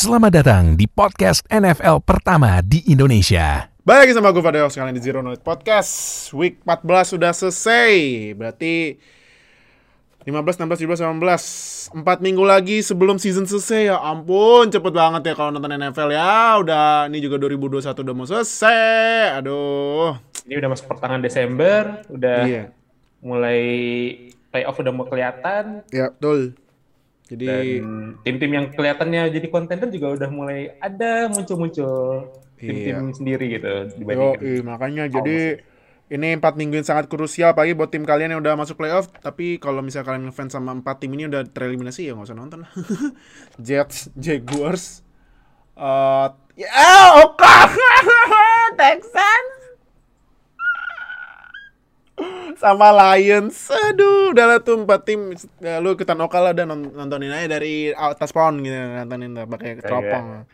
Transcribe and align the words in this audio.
Selamat 0.00 0.32
datang 0.32 0.80
di 0.80 0.88
podcast 0.88 1.44
NFL 1.52 2.00
pertama 2.08 2.64
di 2.64 2.80
Indonesia. 2.88 3.68
Balik 3.84 4.08
lagi 4.08 4.12
sama 4.16 4.32
gue 4.32 4.40
Fadil 4.40 4.64
sekalian 4.72 4.96
di 4.96 5.04
Zero 5.04 5.20
Knowledge 5.20 5.44
Podcast. 5.44 5.92
Week 6.32 6.56
14 6.64 7.12
sudah 7.12 7.36
selesai. 7.36 7.92
Berarti 8.32 8.96
15, 10.24 10.56
16, 10.56 10.88
17, 10.88 11.04
18 11.04 12.00
4 12.00 12.24
minggu 12.24 12.40
lagi 12.48 12.80
sebelum 12.80 13.20
season 13.20 13.44
selesai. 13.44 13.92
Ya 13.92 14.00
ampun 14.00 14.72
cepet 14.72 14.88
banget 14.88 15.20
ya 15.20 15.34
kalau 15.36 15.52
nonton 15.52 15.76
NFL 15.76 16.16
ya. 16.16 16.56
Udah 16.56 17.04
ini 17.12 17.20
juga 17.20 17.36
2021 17.36 18.00
udah 18.00 18.14
mau 18.16 18.24
selesai. 18.24 19.36
Aduh. 19.36 20.16
Ini 20.48 20.64
udah 20.64 20.68
masuk 20.72 20.88
pertengahan 20.88 21.20
Desember 21.20 22.08
Udah 22.08 22.48
Iya. 22.48 22.64
mulai 23.20 23.60
playoff 24.48 24.80
udah 24.80 24.92
mau 24.96 25.04
kelihatan. 25.04 25.84
Ya 25.92 26.08
betul 26.08 26.56
Jadi 27.30 27.46
Dan 27.78 28.18
tim-tim 28.26 28.50
yang 28.50 28.66
kelihatannya 28.74 29.30
jadi 29.30 29.46
kontender 29.48 29.86
juga 29.86 30.18
udah 30.18 30.28
mulai 30.28 30.74
ada 30.82 31.30
muncul-muncul 31.30 32.26
tim-tim 32.58 33.06
Iya. 33.08 33.14
sendiri 33.14 33.44
gitu 33.54 33.70
Yo, 33.70 33.86
dibandingkan. 33.96 34.66
makanya 34.66 35.04
jadi 35.06 35.62
ini 36.10 36.34
empat 36.34 36.58
minggu 36.58 36.74
yang 36.74 36.82
sangat 36.82 37.06
krusial 37.06 37.54
pagi 37.54 37.70
buat 37.70 37.86
tim 37.86 38.02
kalian 38.02 38.34
yang 38.34 38.42
udah 38.42 38.58
masuk 38.58 38.74
playoff. 38.74 39.06
Tapi 39.14 39.62
kalau 39.62 39.78
misalnya 39.78 40.10
kalian 40.10 40.26
ngefans 40.26 40.58
sama 40.58 40.74
empat 40.74 40.98
tim 40.98 41.14
ini 41.14 41.30
udah 41.30 41.46
tereliminasi 41.46 42.10
ya 42.10 42.18
nggak 42.18 42.26
usah 42.26 42.34
nonton. 42.34 42.66
Jets, 43.62 44.10
Jaguars, 44.18 45.06
eh 45.78 46.28
ya 46.58 46.68
oke, 47.22 47.56
Texans, 48.80 49.54
sama 52.62 52.92
Lions. 52.92 53.72
Aduh, 53.72 54.36
udah 54.36 54.46
lah 54.46 54.58
tuh 54.60 54.84
empat 54.84 55.00
tim. 55.08 55.32
Ya, 55.58 55.80
lu 55.80 55.96
ikutan 55.96 56.20
oka 56.20 56.38
lah 56.40 56.52
dan 56.52 56.68
non- 56.68 56.92
nontonin 56.92 57.32
aja 57.32 57.60
dari 57.60 57.90
atas 57.92 58.30
pohon 58.30 58.60
gitu 58.60 58.76
nontonin 58.76 59.32
tuh, 59.32 59.46
pakai 59.48 59.70
teropong. 59.80 60.44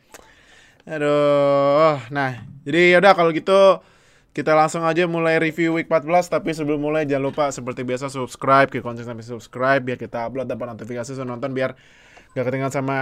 Aduh, 0.86 1.98
nah 2.14 2.46
jadi 2.62 2.94
yaudah 2.94 3.18
kalau 3.18 3.34
gitu 3.34 3.82
kita 4.36 4.52
langsung 4.52 4.84
aja 4.84 5.08
mulai 5.08 5.40
review 5.40 5.72
week 5.74 5.88
14 5.88 6.28
tapi 6.28 6.52
sebelum 6.52 6.76
mulai 6.76 7.08
jangan 7.08 7.32
lupa 7.32 7.48
seperti 7.48 7.88
biasa 7.88 8.12
subscribe 8.12 8.68
ke 8.68 8.84
konten 8.84 9.00
sampai 9.00 9.24
subscribe 9.24 9.80
biar 9.80 9.96
kita 9.96 10.28
upload 10.28 10.44
dapat 10.44 10.76
notifikasi 10.76 11.16
so 11.16 11.24
nonton 11.24 11.56
biar 11.56 11.72
gak 12.36 12.44
ketinggalan 12.44 12.68
sama 12.68 12.98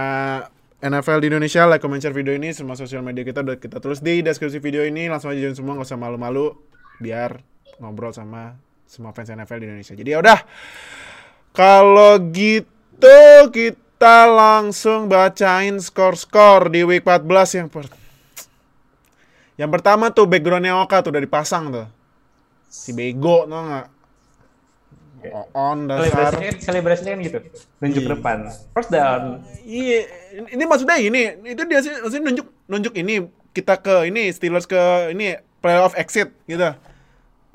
NFL 0.79 1.19
di 1.19 1.27
Indonesia 1.35 1.67
like 1.67 1.83
comment 1.83 1.99
share 1.99 2.15
video 2.15 2.31
ini 2.31 2.55
semua 2.55 2.79
sosial 2.79 3.03
media 3.03 3.27
kita 3.27 3.43
udah 3.43 3.59
kita 3.59 3.83
tulis 3.83 3.99
di 3.99 4.23
deskripsi 4.23 4.63
video 4.63 4.87
ini 4.87 5.11
langsung 5.11 5.35
aja 5.35 5.43
join 5.43 5.59
semua 5.59 5.75
nggak 5.75 5.91
usah 5.91 5.99
malu-malu 5.99 6.55
biar 7.03 7.43
ngobrol 7.81 8.13
sama 8.15 8.55
semua 8.85 9.11
fans 9.11 9.29
NFL 9.33 9.59
di 9.61 9.65
Indonesia 9.67 9.95
jadi 9.97 10.09
yaudah 10.19 10.39
kalau 11.55 12.19
gitu 12.31 13.49
kita 13.51 14.27
langsung 14.27 15.07
bacain 15.07 15.79
skor-skor 15.79 16.69
di 16.69 16.83
week 16.83 17.03
14 17.07 17.59
yang 17.63 17.67
per 17.71 17.87
yang 19.55 19.71
pertama 19.71 20.11
tuh 20.11 20.27
backgroundnya 20.27 20.75
Oka 20.83 20.99
tuh 20.99 21.15
udah 21.15 21.23
dipasang 21.23 21.71
tuh. 21.71 21.87
Si 22.67 22.91
bego 22.91 23.47
tuh 23.47 23.55
nggak? 23.55 23.87
On 25.55 25.89
dasar. 25.89 26.05
Selebrasinya 26.37 26.51
kan, 26.51 26.55
selebrasinya 26.61 27.11
kan 27.15 27.19
gitu. 27.23 27.39
Nunjuk 27.81 28.01
Iya. 28.03 28.07
ke 28.07 28.13
depan. 28.19 28.37
First 28.75 28.91
down. 28.91 29.41
Iya, 29.63 29.99
ini 30.53 30.63
maksudnya 30.67 30.99
ini, 31.01 31.21
itu 31.49 31.61
dia 31.65 31.79
sih 31.81 31.91
maksudnya 32.03 32.23
nunjuk 32.29 32.47
nunjuk 32.67 32.93
ini 32.99 33.25
kita 33.55 33.79
ke 33.79 34.11
ini 34.11 34.29
Steelers 34.29 34.67
ke 34.67 35.15
ini 35.15 35.39
playoff 35.63 35.95
exit 35.95 36.35
gitu. 36.45 36.75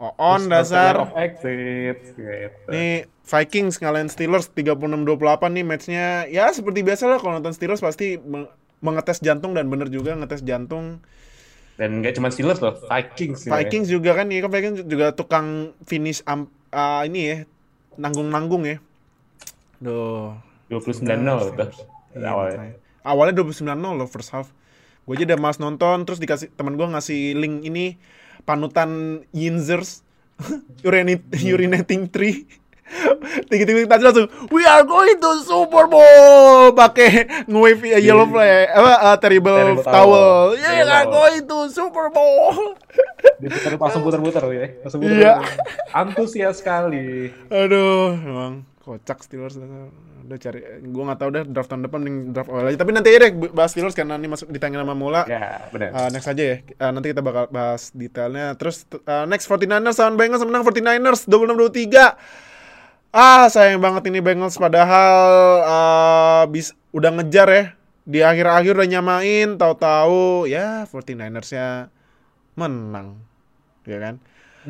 Oh, 0.01 0.17
on 0.17 0.49
Terus 0.49 0.73
dasar. 0.73 1.13
exit 1.13 2.17
gitu. 2.17 2.69
Nih 2.73 3.05
Vikings 3.21 3.77
ngalahin 3.85 4.09
Steelers 4.09 4.49
36-28 4.49 5.05
nih 5.53 5.65
matchnya 5.65 6.07
ya 6.27 6.49
seperti 6.51 6.81
biasa 6.81 7.05
lah 7.05 7.21
kalau 7.21 7.37
nonton 7.37 7.53
Steelers 7.53 7.85
pasti 7.85 8.17
me- 8.17 8.49
mengetes 8.81 9.21
jantung 9.21 9.53
dan 9.53 9.69
bener 9.69 9.93
juga 9.93 10.17
ngetes 10.17 10.41
jantung. 10.41 11.05
Dan 11.77 12.01
nggak 12.01 12.17
cuma 12.17 12.33
Steelers 12.33 12.65
loh, 12.65 12.73
Vikings. 12.89 13.45
juga 13.45 13.53
ya. 13.53 13.53
Vikings 13.61 13.89
juga 13.93 14.11
kan, 14.17 14.27
iya 14.33 14.41
kan 14.41 14.51
Vikings 14.53 14.79
juga 14.89 15.13
tukang 15.13 15.77
finish 15.85 16.25
am, 16.25 16.49
ah, 16.73 17.05
ini 17.05 17.21
ya 17.21 17.37
nanggung-nanggung 17.97 18.65
ya. 18.65 18.77
Duh. 19.81 20.33
29-0 20.71 21.51
tuh. 21.51 21.69
Iya, 22.15 22.29
awalnya. 22.31 22.57
makanya. 22.57 22.75
Awalnya 23.03 23.35
29-0 23.37 24.01
loh 24.01 24.09
first 24.09 24.31
half. 24.31 24.49
Gue 25.05 25.19
aja 25.19 25.25
udah 25.35 25.39
mas 25.41 25.59
nonton 25.59 26.07
terus 26.07 26.23
dikasih 26.23 26.53
teman 26.55 26.79
gue 26.79 26.87
ngasih 26.87 27.35
link 27.35 27.67
ini 27.67 27.99
panutan 28.43 29.23
Yinzers 29.31 30.03
urinating 30.85 32.09
tree. 32.09 32.47
Tinggi-tinggi 33.47 33.87
tadi 33.87 34.03
langsung 34.03 34.27
We 34.51 34.67
are 34.67 34.83
going 34.83 35.15
to 35.23 35.47
Super 35.47 35.87
Bowl 35.87 36.75
pakai 36.75 37.47
nge-wave 37.47 37.87
ya, 37.87 37.99
yellow 38.03 38.27
flag 38.27 38.67
apa 38.67 38.93
uh, 38.99 39.17
terrible, 39.23 39.55
Terrible 39.55 39.87
towel. 39.87 39.95
towel. 39.95 40.59
Yeah, 40.59 40.75
we 40.75 40.91
are 40.91 41.07
going 41.07 41.43
to 41.47 41.59
Super 41.71 42.11
Bowl. 42.11 42.75
Diputar, 43.39 43.79
langsung 43.79 44.03
putar-putar 44.03 44.43
ya. 44.51 44.75
Langsung 44.83 45.07
putar. 45.07 45.23
Iya. 45.23 45.33
Antusias 45.95 46.59
sekali. 46.59 47.31
Aduh, 47.47 48.19
emang 48.19 48.67
kocak 48.91 49.23
Steelers. 49.23 49.55
Udah 50.27 50.39
cari, 50.43 50.83
gue 50.83 51.03
nggak 51.07 51.21
tahu 51.23 51.31
deh 51.31 51.45
draft 51.47 51.71
tahun 51.71 51.87
depan 51.87 51.99
mending 52.03 52.19
draft 52.35 52.51
awal 52.51 52.67
aja. 52.67 52.79
Tapi 52.83 52.91
nanti 52.91 53.15
aja 53.15 53.31
deh 53.31 53.33
bahas 53.55 53.71
Steelers 53.71 53.95
karena 53.95 54.19
ini 54.19 54.27
masuk 54.27 54.51
ditanya 54.51 54.83
sama 54.83 54.99
Mula. 54.99 55.23
Ya, 55.31 55.71
benar. 55.71 55.95
Uh, 55.95 56.09
next 56.11 56.27
aja 56.27 56.43
ya. 56.43 56.57
Uh, 56.83 56.91
nanti 56.91 57.15
kita 57.15 57.23
bakal 57.23 57.47
bahas 57.55 57.95
detailnya. 57.95 58.59
Terus 58.59 58.83
uh, 59.07 59.31
next 59.31 59.47
49ers 59.47 59.97
lawan 60.03 60.19
Bengals 60.19 60.43
menang 60.43 60.67
49ers 60.67 61.31
26-23. 61.31 62.19
Ah, 63.11 63.51
sayang 63.51 63.83
banget 63.83 64.07
ini 64.11 64.23
Bengals 64.23 64.55
padahal 64.55 65.23
uh, 65.67 66.43
bis 66.51 66.75
udah 66.91 67.15
ngejar 67.15 67.49
ya. 67.51 67.65
Di 68.11 68.27
akhir-akhir 68.27 68.75
udah 68.75 68.89
nyamain, 68.91 69.55
tahu-tahu 69.55 70.51
ya 70.51 70.83
49ers-nya 70.91 71.95
menang. 72.59 73.23
Ya 73.87 73.99
kan? 74.03 74.15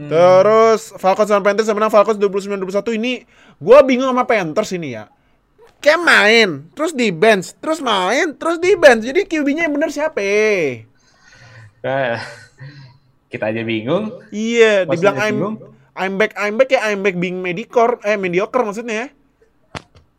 Terus 0.09 0.95
Falcons 0.97 1.29
sama 1.29 1.43
Panthers 1.45 1.69
menang 1.75 1.93
Falcons 1.93 2.17
29-21 2.17 2.97
ini 2.97 3.13
gua 3.61 3.83
bingung 3.85 4.09
sama 4.09 4.25
Panthers 4.25 4.73
ini 4.73 4.97
ya. 4.97 5.11
Kayak 5.81 6.01
main, 6.05 6.49
terus 6.77 6.93
di 6.93 7.09
bench, 7.09 7.57
terus 7.57 7.81
main, 7.81 8.37
terus 8.37 8.61
di 8.61 8.77
bench. 8.77 9.01
Jadi 9.05 9.25
QB-nya 9.25 9.65
yang 9.65 9.75
bener 9.75 9.89
siapa? 9.89 10.21
Nah, 11.81 12.21
kita 13.33 13.49
aja 13.49 13.65
bingung. 13.65 14.13
Iya, 14.29 14.85
Pas 14.85 15.01
dibilang 15.01 15.17
I'm 15.17 15.33
bingung. 15.33 15.57
I'm 15.97 16.15
back, 16.21 16.33
I'm 16.37 16.55
back 16.61 16.71
ya, 16.71 16.85
I'm 16.85 17.01
back 17.01 17.17
being 17.17 17.41
mediocre, 17.41 17.97
eh 18.05 18.21
mediocre 18.21 18.61
maksudnya 18.61 18.95
ya. 18.95 19.07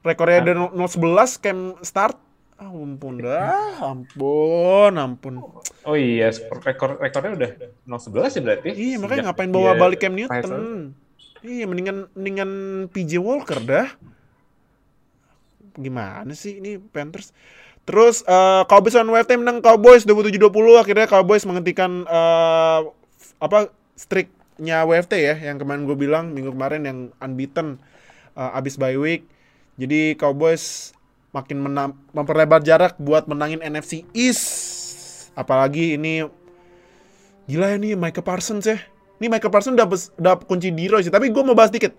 Rekornya 0.01 0.37
ada 0.41 0.53
0-11 0.73 1.37
camp 1.37 1.61
start. 1.85 2.17
Ampun 2.61 3.17
dah, 3.17 3.81
ampun, 3.81 4.93
ampun. 4.93 5.41
Oh 5.81 5.97
iya, 5.97 6.29
rekor 6.61 7.01
rekornya 7.01 7.33
udah 7.33 7.51
0-11 7.89 8.37
ya 8.37 8.41
berarti. 8.45 8.69
Iya, 8.77 8.95
makanya 9.01 9.21
ngapain 9.33 9.49
bawa 9.49 9.73
balik 9.73 10.05
Cam. 10.05 10.13
Newton? 10.13 10.93
Iya, 11.41 11.65
mendingan 11.65 12.05
mendingan 12.13 12.51
PJ 12.93 13.17
Walker 13.17 13.57
dah. 13.65 13.89
Gimana 15.73 16.37
sih 16.37 16.61
ini 16.61 16.77
Panthers? 16.77 17.33
Terus 17.81 18.21
eh 18.29 18.61
Cowboys 18.69 18.93
lawan 18.93 19.09
WFT 19.09 19.41
menang 19.41 19.57
Cowboys 19.65 20.05
27-20 20.05 20.77
akhirnya 20.77 21.07
Cowboys 21.09 21.49
menghentikan 21.49 22.05
eh, 22.05 22.79
apa 23.41 23.73
streaknya 23.97 24.85
WFT 24.85 25.17
ya 25.17 25.33
yang 25.49 25.57
kemarin 25.57 25.89
gue 25.89 25.97
bilang 25.97 26.29
minggu 26.29 26.53
kemarin 26.53 26.85
yang 26.85 26.99
unbeaten 27.17 27.81
eh, 28.37 28.51
abis 28.53 28.77
bye 28.77 29.01
week. 29.01 29.25
Jadi 29.81 30.13
Cowboys 30.13 30.93
makin 31.31 31.63
memperlebar 32.11 32.63
jarak 32.63 32.99
buat 32.99 33.27
menangin 33.27 33.63
NFC 33.63 34.03
East. 34.11 34.43
Apalagi 35.35 35.95
ini 35.95 36.27
Gila 37.49 37.73
ya 37.73 37.77
nih 37.81 37.99
Michael 37.99 38.23
Parsons 38.23 38.63
ya. 38.63 38.79
Ini 39.19 39.27
Michael 39.27 39.51
Parsons 39.51 39.75
udah, 39.75 39.87
udah 39.91 40.33
kunci 40.47 40.71
Diro 40.71 41.01
sih. 41.03 41.11
Tapi 41.11 41.33
gue 41.33 41.43
mau 41.43 41.51
bahas 41.57 41.67
dikit. 41.73 41.91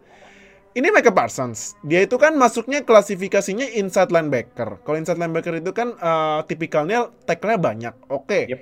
Ini 0.72 0.88
Michael 0.88 1.12
Parsons. 1.12 1.76
Dia 1.84 2.00
itu 2.00 2.16
kan 2.16 2.32
masuknya 2.40 2.80
klasifikasinya 2.80 3.68
inside 3.76 4.08
linebacker. 4.08 4.80
Kalau 4.80 4.96
inside 4.96 5.20
linebacker 5.20 5.60
itu 5.60 5.76
kan 5.76 5.92
eh, 5.92 6.40
tipikalnya 6.48 7.12
tackle-nya 7.28 7.58
banyak. 7.60 7.94
Oke. 8.08 8.48
Yep. 8.48 8.60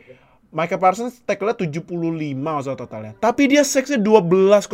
Michael 0.50 0.82
Parsons 0.82 1.22
tackle-nya 1.22 1.55
75 1.62 1.94
maksudnya 2.34 2.75
totalnya. 2.75 3.12
Tapi 3.22 3.43
dia 3.46 3.62
seksnya 3.62 4.02
12,0. 4.02 4.67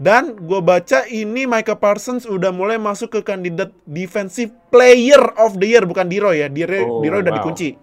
Dan 0.00 0.32
gue 0.32 0.60
baca 0.64 1.04
ini 1.12 1.44
Michael 1.44 1.76
Parsons 1.76 2.24
udah 2.24 2.48
mulai 2.56 2.80
masuk 2.80 3.12
ke 3.12 3.20
kandidat 3.20 3.68
defensive 3.84 4.48
player 4.72 5.20
of 5.36 5.60
the 5.60 5.68
year. 5.68 5.84
Bukan 5.84 6.08
Diro 6.08 6.32
ya. 6.32 6.48
Diro, 6.48 6.72
Oh, 6.80 7.04
Diro 7.04 7.20
udah 7.20 7.28
wow. 7.28 7.38
dikunci. 7.44 7.76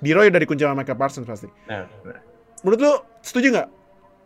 Diro 0.00 0.24
udah 0.24 0.40
dikunci 0.40 0.64
sama 0.64 0.80
Michael 0.80 0.96
Parsons 0.96 1.28
pasti. 1.28 1.48
Nah, 1.68 1.84
nah. 1.84 2.20
Menurut 2.64 2.80
lu 2.80 2.92
setuju 3.20 3.52
nggak 3.52 3.68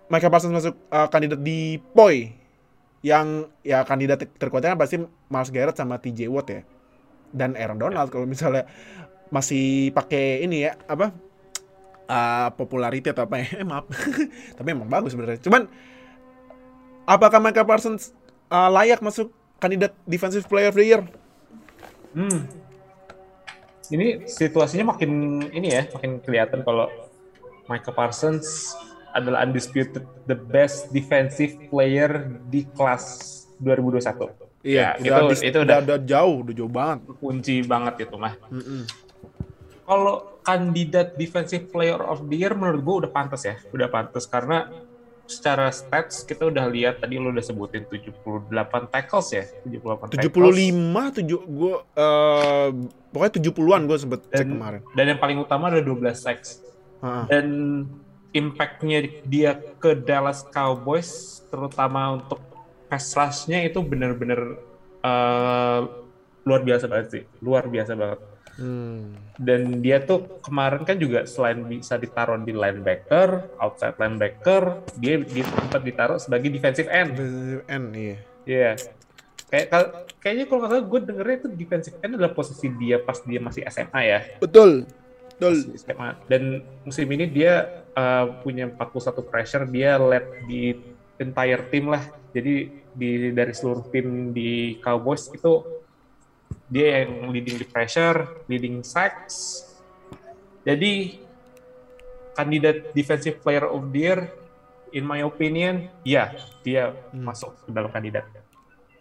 Michael 0.07 0.31
Parsons 0.31 0.55
masuk 0.55 0.75
uh, 0.95 1.11
kandidat 1.11 1.43
di 1.43 1.83
POI 1.93 2.31
yang 3.03 3.51
ya 3.67 3.83
kandidat 3.83 4.23
terkuatnya 4.39 4.79
pasti 4.79 5.03
Miles 5.03 5.51
Garrett 5.51 5.75
sama 5.75 5.99
TJ 5.99 6.31
Watt 6.31 6.47
ya 6.47 6.63
dan 7.35 7.59
Aaron 7.59 7.83
Donald 7.83 8.09
kalau 8.15 8.31
misalnya 8.31 8.71
masih 9.35 9.91
pakai 9.91 10.47
ini 10.47 10.71
ya 10.71 10.79
apa 10.87 11.11
uh, 12.07 12.49
popularity 12.55 13.11
atau 13.11 13.27
apa 13.27 13.43
ya 13.43 13.59
eh, 13.59 13.67
maaf 13.67 13.91
tapi 14.61 14.69
emang 14.71 14.87
bagus 14.87 15.17
sebenarnya 15.17 15.43
cuman 15.43 15.67
apakah 17.05 17.39
Michael 17.39 17.65
Parsons 17.65 18.11
uh, 18.47 18.69
layak 18.69 18.99
masuk 18.99 19.29
kandidat 19.57 19.95
defensive 20.05 20.45
player 20.45 20.69
of 20.69 20.77
the 20.77 20.87
year 20.87 21.03
Hmm. 22.13 22.45
ini 23.89 24.25
situasinya 24.27 24.93
makin 24.93 25.11
ini 25.47 25.69
ya, 25.71 25.83
makin 25.91 26.17
kelihatan 26.19 26.61
kalau 26.61 26.93
Michael 27.65 27.93
Parsons 27.95 28.77
adalah 29.11 29.43
undisputed 29.43 30.01
the 30.23 30.37
best 30.37 30.89
defensive 30.91 31.57
player 31.69 32.21
di 32.47 32.69
kelas 32.69 33.29
2021. 33.57 34.29
Iya, 34.61 34.97
Ya, 34.99 35.21
udah, 35.21 35.33
itu- 35.33 35.41
itu 35.43 35.59
udah, 35.59 35.65
udah- 35.79 35.81
udah 35.83 35.99
jauh, 36.03 36.37
udah 36.43 36.55
jauh 36.55 36.69
banget. 36.71 36.99
Kunci 37.17 37.57
banget 37.63 37.95
itu 38.03 38.17
mah. 38.17 38.35
Mm-mm. 38.47 38.83
Kalau 39.83 40.15
kandidat 40.41 41.17
defensive 41.17 41.69
player 41.69 41.97
of 41.99 42.25
the 42.25 42.37
year 42.39 42.53
menurut 42.53 42.81
gue 42.81 42.97
udah 43.05 43.11
pantas 43.11 43.43
ya, 43.43 43.57
udah 43.69 43.89
pantas 43.89 44.25
karena 44.25 44.69
secara 45.27 45.71
stats 45.73 46.27
kita 46.27 46.51
udah 46.51 46.67
lihat 46.69 47.01
tadi 47.01 47.17
lo 47.17 47.31
udah 47.31 47.41
sebutin 47.41 47.87
78 47.89 48.53
tackles 48.93 49.29
ya, 49.33 49.45
78 49.65 50.13
tackles. 50.19 50.29
75 50.29 51.17
tujuh 51.23 51.41
gue 51.47 51.75
eh 51.95 52.69
pokoknya 53.13 53.33
70-an 53.41 53.81
gue 53.87 53.99
sempet 53.99 54.21
cek 54.29 54.45
Dan- 54.45 54.53
kemarin. 54.57 54.81
Dan 54.93 55.05
yang 55.15 55.21
paling 55.21 55.39
utama 55.41 55.69
ada 55.71 55.81
12 55.81 56.17
sacks. 56.17 56.61
Heeh. 57.01 57.25
Dan 57.31 57.47
impact-nya 58.33 59.05
dia 59.29 59.61
ke 59.77 59.93
Dallas 59.93 60.43
Cowboys 60.49 61.43
terutama 61.53 62.17
untuk 62.17 62.41
pass 62.89 63.13
rush-nya 63.13 63.65
itu 63.65 63.81
benar-benar 63.85 64.41
eh, 65.03 65.81
luar 66.43 66.61
biasa 66.65 66.91
banget 66.91 67.09
sih, 67.11 67.23
luar 67.41 67.69
biasa 67.69 67.93
banget. 67.95 68.21
Hmm. 68.61 69.17
Dan 69.41 69.81
dia 69.81 70.03
tuh 70.05 70.41
kemarin 70.45 70.85
kan 70.85 70.97
juga 71.01 71.25
selain 71.25 71.65
bisa 71.65 71.97
ditaruh 71.97 72.37
di 72.45 72.53
linebacker, 72.53 73.57
outside 73.57 73.97
linebacker, 73.97 74.85
dia, 75.01 75.25
dia 75.25 75.45
sempat 75.49 75.81
ditaruh 75.81 76.19
sebagai 76.21 76.53
defensive 76.53 76.89
end. 76.93 77.17
Defensive 77.17 77.65
end, 77.69 77.87
iya. 77.97 78.17
Iya. 78.43 78.71
Kayak 79.53 79.67
kal- 79.69 79.93
kayaknya 80.21 80.45
kalau 80.49 80.59
nggak 80.65 80.71
salah 80.73 80.85
gue 80.89 81.01
dengernya 81.05 81.37
itu 81.45 81.49
defensive 81.53 81.97
end 82.01 82.13
adalah 82.17 82.33
posisi 82.33 82.67
dia 82.77 82.97
pas 83.01 83.19
dia 83.21 83.41
masih 83.41 83.63
SMA 83.69 84.01
ya. 84.05 84.21
Betul. 84.41 84.89
Betul. 85.37 85.55
SMA. 85.77 86.11
Dan 86.29 86.65
musim 86.87 87.09
ini 87.13 87.29
dia 87.29 87.85
uh, 87.97 88.41
punya 88.41 88.69
41 88.69 89.29
pressure, 89.29 89.65
dia 89.69 90.01
led 90.01 90.25
di 90.49 90.77
entire 91.21 91.69
team 91.69 91.93
lah. 91.93 92.05
Jadi 92.33 92.81
di 92.93 93.33
dari 93.33 93.53
seluruh 93.57 93.89
tim 93.89 94.33
di 94.37 94.77
Cowboys 94.81 95.33
itu 95.33 95.82
dia 96.73 97.05
yang 97.05 97.29
leading 97.29 97.61
di 97.61 97.67
pressure, 97.69 98.49
leading 98.49 98.81
sacks. 98.81 99.69
Jadi 100.65 101.21
kandidat 102.33 102.97
defensive 102.97 103.45
player 103.45 103.69
of 103.69 103.93
the 103.93 104.01
year 104.01 104.19
in 104.97 105.05
my 105.05 105.21
opinion, 105.21 105.93
ya 106.01 106.33
dia 106.65 106.97
Hmm. 107.13 107.29
masuk 107.29 107.53
ke 107.61 107.69
dalam 107.77 107.93
kandidat 107.93 108.25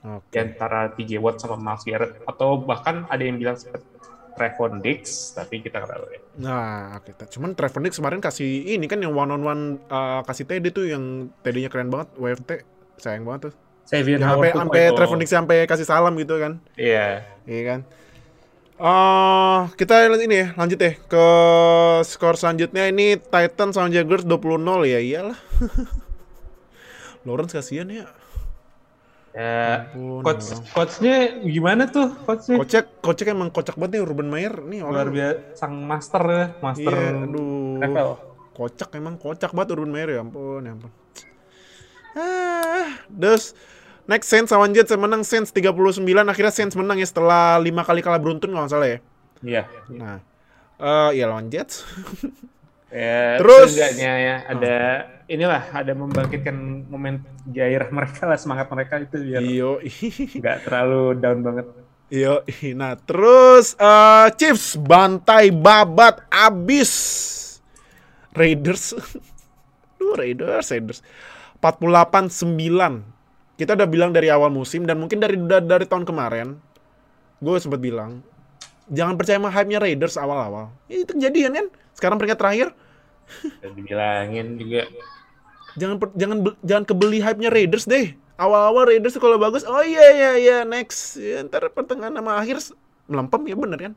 Oke. 0.04 0.28
di 0.28 0.38
antara 0.40 0.92
TJ 0.92 1.16
Watt 1.20 1.40
sama 1.40 1.56
Miles 1.56 1.84
Garrett 1.88 2.20
atau 2.28 2.60
bahkan 2.60 3.08
ada 3.08 3.24
yang 3.24 3.40
bilang 3.40 3.56
seperti 3.56 3.88
Trevon 4.32 4.80
Diggs, 4.80 5.36
tapi 5.36 5.60
kita 5.60 5.84
nggak 5.84 5.92
tahu 5.92 6.06
ya. 6.08 6.20
Nah, 6.40 6.96
oke. 6.98 7.12
Cuman 7.28 7.52
Trevor 7.52 7.84
Dix 7.84 8.00
kemarin 8.00 8.24
kasih 8.24 8.64
ini 8.64 8.88
kan 8.88 9.04
yang 9.04 9.12
one 9.12 9.28
on 9.28 9.44
one 9.44 9.64
uh, 9.92 10.24
kasih 10.24 10.48
TD 10.48 10.72
tuh 10.72 10.88
yang 10.88 11.28
TD-nya 11.44 11.68
keren 11.68 11.92
banget, 11.92 12.16
WFT. 12.16 12.64
Sayang 12.96 13.28
banget 13.28 13.52
tuh. 13.52 13.54
Xavier 13.92 14.20
sampai 14.24 14.32
Howard 14.32 14.56
sampai 14.56 14.82
Trevor 14.96 15.18
sampai 15.28 15.58
kasih 15.68 15.88
salam 15.88 16.14
gitu 16.16 16.40
kan. 16.40 16.64
Iya. 16.80 17.28
Iya 17.44 17.62
kan. 17.68 17.80
Eh, 18.82 19.60
kita 19.78 20.10
ini 20.10 20.42
ya, 20.42 20.48
lanjut 20.58 20.80
deh 20.82 20.98
ke 21.06 21.26
skor 22.02 22.34
selanjutnya 22.34 22.90
ini 22.90 23.14
Titans 23.14 23.78
sama 23.78 23.94
Jaguars 23.94 24.26
20-0 24.26 24.90
ya 24.90 24.98
iyalah. 24.98 25.38
Lawrence 27.28 27.54
kasihan 27.54 27.86
ya. 27.92 28.10
Ya, 29.32 29.88
Ampun, 29.96 30.28
coach 30.28 30.60
coachnya 30.76 31.40
gimana 31.46 31.88
tuh 31.88 32.12
coachnya? 32.28 32.60
Kocek, 32.60 33.00
kocek 33.00 33.28
emang 33.32 33.48
kocak 33.48 33.80
banget 33.80 33.96
nih 33.96 34.04
Ruben 34.04 34.28
Mayer 34.28 34.60
nih 34.60 34.84
Luar 34.84 35.08
orang. 35.08 35.16
biasa, 35.16 35.40
sang 35.56 35.76
master 35.88 36.24
ya, 36.28 36.46
master 36.60 36.92
Iya, 36.92 37.24
aduh. 37.24 37.80
NFL. 37.80 38.10
Kocak 38.52 38.90
emang 39.00 39.16
kocak 39.16 39.56
banget 39.56 39.70
Urban 39.78 39.92
Meyer 39.94 40.10
ya 40.18 40.20
ampun, 40.20 40.68
ya 40.68 40.72
ampun. 40.76 40.92
Ah, 42.12 42.92
terus 43.08 43.56
next 44.12 44.28
Saints 44.28 44.52
sama 44.52 44.68
Jets 44.68 44.92
yang 44.92 45.08
menang 45.08 45.24
Saints 45.24 45.56
39 45.56 46.04
akhirnya 46.04 46.52
Saints 46.52 46.76
menang 46.76 47.00
ya 47.00 47.08
setelah 47.08 47.56
lima 47.58 47.88
kali 47.88 48.04
kalah 48.04 48.20
beruntun 48.20 48.52
kalau 48.52 48.68
nggak 48.68 48.74
salah 48.76 48.90
ya. 48.92 49.00
Iya. 49.42 49.64
Nah, 49.96 50.20
eh 50.78 51.10
ya 51.16 51.32
lawan 51.32 51.48
Jets. 51.48 51.82
Ya, 52.92 53.40
Terus- 53.40 53.72
seenggaknya 53.72 54.12
ya 54.20 54.36
ada 54.52 54.76
inilah 55.32 55.64
ada 55.72 55.96
membangkitkan 55.96 56.52
momen 56.92 57.24
gairah 57.48 57.88
mereka 57.88 58.28
lah 58.28 58.36
semangat 58.36 58.68
mereka 58.68 59.00
itu 59.00 59.16
biar 59.16 59.40
Iyo, 59.40 59.80
nggak 60.44 60.68
terlalu 60.68 61.16
down 61.16 61.40
banget. 61.40 61.72
iyo. 62.12 62.44
Nah, 62.76 63.00
terus 63.00 63.80
eh 63.80 64.28
Chiefs 64.36 64.76
bantai 64.76 65.56
babat 65.56 66.20
abis 66.28 66.92
Raiders. 68.36 68.92
Duh, 69.96 70.12
Raiders, 70.20 70.68
Raiders. 70.68 71.00
48-9. 71.64 73.11
Kita 73.62 73.78
udah 73.78 73.86
bilang 73.86 74.10
dari 74.10 74.34
awal 74.34 74.50
musim 74.50 74.90
dan 74.90 74.98
mungkin 74.98 75.22
dari 75.22 75.38
dari, 75.38 75.62
dari 75.62 75.86
tahun 75.86 76.02
kemarin 76.02 76.58
gue 77.38 77.58
sempat 77.62 77.78
bilang 77.78 78.26
jangan 78.90 79.14
percaya 79.22 79.38
sama 79.38 79.54
hype-nya 79.54 79.78
Raiders 79.78 80.18
awal-awal. 80.18 80.74
Ya, 80.90 81.06
itu 81.06 81.14
kejadian 81.14 81.54
kan? 81.54 81.66
Sekarang 81.94 82.18
peringkat 82.18 82.42
terakhir 82.42 82.68
Dan 83.62 83.78
dibilangin 83.78 84.58
juga 84.58 84.90
jangan 85.78 85.96
per- 86.02 86.16
jangan 86.18 86.38
jangan 86.66 86.84
kebeli 86.90 87.22
hype-nya 87.22 87.54
Raiders 87.54 87.86
deh. 87.86 88.18
Awal-awal 88.42 88.90
Raiders 88.90 89.22
kalau 89.22 89.38
bagus, 89.38 89.62
oh 89.62 89.86
iya 89.86 90.10
iya 90.10 90.32
iya 90.42 90.58
next. 90.66 91.22
Ya, 91.22 91.46
ntar 91.46 91.70
pertengahan 91.70 92.18
sama 92.18 92.42
akhir 92.42 92.58
melempem 93.06 93.46
ya 93.46 93.54
bener 93.54 93.80
kan. 93.80 93.94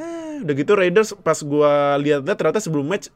Eh, 0.00 0.40
udah 0.40 0.54
gitu 0.56 0.72
Raiders 0.72 1.12
pas 1.20 1.36
gua 1.44 2.00
lihat-lihat 2.00 2.36
ternyata 2.40 2.64
sebelum 2.64 2.88
match 2.88 3.12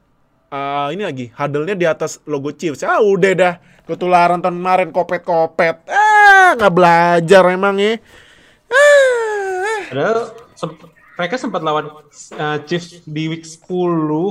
eh, 0.50 0.86
ini 0.92 1.02
lagi 1.06 1.26
huddle-nya 1.32 1.74
di 1.78 1.86
atas 1.86 2.18
logo 2.26 2.50
Chiefs. 2.52 2.82
Ah 2.82 3.00
udah 3.00 3.32
dah 3.34 3.54
ketularan 3.86 4.42
tahun 4.42 4.58
kemarin 4.58 4.90
kopet-kopet. 4.90 5.86
Ah 5.86 6.58
nggak 6.58 6.74
belajar 6.74 7.42
emang 7.50 7.78
ya. 7.78 7.98
Ah. 8.70 9.78
Padahal 9.90 10.30
mereka 11.20 11.36
sempat 11.36 11.60
lawan 11.60 11.92
uh, 11.92 12.58
Chiefs 12.64 13.04
di 13.04 13.28
week 13.28 13.44
10 13.44 13.68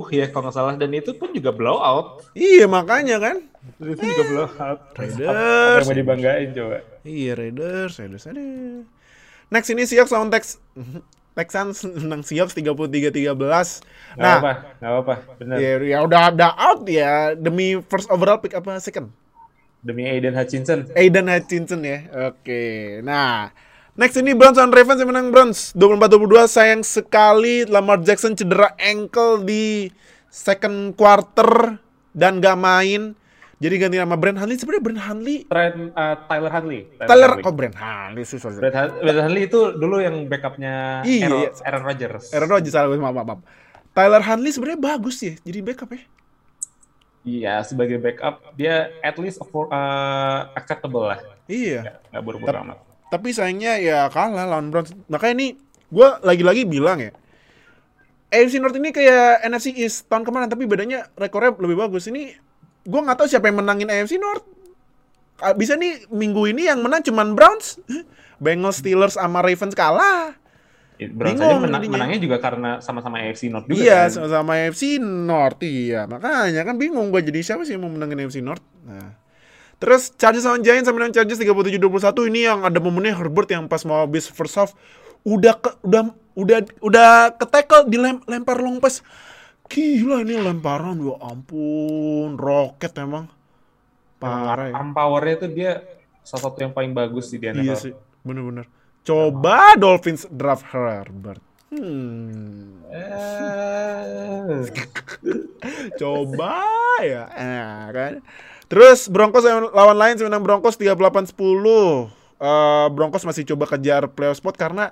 ya 0.09 0.25
kalau 0.33 0.49
nggak 0.49 0.55
salah 0.57 0.73
dan 0.73 0.89
itu 0.89 1.13
pun 1.13 1.29
juga 1.29 1.53
blowout. 1.53 2.25
Iya 2.33 2.65
makanya 2.65 3.21
kan. 3.21 3.37
Itu 3.77 4.01
juga 4.01 4.23
blowout. 4.25 4.79
Raiders. 4.97 5.29
Apa 5.29 5.79
yang 5.85 5.85
mau 5.85 5.99
dibanggain 6.01 6.49
coba? 6.55 6.81
Iya 7.05 7.31
Raiders, 7.37 7.93
Raiders 8.01 8.25
ada. 8.25 8.41
Next 9.53 9.69
ini 9.69 9.85
Seahawks 9.85 10.13
lawan 10.13 10.33
Tex 10.33 10.57
Texans 11.39 11.87
menang 11.87 12.19
Seahawks 12.19 12.51
33-13. 12.51 13.31
Nggak 13.31 13.55
Nah, 14.19 14.37
apa, 14.43 14.51
nggak 14.83 14.91
apa, 14.99 15.13
benar. 15.39 15.55
ya, 15.63 15.71
ya 15.79 15.97
udah 16.03 16.35
udah 16.35 16.51
out 16.59 16.83
ya 16.83 17.31
demi 17.39 17.79
first 17.87 18.11
overall 18.11 18.43
pick 18.43 18.51
apa 18.51 18.75
second? 18.83 19.07
Demi 19.79 20.03
Aiden 20.03 20.35
Hutchinson. 20.35 20.91
Aidan 20.91 21.31
Hutchinson 21.31 21.79
ya. 21.87 22.03
Oke. 22.27 22.99
Nah, 22.99 23.55
next 23.95 24.19
ini 24.19 24.35
Browns 24.35 24.59
lawan 24.59 24.75
Ravens 24.75 24.99
yang 24.99 25.09
menang 25.15 25.31
Browns 25.31 25.71
24-22. 25.71 26.51
Sayang 26.51 26.81
sekali 26.83 27.63
Lamar 27.63 28.03
Jackson 28.03 28.35
cedera 28.35 28.75
ankle 28.75 29.47
di 29.47 29.87
second 30.27 30.99
quarter 30.99 31.79
dan 32.11 32.43
gak 32.43 32.59
main. 32.59 33.15
Jadi 33.59 33.75
ganti 33.75 33.95
nama 33.95 34.15
Brand 34.15 34.39
Hanley. 34.39 34.55
Sebenarnya 34.55 34.83
Brand 34.83 35.01
Hanley 35.01 35.37
Trent 35.43 35.91
uh, 35.91 36.15
Tyler 36.25 36.47
Huntley. 36.49 36.81
Tyler 36.97 37.29
Huntley. 37.29 37.43
oh 37.43 37.53
Brand 37.53 37.75
Hanley 37.75 38.23
sih 38.23 38.39
sorry. 38.39 38.55
Brad, 38.55 38.71
Hun- 38.71 38.95
Brad 39.01 39.17
Huntley 39.19 39.43
itu 39.45 39.59
dulu 39.73 39.99
yang 39.99 40.15
backupnya 40.25 41.03
Iya, 41.03 41.27
Aaron, 41.27 41.39
iya. 41.41 41.49
Aaron 41.63 41.83
Rodgers. 41.83 42.25
Aaron 42.31 42.49
Rodgers 42.49 42.71
salah 42.71 42.87
gue 42.87 42.95
maaf, 42.95 43.11
maaf, 43.13 43.27
maaf. 43.27 43.39
Tyler 43.91 44.21
Hanley 44.21 44.49
sebenarnya 44.49 44.79
bagus 44.79 45.19
ya 45.19 45.35
jadi 45.41 45.59
backup 45.59 45.91
ya. 45.91 46.01
Iya, 47.19 47.53
sebagai 47.61 47.99
backup 47.99 48.55
dia 48.55 48.95
at 48.99 49.19
least 49.19 49.43
afford- 49.43 49.67
uh, 49.69 50.55
acceptable 50.55 51.03
lah. 51.05 51.19
Iya. 51.45 51.99
Nggak 52.09 52.23
buru-buru 52.23 52.47
Tep- 52.47 52.63
amat. 52.63 52.77
Tapi 53.09 53.27
sayangnya 53.29 53.75
ya 53.75 54.07
kalah 54.07 54.47
lawan 54.47 54.71
Browns. 54.71 54.95
Makanya 55.05 55.33
ini 55.35 55.47
gue 55.89 56.07
lagi-lagi 56.23 56.63
bilang 56.63 57.01
ya. 57.01 57.11
AFC 58.29 58.61
North 58.61 58.77
ini 58.77 58.93
kayak 58.93 59.43
NFC 59.43 59.73
East 59.73 60.05
tahun 60.05 60.21
kemarin 60.21 60.47
tapi 60.47 60.63
bedanya 60.63 61.09
rekornya 61.17 61.51
lebih 61.57 61.75
bagus. 61.75 62.07
Ini 62.07 62.37
gue 62.89 63.01
nggak 63.05 63.17
tahu 63.17 63.27
siapa 63.29 63.45
yang 63.47 63.61
menangin 63.61 63.87
AFC 63.87 64.17
North. 64.17 64.41
Bisa 65.55 65.77
nih 65.77 66.09
minggu 66.09 66.49
ini 66.49 66.67
yang 66.67 66.81
menang 66.81 67.05
cuman 67.05 67.37
Browns. 67.37 67.77
Bengals, 68.43 68.81
Steelers 68.81 69.15
sama 69.15 69.39
Ravens 69.39 69.75
kalah. 69.75 70.33
Browns 70.99 71.39
Bingung 71.39 71.47
aja 71.47 71.59
menang, 71.63 71.79
jadinya. 71.79 71.95
menangnya 71.95 72.19
juga 72.19 72.37
karena 72.43 72.69
sama-sama 72.83 73.23
AFC 73.23 73.47
North 73.47 73.71
juga 73.71 73.79
Iya, 73.79 73.99
kan. 74.03 74.11
sama-sama 74.11 74.51
AFC 74.59 74.99
North. 74.99 75.59
Iya, 75.63 76.11
makanya 76.11 76.61
kan 76.67 76.75
bingung 76.75 77.07
gue 77.07 77.23
jadi 77.23 77.39
siapa 77.39 77.63
sih 77.63 77.79
yang 77.79 77.87
mau 77.87 77.91
menangin 77.91 78.27
AFC 78.27 78.43
North. 78.43 78.63
Nah. 78.83 79.15
Terus 79.79 80.11
Chargers 80.19 80.43
sama 80.43 80.59
Giants 80.59 80.91
sama 80.91 80.99
menang 80.99 81.15
Chargers 81.15 81.39
37-21 81.39 82.27
ini 82.27 82.43
yang 82.43 82.67
ada 82.67 82.83
momennya 82.83 83.15
Herbert 83.15 83.47
yang 83.47 83.71
pas 83.71 83.79
mau 83.87 84.03
habis 84.03 84.27
first 84.27 84.59
half 84.59 84.75
udah 85.23 85.55
ke, 85.55 85.71
udah 85.87 86.11
udah 86.35 86.59
udah 86.83 87.11
ke 87.31 87.45
tackle 87.47 87.87
dilempar 87.87 88.59
long 88.59 88.83
pass. 88.83 88.99
Gila 89.69 90.25
ini 90.25 90.33
lemparan 90.41 90.97
ya 90.97 91.15
ampun, 91.21 92.33
roket 92.35 92.89
emang. 92.97 93.29
Parah 94.17 94.73
ya. 94.73 94.75
Powernya 94.91 95.35
tuh 95.45 95.49
dia 95.53 95.85
salah 96.25 96.49
satu 96.49 96.57
yang 96.59 96.73
paling 96.73 96.91
bagus 96.91 97.29
di 97.29 97.37
NFL. 97.37 97.61
Iya 97.61 97.75
sih, 97.77 97.93
bener-bener. 98.25 98.65
Coba 99.05 99.77
Dolphins 99.77 100.25
draft 100.27 100.65
Herbert. 100.73 101.41
Hmm. 101.69 102.81
Eh, 102.89 104.65
Coba 106.01 106.65
ya. 107.05 107.29
Nah, 107.29 107.93
kan. 107.93 108.13
Terus 108.65 109.05
Broncos 109.05 109.45
lawan 109.45 109.97
Lions 109.97 110.21
menang 110.25 110.41
Broncos 110.41 110.77
38-10. 110.77 112.09
Eh, 112.41 112.87
Broncos 112.89 113.21
masih 113.21 113.45
coba 113.53 113.69
kejar 113.69 114.09
playoff 114.09 114.41
spot 114.41 114.57
karena 114.57 114.89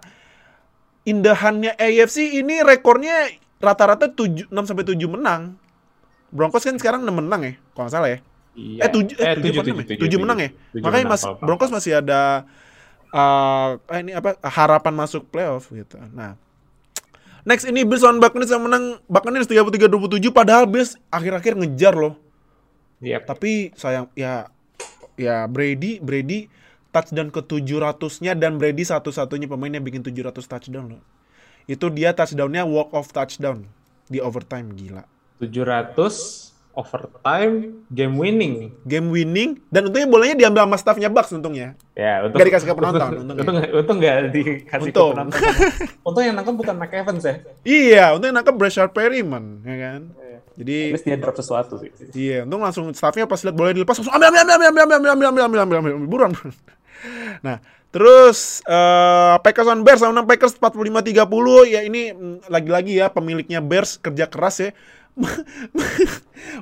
indahannya 1.07 1.73
AFC 1.79 2.37
ini 2.37 2.61
rekornya 2.61 3.31
rata-rata 3.57 4.05
7 4.07 4.49
6 4.49 4.69
sampai 4.69 4.85
7 4.85 4.97
menang. 5.07 5.57
Broncos 6.27 6.61
kan 6.61 6.75
sekarang 6.75 7.01
6 7.01 7.13
menang 7.13 7.41
ya, 7.41 7.53
kalau 7.71 7.87
nggak 7.87 7.93
salah 7.95 8.09
ya. 8.11 8.19
iya. 8.53 8.81
Eh 8.83 8.89
7 8.91 9.15
eh, 9.15 9.35
7, 9.37 9.41
tujuh, 9.41 9.61
menang, 9.63 9.77
tujuh, 9.87 9.95
ya? 9.95 10.11
7 10.11 10.23
menang 10.23 10.37
ya. 10.39 10.49
Tujuh 10.51 10.83
Makanya 10.83 11.05
menang, 11.07 11.13
Mas 11.15 11.23
kalau- 11.23 11.39
Broncos 11.41 11.71
masih 11.71 11.91
ada 11.97 12.21
eh 13.07 13.69
eh, 13.79 13.99
ini 14.03 14.11
apa 14.11 14.35
harapan 14.43 14.93
masuk 14.93 15.31
playoff 15.31 15.71
gitu. 15.71 15.95
Nah, 16.11 16.35
next 17.47 17.63
ini 17.63 17.87
Bills 17.87 18.03
lawan 18.03 18.19
Buccaneers 18.19 18.51
yang 18.51 18.67
menang 18.67 18.99
Buccaneers 19.07 19.47
33-27 19.47 20.35
padahal 20.35 20.67
Bills 20.67 20.99
akhir-akhir 21.07 21.55
ngejar 21.55 21.95
loh. 21.95 22.19
Iya. 22.99 23.23
Tapi 23.23 23.71
sayang 23.79 24.11
ya 24.11 24.51
ya 25.15 25.47
Brady 25.47 26.03
Brady 26.03 26.51
touchdown 26.91 27.31
ke 27.31 27.39
700-nya 27.39 28.35
dan 28.35 28.59
Brady 28.59 28.83
satu-satunya 28.83 29.47
pemain 29.47 29.71
yang 29.71 29.85
bikin 29.85 30.03
700 30.03 30.43
touchdown 30.43 30.97
loh. 30.97 31.01
Itu 31.67 31.91
dia 31.91 32.11
touchdown-nya 32.11 32.63
walk 32.63 32.89
off 32.91 33.11
touchdown 33.11 33.67
di 34.07 34.17
overtime 34.17 34.71
gila. 34.71 35.03
700 35.37 36.47
overtime 36.73 37.55
game 37.89 38.15
winning. 38.15 38.71
Game 38.83 39.09
winning 39.09 39.57
dan 39.67 39.85
untungnya 39.85 40.07
bolanya 40.07 40.35
diambil 40.37 40.63
sama 40.63 40.77
staffnya 40.77 41.09
Bucks 41.09 41.33
untungnya. 41.33 41.73
Ya, 41.91 42.21
untung 42.21 42.37
Nggak 42.37 42.47
dikasih 42.47 42.67
ke 42.67 42.75
penonton, 42.77 43.09
untungnya. 43.17 43.41
Untung 43.41 43.55
nggak- 43.57 43.71
untung 43.75 43.97
nggak 43.97 44.17
dikasih 44.31 44.85
Untung. 44.87 45.09
ke 45.09 45.15
penonton. 45.17 45.41
Untung 46.05 46.23
yang 46.23 46.35
nangkep 46.37 46.55
bukan 46.55 46.75
Mike 46.77 46.95
Evans 46.95 47.23
ya. 47.23 47.35
Iya, 47.61 48.03
untungnya 48.13 48.35
nangkep 48.39 48.55
Brashard 48.55 48.91
Perryman, 48.93 49.43
ya 49.61 49.75
kan? 49.77 50.01
Jadi 50.57 50.77
Terus 50.89 51.03
dia 51.03 51.17
drop 51.17 51.35
sesuatu 51.35 51.73
sih. 51.77 51.89
Iya, 52.13 52.45
untung 52.45 52.61
langsung 52.61 52.85
staffnya 52.89 53.25
pas 53.25 53.37
lihat 53.37 53.53
bola 53.53 53.73
dilepas 53.73 53.93
langsung 53.93 54.13
ambil 54.13 54.31
ambil 54.31 54.41
ambil 54.41 54.53
ambil 54.55 54.69
ambil 54.69 54.81
ambil 54.81 55.09
ambil 55.09 55.27
ambil 55.27 55.41
ambil 55.43 55.59
ambil 55.59 55.77
ambil 55.77 55.91
ambil 55.97 56.07
buruan. 56.07 56.31
buruan. 56.31 56.53
Nah, 57.45 57.61
terus 57.91 58.59
eh 58.67 59.35
Packers 59.41 59.69
on 59.71 59.81
Bears 59.81 60.03
menang 60.03 60.27
Packers 60.27 60.59
45-30 60.59 61.73
ya 61.73 61.81
ini 61.87 62.11
mm, 62.11 62.51
lagi-lagi 62.51 62.99
ya 62.99 63.07
pemiliknya 63.09 63.63
Bears 63.63 63.97
kerja 63.99 64.27
keras 64.27 64.59
ya. 64.59 64.71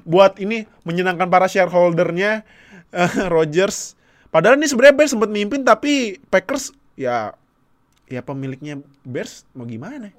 buat 0.07 0.39
ini 0.39 0.63
menyenangkan 0.87 1.27
para 1.27 1.51
shareholdernya 1.51 2.47
eh, 2.95 3.13
Rodgers. 3.27 3.99
Padahal 4.31 4.55
ini 4.55 4.67
sebenarnya 4.67 4.95
Bears 4.95 5.11
sempat 5.11 5.31
mimpin 5.31 5.63
tapi 5.67 6.23
Packers 6.31 6.71
ya 6.95 7.35
ya 8.07 8.21
pemiliknya 8.23 8.79
Bears 9.03 9.43
mau 9.51 9.67
gimana? 9.67 10.11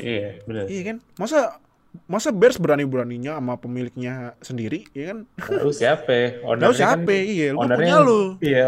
Iya, 0.00 0.44
benar. 0.44 0.64
Iya 0.68 0.82
kan? 0.92 0.96
Masa 1.16 1.60
masa 2.06 2.30
Bears 2.30 2.54
berani-beraninya 2.54 3.34
sama 3.34 3.54
pemiliknya 3.54 4.34
sendiri, 4.38 4.86
ya 4.90 5.10
kan? 5.10 5.18
Lalu 5.48 5.72
siapa? 5.72 6.06
ya? 6.06 6.26
Lalu 6.38 6.46
Ownernya 6.46 6.74
siapa? 6.74 7.10
kan- 7.10 7.26
Iya, 7.26 7.46
lu 7.50 7.58
kan 7.58 7.68
punya 7.74 7.96
lu. 7.98 8.20
Iya, 8.38 8.64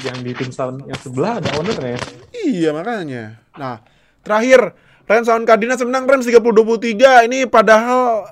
yang 0.00 0.18
di 0.20 0.32
tim 0.34 0.50
sound 0.50 0.76
yang 0.84 0.98
sebelah 0.98 1.38
ada 1.38 1.50
ownernya. 1.54 1.98
Iya, 2.32 2.70
makanya. 2.70 3.24
Nah, 3.54 3.82
terakhir 4.22 4.74
Rams 5.04 5.26
lawan 5.26 5.42
Cardinals 5.42 5.82
menang 5.82 6.06
Rams 6.06 6.22
30-23. 6.24 7.26
Ini 7.26 7.50
padahal 7.50 8.30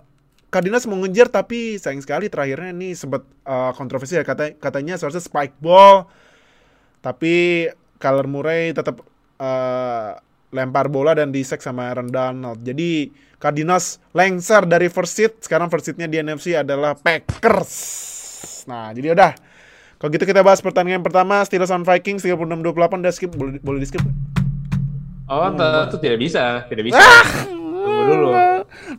Cardinals 0.48 0.86
mau 0.86 0.96
ngejar 0.96 1.26
tapi 1.26 1.74
sayang 1.76 1.98
sekali 1.98 2.30
terakhirnya 2.30 2.70
ini 2.70 2.94
sempat 2.94 3.20
uh, 3.42 3.74
kontroversi 3.74 4.14
ya 4.14 4.22
kata 4.22 4.54
katanya 4.56 4.94
seharusnya 4.94 5.20
spike 5.20 5.58
ball. 5.58 6.06
Tapi 6.98 7.66
Kyler 7.98 8.26
Murray 8.26 8.70
tetap 8.70 9.02
uh, 9.36 10.10
lempar 10.48 10.88
bola 10.88 11.12
dan 11.12 11.28
disek 11.28 11.60
sama 11.60 11.92
Aaron 11.92 12.08
Donald. 12.08 12.60
Jadi 12.64 13.12
Cardinals 13.38 14.02
lengser 14.16 14.64
dari 14.64 14.88
first 14.90 15.14
seat. 15.14 15.32
Sekarang 15.44 15.68
first 15.70 15.86
seatnya 15.86 16.08
di 16.10 16.18
NFC 16.18 16.58
adalah 16.58 16.96
Packers. 16.98 17.74
Nah, 18.66 18.90
jadi 18.92 19.14
udah. 19.14 19.32
Kalau 19.98 20.10
gitu 20.14 20.24
kita 20.30 20.46
bahas 20.46 20.62
pertandingan 20.62 21.02
pertama 21.02 21.42
Steelers 21.42 21.74
on 21.74 21.82
Vikings 21.82 22.22
36-28 22.22 23.02
udah 23.02 23.12
skip 23.12 23.30
boleh 23.34 23.58
boleh 23.58 23.82
di 23.82 23.88
skip. 23.90 24.02
Oh, 25.28 25.44
itu 25.52 25.98
tidak 26.00 26.18
bisa, 26.22 26.64
tidak 26.70 26.88
bisa. 26.88 26.96
Ah! 26.96 27.26
Tunggu 27.44 28.04
dulu. 28.14 28.30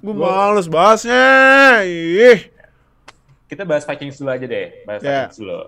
Gue 0.04 0.14
males 0.14 0.68
bahasnya. 0.70 1.26
Ih. 1.88 2.52
Kita 3.50 3.66
bahas 3.66 3.82
Vikings 3.88 4.22
dulu 4.22 4.30
aja 4.30 4.46
deh, 4.46 4.68
bahas 4.86 5.02
Ya. 5.02 5.26
Vikings 5.26 5.38
dulu. 5.42 5.60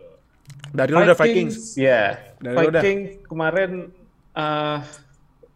Dari 0.72 0.90
lu 0.94 1.00
udah 1.02 1.18
Vikings. 1.18 1.56
Ya, 1.76 2.04
Dari 2.38 2.56
lu 2.56 2.70
udah. 2.70 2.82
Vikings 2.84 3.26
kemarin 3.26 3.72
eh, 4.38 4.78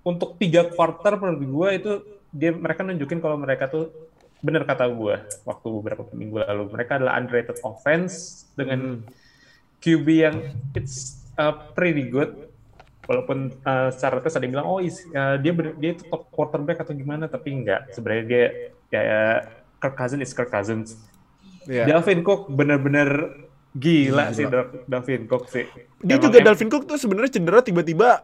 untuk 0.06 0.38
tiga 0.38 0.70
quarter 0.70 1.18
menurut 1.18 1.42
gue 1.42 1.70
itu 1.74 1.92
dia 2.30 2.52
mereka 2.52 2.82
nunjukin 2.82 3.18
kalau 3.18 3.36
mereka 3.36 3.66
tuh 3.66 3.90
bener 4.38 4.62
kata 4.62 4.86
gue 4.88 5.16
waktu 5.42 5.68
beberapa 5.74 6.06
minggu 6.12 6.38
lalu 6.40 6.64
mereka 6.70 6.96
adalah 6.96 7.18
underrated 7.18 7.58
offense 7.62 8.14
Hmm. 8.46 8.56
dengan 8.56 8.80
QB 9.78 10.08
yang 10.08 10.36
it's 10.74 10.96
uh, 11.36 11.52
pretty 11.72 12.06
good 12.06 12.48
walaupun 13.04 13.38
uh, 13.62 13.90
secara 13.90 14.18
tes 14.18 14.32
ada 14.32 14.44
yang 14.44 14.56
bilang 14.56 14.68
oh 14.68 14.80
is- 14.80 15.04
uh, 15.12 15.36
dia 15.36 15.52
ber- 15.52 15.76
dia 15.76 15.92
itu 15.92 16.06
top 16.06 16.30
quarterback 16.30 16.80
atau 16.80 16.94
gimana 16.94 17.26
tapi 17.26 17.52
enggak 17.54 17.92
sebenarnya 17.92 18.24
dia 18.24 18.44
kayak 18.88 19.36
Kirk 19.78 19.96
Cousins 19.96 20.22
is 20.22 20.32
Kirk 20.32 20.50
Cousins 20.50 20.96
Iya. 21.66 21.90
Dalvin 21.90 22.22
Cook 22.22 22.46
bener-bener 22.48 23.42
Gila. 23.74 24.30
gila, 24.30 24.32
sih 24.32 24.46
Dal- 24.46 24.86
Dalvin 24.86 25.26
Cook 25.26 25.50
sih. 25.50 25.66
Dia 26.00 26.16
Emang 26.16 26.24
juga 26.24 26.38
Dalvin 26.40 26.70
Cook 26.70 26.86
tuh 26.86 26.96
sebenarnya 26.96 27.32
cedera 27.34 27.60
tiba-tiba 27.60 28.22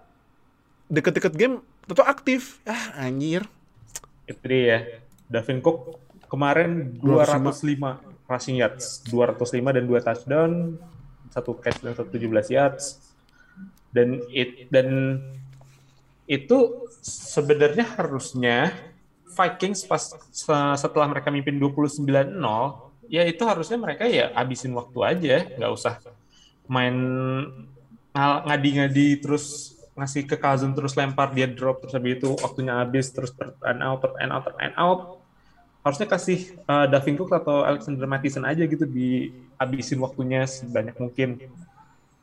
deket-deket 0.92 1.34
game 1.34 1.56
tetap 1.88 2.06
aktif. 2.06 2.60
Ah, 2.68 3.08
anjir. 3.08 3.48
Itu 4.28 4.44
dia. 4.44 5.00
Dalvin 5.32 5.64
Cook 5.64 5.96
kemarin 6.28 7.00
205 7.00 8.04
rushing 8.28 8.60
yards, 8.60 9.00
205 9.08 9.72
dan 9.72 9.84
2 9.88 10.04
touchdown, 10.04 10.52
satu 11.32 11.56
catch 11.56 11.80
dan 11.80 11.96
satu 11.96 12.12
17 12.12 12.52
yards. 12.52 13.00
Dan 13.92 14.20
it 14.32 14.68
dan 14.72 15.20
itu 16.28 16.88
sebenarnya 17.04 17.84
harusnya 17.96 18.72
Vikings 19.32 19.88
pas 19.88 20.12
se- 20.32 20.76
setelah 20.76 21.08
mereka 21.08 21.32
mimpin 21.32 21.56
29-0, 21.56 22.04
ya 23.08 23.24
itu 23.24 23.44
harusnya 23.48 23.80
mereka 23.80 24.04
ya 24.08 24.32
habisin 24.36 24.76
waktu 24.76 25.00
aja, 25.08 25.36
nggak 25.56 25.72
usah 25.72 26.04
main 26.68 26.96
ngadi-ngadi 28.12 29.24
terus 29.24 29.76
ngasih 30.02 30.26
ke 30.26 30.34
Cousin 30.34 30.74
terus 30.74 30.98
lempar 30.98 31.30
dia 31.30 31.46
drop 31.46 31.86
terus 31.86 31.94
habis 31.94 32.18
itu 32.18 32.34
waktunya 32.42 32.74
habis 32.82 33.14
terus 33.14 33.30
and 33.38 33.86
out 33.86 34.02
and 34.18 34.34
out 34.34 34.50
and 34.58 34.74
out. 34.74 35.22
Harusnya 35.86 36.10
kasih 36.10 36.58
uh, 36.66 36.90
Davin 36.90 37.18
Cook 37.18 37.30
atau 37.34 37.62
Alexander 37.62 38.10
Mattison 38.10 38.46
aja 38.46 38.66
gitu 38.66 38.86
dihabisin 38.86 40.02
waktunya 40.02 40.50
sebanyak 40.50 40.98
mungkin. 40.98 41.38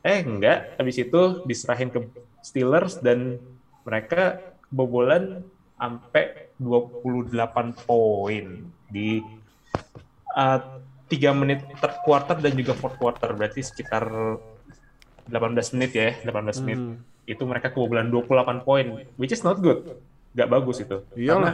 Eh 0.03 0.19
enggak. 0.23 0.75
Habis 0.75 0.95
itu 1.07 1.43
diserahin 1.47 1.91
ke 1.91 2.03
Steelers 2.43 2.99
dan 2.99 3.39
mereka 3.87 4.39
kebobolan 4.67 5.43
sampai 5.79 6.51
28 6.59 7.35
poin 7.87 8.45
di 8.91 9.23
uh, 10.35 10.59
3 11.07 11.39
menit 11.39 11.63
third 11.79 11.95
quarter 12.03 12.35
dan 12.39 12.53
juga 12.55 12.75
fourth 12.75 12.99
quarter. 12.99 13.31
Berarti 13.35 13.63
sekitar 13.63 14.07
18 15.27 15.75
menit 15.75 15.91
ya 15.95 16.09
18 16.27 16.63
menit. 16.63 16.79
Hmm. 16.79 16.95
Itu 17.29 17.43
mereka 17.45 17.69
kebobolan 17.69 18.09
28 18.09 18.65
poin 18.65 19.05
which 19.21 19.31
is 19.31 19.45
not 19.45 19.61
good. 19.61 20.01
Nggak 20.33 20.49
bagus 20.49 20.77
itu. 20.81 20.97
Iyalah. 21.13 21.29
karena 21.29 21.51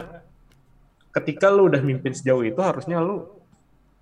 ketika 1.12 1.46
lu 1.52 1.68
udah 1.68 1.80
mimpin 1.80 2.12
sejauh 2.12 2.44
itu 2.44 2.60
harusnya 2.60 3.00
lu 3.00 3.28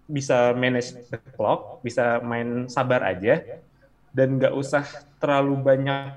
bisa 0.04 0.52
manage 0.52 0.95
the 1.09 1.19
clock 1.35 1.81
bisa 1.81 2.21
main 2.21 2.69
sabar 2.69 3.00
aja 3.09 3.40
dan 4.14 4.38
nggak 4.38 4.54
usah 4.54 4.85
terlalu 5.19 5.59
banyak 5.59 6.14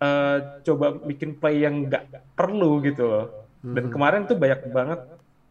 eh, 0.00 0.38
coba 0.64 0.96
bikin 0.96 1.36
play 1.36 1.66
yang 1.66 1.86
nggak 1.86 2.32
perlu 2.32 2.80
gitu 2.82 3.04
loh. 3.04 3.26
Dan 3.58 3.90
kemarin 3.90 4.24
tuh 4.24 4.38
banyak 4.38 4.70
banget 4.70 5.00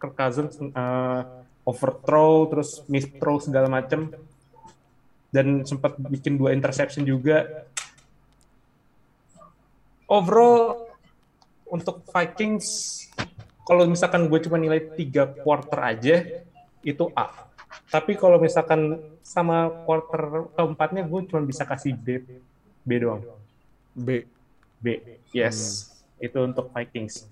Kirk 0.01 0.15
Cousins 0.17 0.57
eh, 0.57 1.21
overthrow 1.67 2.47
terus 2.49 2.81
miss 2.89 3.05
throw 3.21 3.37
segala 3.37 3.69
macem. 3.69 4.09
Dan 5.27 5.67
sempat 5.67 5.99
bikin 5.99 6.39
dua 6.39 6.55
interception 6.55 7.03
juga 7.03 7.67
overall 10.07 10.87
untuk 11.67 12.01
Vikings 12.07 12.97
kalau 13.67 13.83
misalkan 13.83 14.31
gue 14.31 14.39
cuma 14.47 14.55
nilai 14.55 14.79
tiga 14.95 15.27
quarter 15.43 15.79
aja 15.83 16.15
itu 16.79 17.11
A. 17.11 17.51
Tapi 17.91 18.15
kalau 18.15 18.39
misalkan 18.39 18.95
sama 19.19 19.67
quarter 19.83 20.47
keempatnya 20.55 21.03
gue 21.03 21.19
cuma 21.27 21.43
bisa 21.43 21.67
kasih 21.67 21.91
B. 21.91 22.23
B 22.87 22.89
doang. 23.03 23.27
B. 23.91 24.23
B 24.79 25.19
yes. 25.35 25.91
Itu 26.15 26.47
untuk 26.47 26.71
Vikings. 26.71 27.27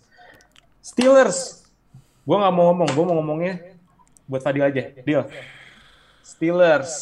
Steelers 0.84 1.64
gue 2.28 2.36
nggak 2.36 2.54
mau 2.54 2.76
ngomong. 2.76 2.90
Gue 2.92 3.06
mau 3.08 3.16
ngomongnya 3.24 3.54
buat 4.28 4.44
Fadil 4.44 4.68
aja. 4.68 4.92
Deal. 5.08 5.24
Steelers 6.20 6.94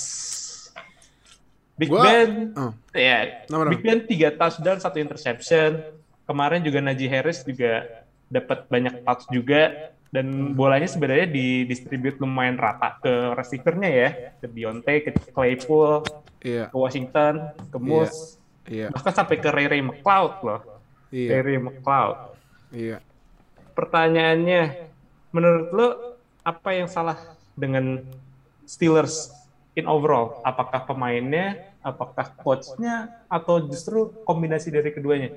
Big 1.74 1.89
Gua- 1.89 2.06
Ben 2.06 2.53
Oh. 2.53 2.72
ya 2.94 3.46
Nomor 3.50 3.74
Big 3.74 3.82
Ben 3.82 4.06
tiga 4.06 4.30
touchdown 4.30 4.77
satu 4.77 5.01
interception 5.01 5.82
kemarin 6.24 6.62
juga 6.62 6.80
Najee 6.80 7.10
Harris 7.10 7.42
juga 7.42 7.84
dapat 8.30 8.65
banyak 8.70 9.01
touch 9.03 9.25
juga 9.30 9.92
dan 10.13 10.53
bolanya 10.53 10.86
sebenarnya 10.86 11.25
didistribute 11.25 12.22
lumayan 12.22 12.53
rata 12.53 13.01
ke 13.01 13.34
receivernya 13.34 13.89
ya 13.89 14.10
ke 14.38 14.46
Dionte, 14.46 14.94
ke 15.01 15.10
Claypool, 15.34 16.06
Iya. 16.39 16.70
ke 16.70 16.75
Washington, 16.77 17.34
ke 17.74 17.77
Moose, 17.82 18.38
Iya. 18.70 18.94
bahkan 18.94 19.10
sampai 19.12 19.42
ke 19.42 19.50
Ray 19.50 19.65
Ray 19.65 19.82
McLeod 19.82 20.34
loh. 20.46 20.62
Iya. 21.10 21.30
Ray 21.34 21.42
Ray 21.42 21.58
McLeod. 21.58 22.18
Iya. 22.70 22.98
Pertanyaannya, 23.74 24.62
menurut 25.34 25.68
lo 25.74 25.88
apa 26.46 26.70
yang 26.77 26.86
salah 26.86 27.18
dengan 27.58 28.06
Steelers 28.70 29.34
in 29.74 29.86
overall? 29.89 30.42
Apakah 30.46 30.86
pemainnya, 30.86 31.74
apakah 31.82 32.34
coachnya, 32.42 33.25
atau 33.27 33.63
justru 33.65 34.13
kombinasi 34.24 34.70
dari 34.70 34.94
keduanya? 34.94 35.34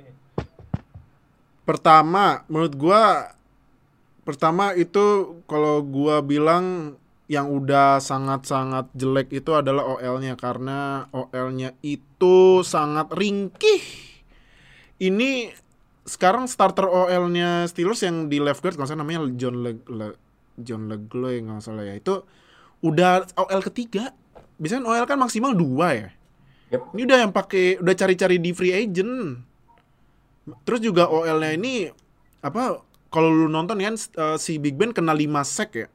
Pertama, 1.66 2.46
menurut 2.46 2.74
gua 2.78 3.34
pertama 4.22 4.74
itu 4.74 5.38
kalau 5.50 5.82
gua 5.82 6.22
bilang 6.22 6.94
yang 7.26 7.50
udah 7.50 7.98
sangat-sangat 7.98 8.94
jelek 8.94 9.34
itu 9.34 9.50
adalah 9.50 9.98
OL-nya 9.98 10.38
karena 10.38 11.10
OL-nya 11.10 11.74
itu 11.82 12.62
sangat 12.62 13.10
ringkih. 13.10 13.82
Ini 15.02 15.50
sekarang 16.06 16.46
starter 16.46 16.86
OL-nya 16.86 17.66
Steelers 17.66 18.06
yang 18.06 18.30
di 18.30 18.38
left 18.38 18.62
guard 18.62 18.78
kalau 18.78 18.86
salah 18.86 19.02
namanya 19.02 19.26
John 19.34 19.58
Le, 19.58 19.82
Le- 19.90 20.18
John 20.62 20.86
Legloy 20.86 21.42
nggak 21.42 21.66
salah 21.66 21.82
ya. 21.82 21.98
Itu 21.98 22.22
udah 22.86 23.26
OL 23.34 23.60
ketiga. 23.66 24.14
Biasanya 24.56 24.88
OL 24.88 25.04
kan 25.04 25.18
maksimal 25.20 25.52
dua 25.52 25.88
ya. 25.92 26.08
Yep. 26.72 26.82
Ini 26.96 27.02
udah 27.06 27.18
yang 27.22 27.32
pakai 27.32 27.78
udah 27.78 27.94
cari-cari 27.94 28.36
di 28.42 28.50
free 28.50 28.74
agent. 28.74 29.44
Terus 30.66 30.80
juga 30.82 31.10
OL-nya 31.10 31.54
ini 31.54 31.90
apa 32.42 32.82
kalau 33.10 33.30
lu 33.30 33.46
nonton 33.50 33.78
kan 33.78 33.94
eh, 33.94 34.36
si 34.38 34.58
Big 34.58 34.74
Ben 34.74 34.90
kena 34.90 35.14
5 35.14 35.42
sack 35.46 35.70
ya. 35.74 35.88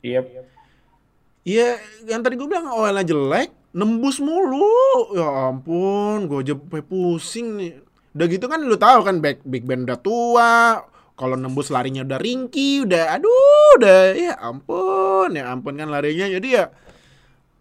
Iya. 0.00 0.20
Iya, 1.40 1.68
yang 2.04 2.20
tadi 2.20 2.36
gue 2.36 2.44
bilang 2.44 2.68
OL-nya 2.68 3.00
jelek, 3.00 3.50
nembus 3.72 4.20
mulu. 4.20 5.16
Ya 5.16 5.50
ampun, 5.50 6.28
gue 6.28 6.44
aja 6.44 6.54
pusing 6.84 7.56
nih. 7.56 7.72
Udah 8.12 8.26
gitu 8.26 8.46
kan 8.50 8.60
lu 8.60 8.76
tahu 8.76 9.06
kan 9.06 9.22
Big, 9.22 9.40
Big 9.46 9.64
Ben 9.64 9.88
udah 9.88 9.98
tua, 9.98 10.84
kalau 11.14 11.36
nembus 11.38 11.70
larinya 11.70 12.02
udah 12.04 12.18
ringki, 12.18 12.84
udah 12.84 13.16
aduh, 13.16 13.78
udah 13.80 14.00
ya 14.18 14.34
ampun, 14.40 15.36
ya 15.36 15.48
ampun 15.48 15.78
kan 15.78 15.88
larinya. 15.88 16.26
Jadi 16.28 16.48
ya 16.60 16.68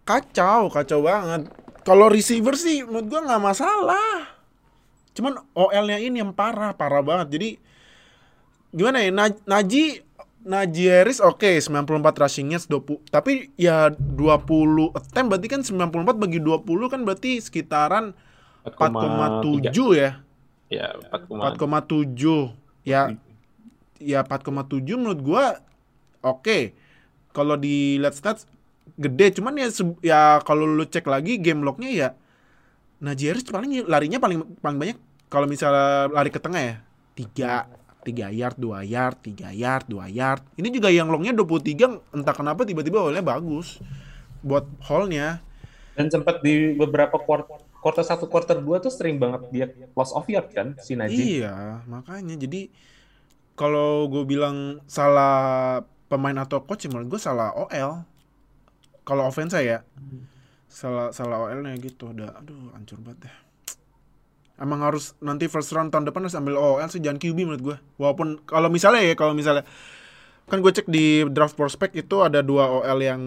kacau, 0.09 0.73
kacau 0.73 1.05
banget. 1.05 1.53
Kalau 1.85 2.09
receiver 2.09 2.57
sih 2.57 2.81
menurut 2.81 3.05
gua 3.05 3.21
nggak 3.29 3.43
masalah. 3.45 4.33
Cuman 5.13 5.37
OL-nya 5.53 6.01
ini 6.01 6.17
yang 6.17 6.33
parah, 6.33 6.73
parah 6.73 7.05
banget. 7.05 7.37
Jadi 7.37 7.49
gimana 8.73 9.05
ya? 9.05 9.13
Naj- 9.13 9.45
Naji 9.45 10.01
Najee 10.39 10.87
Harris 11.03 11.19
oke 11.19 11.59
94 11.59 12.15
rushing-nya 12.15 12.63
20 12.63 13.03
tapi 13.11 13.51
ya 13.59 13.91
20 13.91 14.95
attempt 14.95 15.27
berarti 15.27 15.47
kan 15.51 15.61
94 15.67 16.15
bagi 16.15 16.39
20 16.39 16.63
kan 16.87 17.03
berarti 17.03 17.43
sekitaran 17.43 18.15
4,7 19.67 19.99
ya. 19.99 20.11
Ya, 20.71 20.95
4,7. 21.11 21.59
4,7 21.59 22.55
ya 22.87 23.01
ya 23.99 24.19
4,7 24.23 24.95
menurut 24.95 25.19
gua 25.19 25.59
oke 26.23 26.71
kalau 27.35 27.59
di 27.59 27.99
lihat 27.99 28.15
stats 28.15 28.47
gede 28.95 29.41
cuman 29.41 29.53
ya 29.59 29.67
ya 30.01 30.21
kalau 30.41 30.65
lu 30.65 30.85
cek 30.87 31.05
lagi 31.05 31.37
game 31.37 31.61
lognya 31.61 31.89
ya 31.91 32.09
Najee 32.99 33.31
Harris 33.31 33.47
paling 33.47 33.87
larinya 33.87 34.19
paling 34.19 34.43
paling 34.59 34.79
banyak 34.79 34.97
kalau 35.31 35.47
misalnya 35.47 36.11
lari 36.11 36.33
ke 36.33 36.39
tengah 36.41 36.59
ya 36.59 36.75
3 37.15 37.79
3 37.99 38.31
yard, 38.31 38.55
2 38.55 38.87
yard, 38.87 39.17
3 39.21 39.51
yard, 39.51 39.85
2 39.91 40.07
yard. 40.09 40.43
Ini 40.55 40.67
juga 40.71 40.87
yang 40.87 41.11
longnya 41.11 41.35
23 41.35 42.15
entah 42.15 42.35
kenapa 42.35 42.63
tiba-tiba 42.63 43.03
awalnya 43.03 43.23
bagus 43.23 43.77
buat 44.39 44.65
haulnya. 44.87 45.43
Dan 45.99 46.07
sempat 46.07 46.39
di 46.39 46.79
beberapa 46.79 47.19
quarter, 47.19 47.59
quarter 47.83 48.03
1, 48.07 48.23
quarter 48.31 48.57
2 48.63 48.85
tuh 48.87 48.91
sering 48.91 49.19
banget 49.19 49.41
dia 49.51 49.65
loss 49.91 50.15
of 50.15 50.23
yard 50.31 50.47
kan, 50.55 50.79
si 50.79 50.95
Najee. 50.95 51.43
Iya, 51.43 51.83
makanya 51.91 52.39
jadi 52.39 52.71
kalau 53.59 54.07
gue 54.07 54.23
bilang 54.23 54.79
salah 54.87 55.83
pemain 56.07 56.39
atau 56.39 56.63
coach, 56.63 56.87
menurut 56.87 57.19
gue 57.19 57.21
salah 57.21 57.51
OL. 57.51 58.07
Kalau 59.09 59.25
offense 59.25 59.57
ya, 59.57 59.81
salah 60.69 61.09
salah 61.09 61.49
OL-nya 61.49 61.73
gitu. 61.81 62.13
Udah, 62.13 62.37
aduh, 62.37 62.69
hancur 62.77 63.01
banget 63.01 63.25
deh. 63.25 63.35
Emang 64.59 64.83
harus 64.83 65.15
nanti 65.17 65.47
first 65.47 65.71
round 65.71 65.89
tahun 65.89 66.05
depan 66.05 66.27
harus 66.27 66.35
ambil 66.35 66.59
OL 66.59 66.85
sih, 66.85 66.99
jangan 66.99 67.17
QB 67.17 67.37
menurut 67.41 67.63
gue. 67.63 67.77
Walaupun 67.97 68.43
kalau 68.43 68.69
misalnya 68.69 69.01
ya, 69.01 69.15
kalau 69.15 69.31
misalnya 69.31 69.63
kan 70.45 70.59
gue 70.59 70.69
cek 70.69 70.85
di 70.85 71.25
draft 71.25 71.55
prospect 71.55 71.95
itu 71.95 72.19
ada 72.19 72.43
dua 72.43 72.69
OL 72.69 72.99
yang 72.99 73.21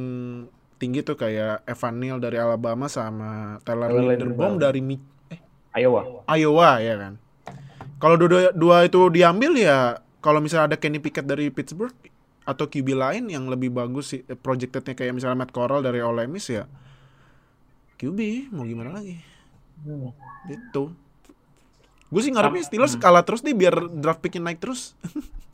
tinggi 0.77 1.01
tuh 1.01 1.15
kayak 1.15 1.63
Evan 1.65 1.99
Neal 1.99 2.19
dari 2.19 2.37
Alabama 2.37 2.87
sama 2.87 3.57
Tyler 3.63 3.89
Linderbaum 3.89 4.11
Linderbaum. 4.11 4.55
dari 4.59 4.81
Mi- 4.83 5.03
eh, 5.31 5.41
Iowa. 5.79 6.27
Iowa 6.29 6.71
ya 6.79 6.95
kan. 6.99 7.13
Kalau 7.97 8.19
dua, 8.19 8.51
dua 8.51 8.77
itu 8.85 8.99
diambil 9.09 9.55
ya 9.55 9.79
kalau 10.19 10.43
misalnya 10.43 10.75
ada 10.75 10.79
Kenny 10.79 10.99
Pickett 10.99 11.23
dari 11.25 11.49
Pittsburgh 11.49 11.95
atau 12.43 12.67
QB 12.67 12.89
lain 12.99 13.25
yang 13.31 13.47
lebih 13.47 13.71
bagus 13.71 14.17
sih 14.17 14.21
eh, 14.27 14.35
projectednya 14.35 14.99
kayak 14.99 15.15
misalnya 15.15 15.47
Matt 15.47 15.55
Corral 15.55 15.83
dari 15.83 16.03
Ole 16.03 16.27
Miss 16.27 16.51
ya 16.51 16.67
QB 18.03 18.51
mau 18.51 18.67
gimana 18.67 18.99
lagi? 18.99 19.23
Gitu. 20.51 20.91
Gue 22.11 22.21
sih 22.21 22.35
ngarepnya 22.35 22.67
Steelers 22.67 22.99
kalah 22.99 23.23
terus 23.23 23.47
nih 23.47 23.55
biar 23.55 23.79
draft 23.95 24.19
picknya 24.19 24.51
naik 24.51 24.59
terus 24.59 24.99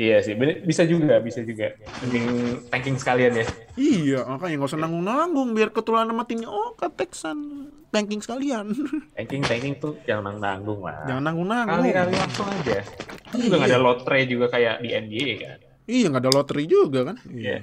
iya 0.00 0.22
sih, 0.24 0.32
bisa 0.64 0.82
juga, 0.88 1.20
bisa 1.20 1.44
juga. 1.44 1.76
Mending 2.04 2.26
tanking 2.72 2.96
sekalian 2.96 3.32
ya. 3.36 3.46
iya 3.76 4.20
makanya 4.24 4.60
nggak 4.60 4.70
usah 4.72 4.80
nanggung-nanggung 4.80 5.48
biar 5.52 5.68
ketularan 5.72 6.08
sama 6.12 6.24
timnya 6.24 6.48
oh 6.48 6.72
ke 6.76 6.88
Texan 6.92 7.68
tanking 7.90 8.20
sekalian 8.22 8.70
Tanking, 9.16 9.42
tanking 9.42 9.74
tuh 9.80 9.98
jangan 10.06 10.36
nanggung 10.38 10.84
lah. 10.84 11.02
jangan 11.08 11.22
nanggung-nanggung 11.26 11.80
Kali-kali 11.84 12.12
langsung 12.14 12.46
aja. 12.48 12.84
Kan 13.30 13.38
juga 13.40 13.54
nggak 13.60 13.70
ada 13.72 13.80
lotre 13.80 14.18
juga 14.28 14.46
kayak 14.48 14.74
di 14.84 14.88
NBA 14.94 15.32
kan. 15.42 15.58
iya 15.90 16.06
nggak 16.06 16.22
ada 16.22 16.32
lottery 16.32 16.64
juga 16.70 17.00
kan 17.08 17.16
Iya. 17.26 17.58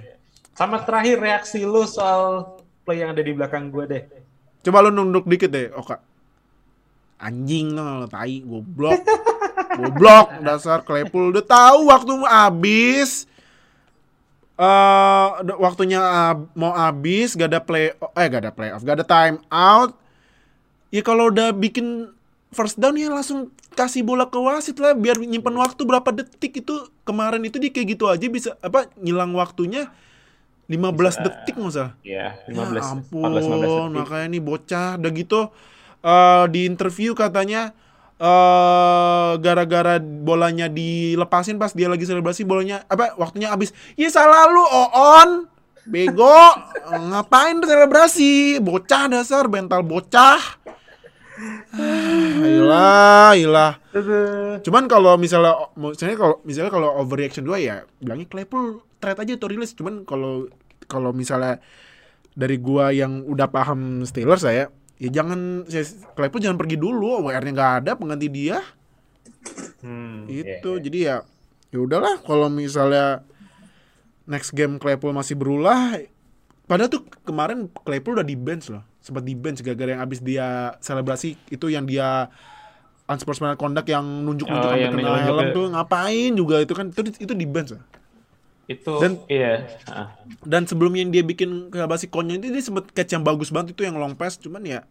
Sama 0.57 0.81
terakhir 0.81 1.21
reaksi 1.21 1.61
lu 1.61 1.85
soal 1.85 2.57
play 2.81 3.05
yang 3.05 3.13
ada 3.13 3.21
di 3.21 3.29
belakang 3.29 3.69
gue 3.69 3.83
deh. 3.85 4.03
Coba 4.65 4.81
lu 4.81 4.89
nunduk 4.89 5.29
dikit 5.29 5.53
deh, 5.53 5.69
Oka. 5.69 6.01
Anjing 7.21 7.77
lo, 7.77 8.09
tai, 8.09 8.41
goblok. 8.41 8.97
goblok, 9.77 10.27
dasar 10.41 10.81
Claypool. 10.81 11.31
Udah 11.31 11.45
tahu 11.45 11.79
waktu 11.87 12.13
habis. 12.25 13.29
Eh, 14.57 15.27
udah 15.45 15.57
waktunya 15.61 16.01
ab- 16.01 16.49
mau 16.57 16.73
habis, 16.73 17.37
gak 17.37 17.53
ada 17.53 17.61
play 17.61 17.93
eh 17.93 18.25
gak 18.25 18.41
ada 18.41 18.49
playoff, 18.49 18.81
gak 18.81 18.97
ada 18.97 19.05
time 19.05 19.37
out. 19.47 19.93
Ya 20.89 21.05
kalau 21.05 21.29
udah 21.29 21.53
bikin 21.53 22.09
first 22.49 22.81
down 22.81 22.97
ya 22.97 23.13
langsung 23.13 23.53
kasih 23.77 24.01
bola 24.01 24.25
ke 24.25 24.39
wasit 24.39 24.81
lah 24.81 24.97
biar 24.97 25.21
nyimpen 25.21 25.53
waktu 25.53 25.85
berapa 25.85 26.09
detik 26.09 26.65
itu 26.65 26.73
kemarin 27.05 27.45
itu 27.45 27.61
dia 27.61 27.69
kayak 27.69 27.87
gitu 27.93 28.09
aja 28.09 28.25
bisa 28.25 28.49
apa 28.57 28.89
ngilang 28.97 29.35
waktunya 29.37 29.91
15 30.65 31.19
Bisa. 31.19 31.23
detik 31.27 31.53
nggak 31.53 31.69
usah 31.69 31.89
Iya, 32.01 32.33
Ya 32.49 32.49
15, 32.49 32.81
ampun, 32.87 33.29
14, 33.29 33.45
15 33.45 33.67
detik. 33.69 33.93
makanya 33.93 34.27
nih 34.31 34.41
bocah 34.41 34.89
udah 34.97 35.11
gitu 35.13 35.39
eh 36.01 36.43
di 36.49 36.59
interview 36.65 37.11
katanya 37.13 37.75
eh 38.17 39.31
gara-gara 39.37 40.01
bolanya 40.01 40.65
dilepasin 40.65 41.61
pas 41.61 41.69
dia 41.73 41.85
lagi 41.85 42.09
selebrasi 42.09 42.43
bolanya 42.43 42.81
apa 42.89 43.13
waktunya 43.17 43.53
habis. 43.53 43.73
Ya 43.93 44.09
salah 44.09 44.49
lu 44.49 44.63
Oon. 44.65 45.31
Bego, 45.87 46.35
ngapain 46.91 47.63
selebrasi? 47.63 48.59
Bocah 48.59 49.07
dasar, 49.07 49.47
bental 49.47 49.87
bocah. 49.87 50.35
Ah, 52.67 53.31
ilah. 53.39 53.79
Cuman 54.67 54.91
kalau 54.91 55.15
misalnya 55.15 55.71
misalnya 55.79 56.17
kalau 56.19 56.35
misalnya 56.43 56.71
kalau 56.75 56.89
overreaction 56.99 57.47
dua 57.47 57.61
ya 57.61 57.87
bilangnya 58.03 58.27
Claypool 58.27 58.83
trade 58.99 59.21
aja 59.23 59.33
atau 59.39 59.47
rilis. 59.47 59.71
Cuman 59.77 60.03
kalau 60.03 60.51
kalau 60.91 61.15
misalnya 61.15 61.63
dari 62.35 62.59
gua 62.59 62.91
yang 62.91 63.23
udah 63.23 63.47
paham 63.47 64.03
Steelers 64.03 64.43
saya 64.43 64.67
ya 64.97 65.09
jangan 65.11 65.63
ya, 65.65 65.81
Claypool 66.13 66.41
jangan 66.41 66.57
pergi 66.57 66.75
dulu, 66.75 67.21
WR-nya 67.21 67.53
nggak 67.53 67.73
ada 67.83 67.91
pengganti 67.93 68.27
dia. 68.27 68.59
Hmm, 69.79 70.25
Itu 70.25 70.43
iya, 70.43 70.59
iya. 70.59 70.83
jadi 70.83 70.99
ya 70.99 71.15
ya 71.67 71.79
udahlah 71.79 72.23
kalau 72.23 72.47
misalnya 72.47 73.21
next 74.25 74.51
game 74.51 74.79
Claypool 74.79 75.11
masih 75.11 75.35
berulah 75.35 75.99
padahal 76.63 76.91
tuh 76.91 77.03
kemarin 77.23 77.67
Claypool 77.83 78.19
udah 78.19 78.27
di 78.27 78.35
bench 78.35 78.67
loh 78.67 78.83
sempat 78.99 79.23
di 79.23 79.35
bench 79.35 79.63
gara-gara 79.63 79.95
yang 79.95 80.03
abis 80.03 80.19
dia 80.19 80.75
selebrasi 80.79 81.35
itu 81.47 81.67
yang 81.67 81.83
dia 81.83 82.27
unsportsmanlike 83.07 83.59
conduct 83.59 83.87
yang 83.87 84.03
nunjuk-nunjuk 84.03 84.67
Oh, 84.67 84.75
sampai 84.75 84.83
yang 84.83 84.91
kena 84.95 85.23
helm 85.23 85.47
ya. 85.47 85.55
tuh 85.55 85.65
ngapain 85.71 86.31
juga 86.35 86.55
itu 86.59 86.73
kan 86.75 86.85
itu 86.91 87.01
itu 87.23 87.33
di 87.35 87.47
bench 87.47 87.71
loh. 87.71 87.83
Itu 88.67 88.99
Dan- 88.99 89.23
iya. 89.27 89.63
dan 90.43 90.63
sebelumnya 90.63 90.99
yang 90.99 91.09
dia 91.09 91.23
bikin 91.23 91.69
selebrasi 91.69 92.07
konyol 92.07 92.37
itu 92.37 92.51
dia 92.51 92.59
sempet 92.59 92.91
catch 92.91 93.09
yang 93.09 93.23
bagus 93.23 93.47
banget 93.47 93.71
itu 93.71 93.81
yang 93.81 93.95
long 93.95 94.11
pass 94.11 94.35
cuman 94.35 94.61
ya 94.61 94.81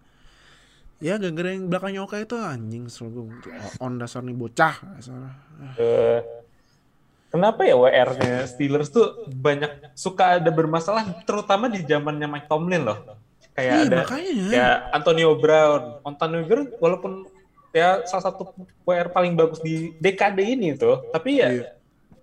Ya 0.96 1.20
gara-gara 1.20 1.52
yang 1.52 1.68
belakangnya 1.68 2.00
Oka 2.00 2.16
itu 2.16 2.32
anjing 2.34 2.88
selalu 2.88 3.28
on 3.76 4.00
dasar 4.00 4.24
nih 4.24 4.32
bocah. 4.32 4.80
Eh, 5.76 6.24
kenapa 7.28 7.68
ya 7.68 7.76
WR-nya 7.76 8.48
Steelers 8.48 8.88
tuh 8.88 9.04
banyak 9.28 9.92
suka 9.92 10.40
ada 10.40 10.48
bermasalah 10.48 11.04
terutama 11.22 11.68
di 11.68 11.84
zamannya 11.84 12.24
Mike 12.26 12.48
Tomlin 12.48 12.80
loh. 12.82 12.96
Kayak 13.52 13.72
Iya, 13.74 13.84
ada 13.84 13.96
makanya. 13.98 14.46
kayak 14.48 14.76
Antonio 14.90 15.30
Brown. 15.36 15.82
Antonio 16.02 16.40
Brown 16.44 16.66
walaupun 16.76 17.12
ya 17.72 18.00
salah 18.08 18.24
satu 18.26 18.56
WR 18.82 19.12
paling 19.12 19.36
bagus 19.36 19.60
di 19.60 19.92
dekade 19.96 20.40
ini 20.40 20.72
tuh, 20.72 21.12
tapi 21.12 21.44
ya 21.44 21.48
Iya. 21.52 21.75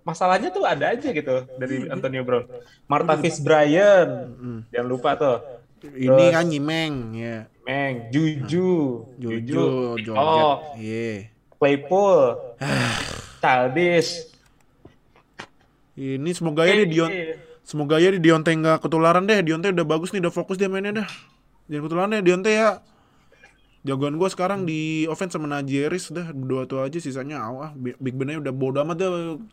Masalahnya 0.04 0.52
tuh 0.52 0.62
ada 0.62 0.92
aja 0.92 1.08
gitu 1.08 1.48
dari 1.56 1.88
Antonio 1.88 2.22
Brown. 2.22 2.44
Martavis 2.86 3.40
Bryant, 3.40 4.36
Mm. 4.36 4.60
jangan 4.70 4.88
lupa 4.88 5.10
tuh. 5.16 5.38
Ini 5.84 6.24
kan 6.30 6.44
nyimeng 6.48 6.94
ya. 7.12 7.36
Meng, 7.64 8.12
Juju, 8.12 9.04
Jojo, 9.16 9.96
Joget. 9.96 10.16
oh, 10.16 10.76
Iya. 10.76 11.32
Claypool, 11.56 12.36
Childish. 13.40 14.28
Ini 15.94 16.30
semoga 16.34 16.66
ya 16.66 16.74
di 16.74 16.86
Dion 16.90 17.08
semoga 17.64 17.96
ya 18.02 18.10
di 18.12 18.20
Dionte 18.20 18.50
nggak 18.50 18.82
ketularan 18.82 19.24
deh. 19.24 19.40
Dionte 19.40 19.70
udah 19.70 19.86
bagus 19.86 20.12
nih, 20.12 20.20
udah 20.20 20.32
fokus 20.34 20.58
dia 20.58 20.68
mainnya 20.68 21.04
dah. 21.04 21.08
Jangan 21.70 21.82
ketularan 21.86 22.10
deh 22.12 22.22
Dionte 22.22 22.50
ya. 22.52 22.82
Jagoan 23.84 24.16
gue 24.16 24.28
sekarang 24.32 24.64
di 24.64 25.04
offense 25.06 25.36
sama 25.36 25.44
Najeris 25.44 26.08
dah 26.08 26.32
dua 26.32 26.64
tuh 26.64 26.80
aja 26.80 26.96
sisanya 26.96 27.44
aw 27.44 27.56
ah 27.60 27.70
Bi- 27.76 27.96
Big 28.00 28.16
Ben 28.16 28.32
udah 28.34 28.48
bodo 28.48 28.80
amat 28.80 28.96
dah 28.96 29.10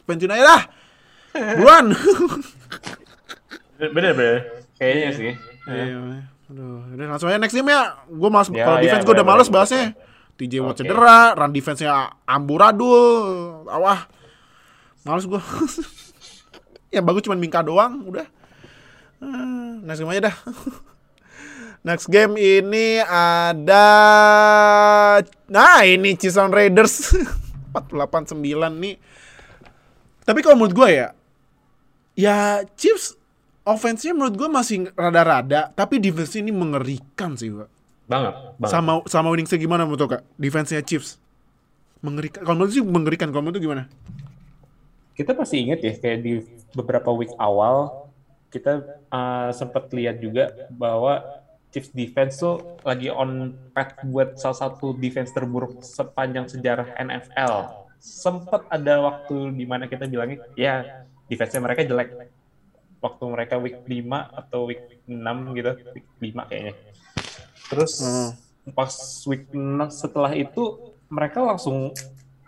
pensiun 0.08 0.32
aja 0.32 0.44
dah. 0.48 0.62
Buruan. 1.60 1.92
Bener 3.76 4.14
bener, 4.14 4.36
kayaknya 4.78 5.10
sih. 5.12 5.32
Iya. 5.68 6.24
Aduh, 6.48 6.84
udah 6.92 7.06
langsung 7.08 7.28
aja 7.28 7.40
next 7.40 7.56
game 7.56 7.68
ya. 7.68 7.96
Gue 8.06 8.30
males 8.30 8.48
Ya, 8.52 8.64
kalau 8.64 8.78
ya, 8.80 8.84
defense 8.84 9.04
gue 9.04 9.16
udah 9.16 9.28
males 9.28 9.50
bahasnya. 9.50 9.96
TJ 10.36 10.54
Watt 10.60 10.76
Oke. 10.76 10.80
cedera, 10.84 11.36
run 11.36 11.52
defense-nya 11.52 11.92
amburadul. 12.24 13.68
Awah. 13.68 14.08
Males 15.02 15.26
gue. 15.26 15.42
yang 16.96 17.04
bagus 17.04 17.24
cuma 17.24 17.36
Minka 17.36 17.64
doang, 17.64 18.04
udah. 18.04 18.28
Ah, 19.20 19.80
Next 19.82 20.00
game 20.00 20.12
aja 20.12 20.28
dah. 20.28 20.36
Next 21.82 22.14
game 22.14 22.38
ini 22.38 23.02
ada 23.02 23.88
Nah, 25.50 25.82
ini 25.82 26.14
Cison 26.14 26.54
Raiders 26.54 27.18
489 27.74 28.38
nih. 28.78 28.96
Tapi 30.22 30.40
kalau 30.46 30.62
menurut 30.62 30.76
gue 30.78 30.90
ya, 30.94 31.08
ya 32.14 32.62
Chiefs 32.78 33.18
offense-nya 33.66 34.14
menurut 34.14 34.38
gue 34.38 34.50
masih 34.52 34.78
rada-rada, 34.94 35.74
tapi 35.74 35.98
defense 35.98 36.38
ini 36.38 36.54
mengerikan 36.54 37.34
sih, 37.34 37.50
Pak. 37.50 37.70
Banget, 38.06 38.34
banget. 38.62 38.70
Sama 38.70 38.92
sama 39.10 39.28
winningsnya 39.34 39.58
gimana 39.58 39.88
menurut 39.88 40.20
Kak? 40.20 40.24
Defense-nya 40.38 40.86
Chiefs. 40.86 41.18
Mengerikan. 42.06 42.46
Kalau 42.46 42.56
menurut 42.62 42.74
sih 42.78 42.86
mengerikan, 42.86 43.34
kalau 43.34 43.50
menurut 43.50 43.62
gimana? 43.62 43.84
Kita 45.18 45.34
pasti 45.34 45.66
inget 45.66 45.82
ya 45.82 45.94
kayak 45.98 46.20
di 46.22 46.46
beberapa 46.78 47.10
week 47.10 47.34
awal 47.42 48.06
kita 48.52 48.84
uh, 49.08 49.50
sempat 49.56 49.88
lihat 49.96 50.20
juga 50.20 50.52
bahwa 50.76 51.41
Chiefs 51.72 51.96
defense 51.96 52.36
tuh 52.36 52.60
lagi 52.84 53.08
on 53.08 53.56
path 53.72 54.04
buat 54.04 54.36
salah 54.36 54.60
satu 54.68 54.92
defense 54.92 55.32
terburuk 55.32 55.80
sepanjang 55.80 56.52
sejarah 56.52 57.00
NFL. 57.00 57.88
Sempat 57.98 58.68
ada 58.68 59.00
waktu 59.00 59.56
di 59.56 59.64
mana 59.64 59.88
kita 59.88 60.04
bilangnya 60.04 60.44
ya 60.60 61.08
defense-nya 61.32 61.64
mereka 61.64 61.88
jelek. 61.88 62.28
Waktu 63.00 63.24
mereka 63.24 63.56
week 63.58 63.82
5 63.88 64.04
atau 64.36 64.68
week 64.68 65.00
6 65.08 65.56
gitu, 65.56 65.72
week 65.96 66.08
5 66.20 66.44
kayaknya. 66.46 66.74
Terus 67.72 67.94
Hmm. 68.04 68.30
pas 68.76 68.92
week 69.26 69.48
6 69.56 69.88
setelah 69.90 70.36
itu 70.36 70.92
mereka 71.08 71.40
langsung 71.40 71.96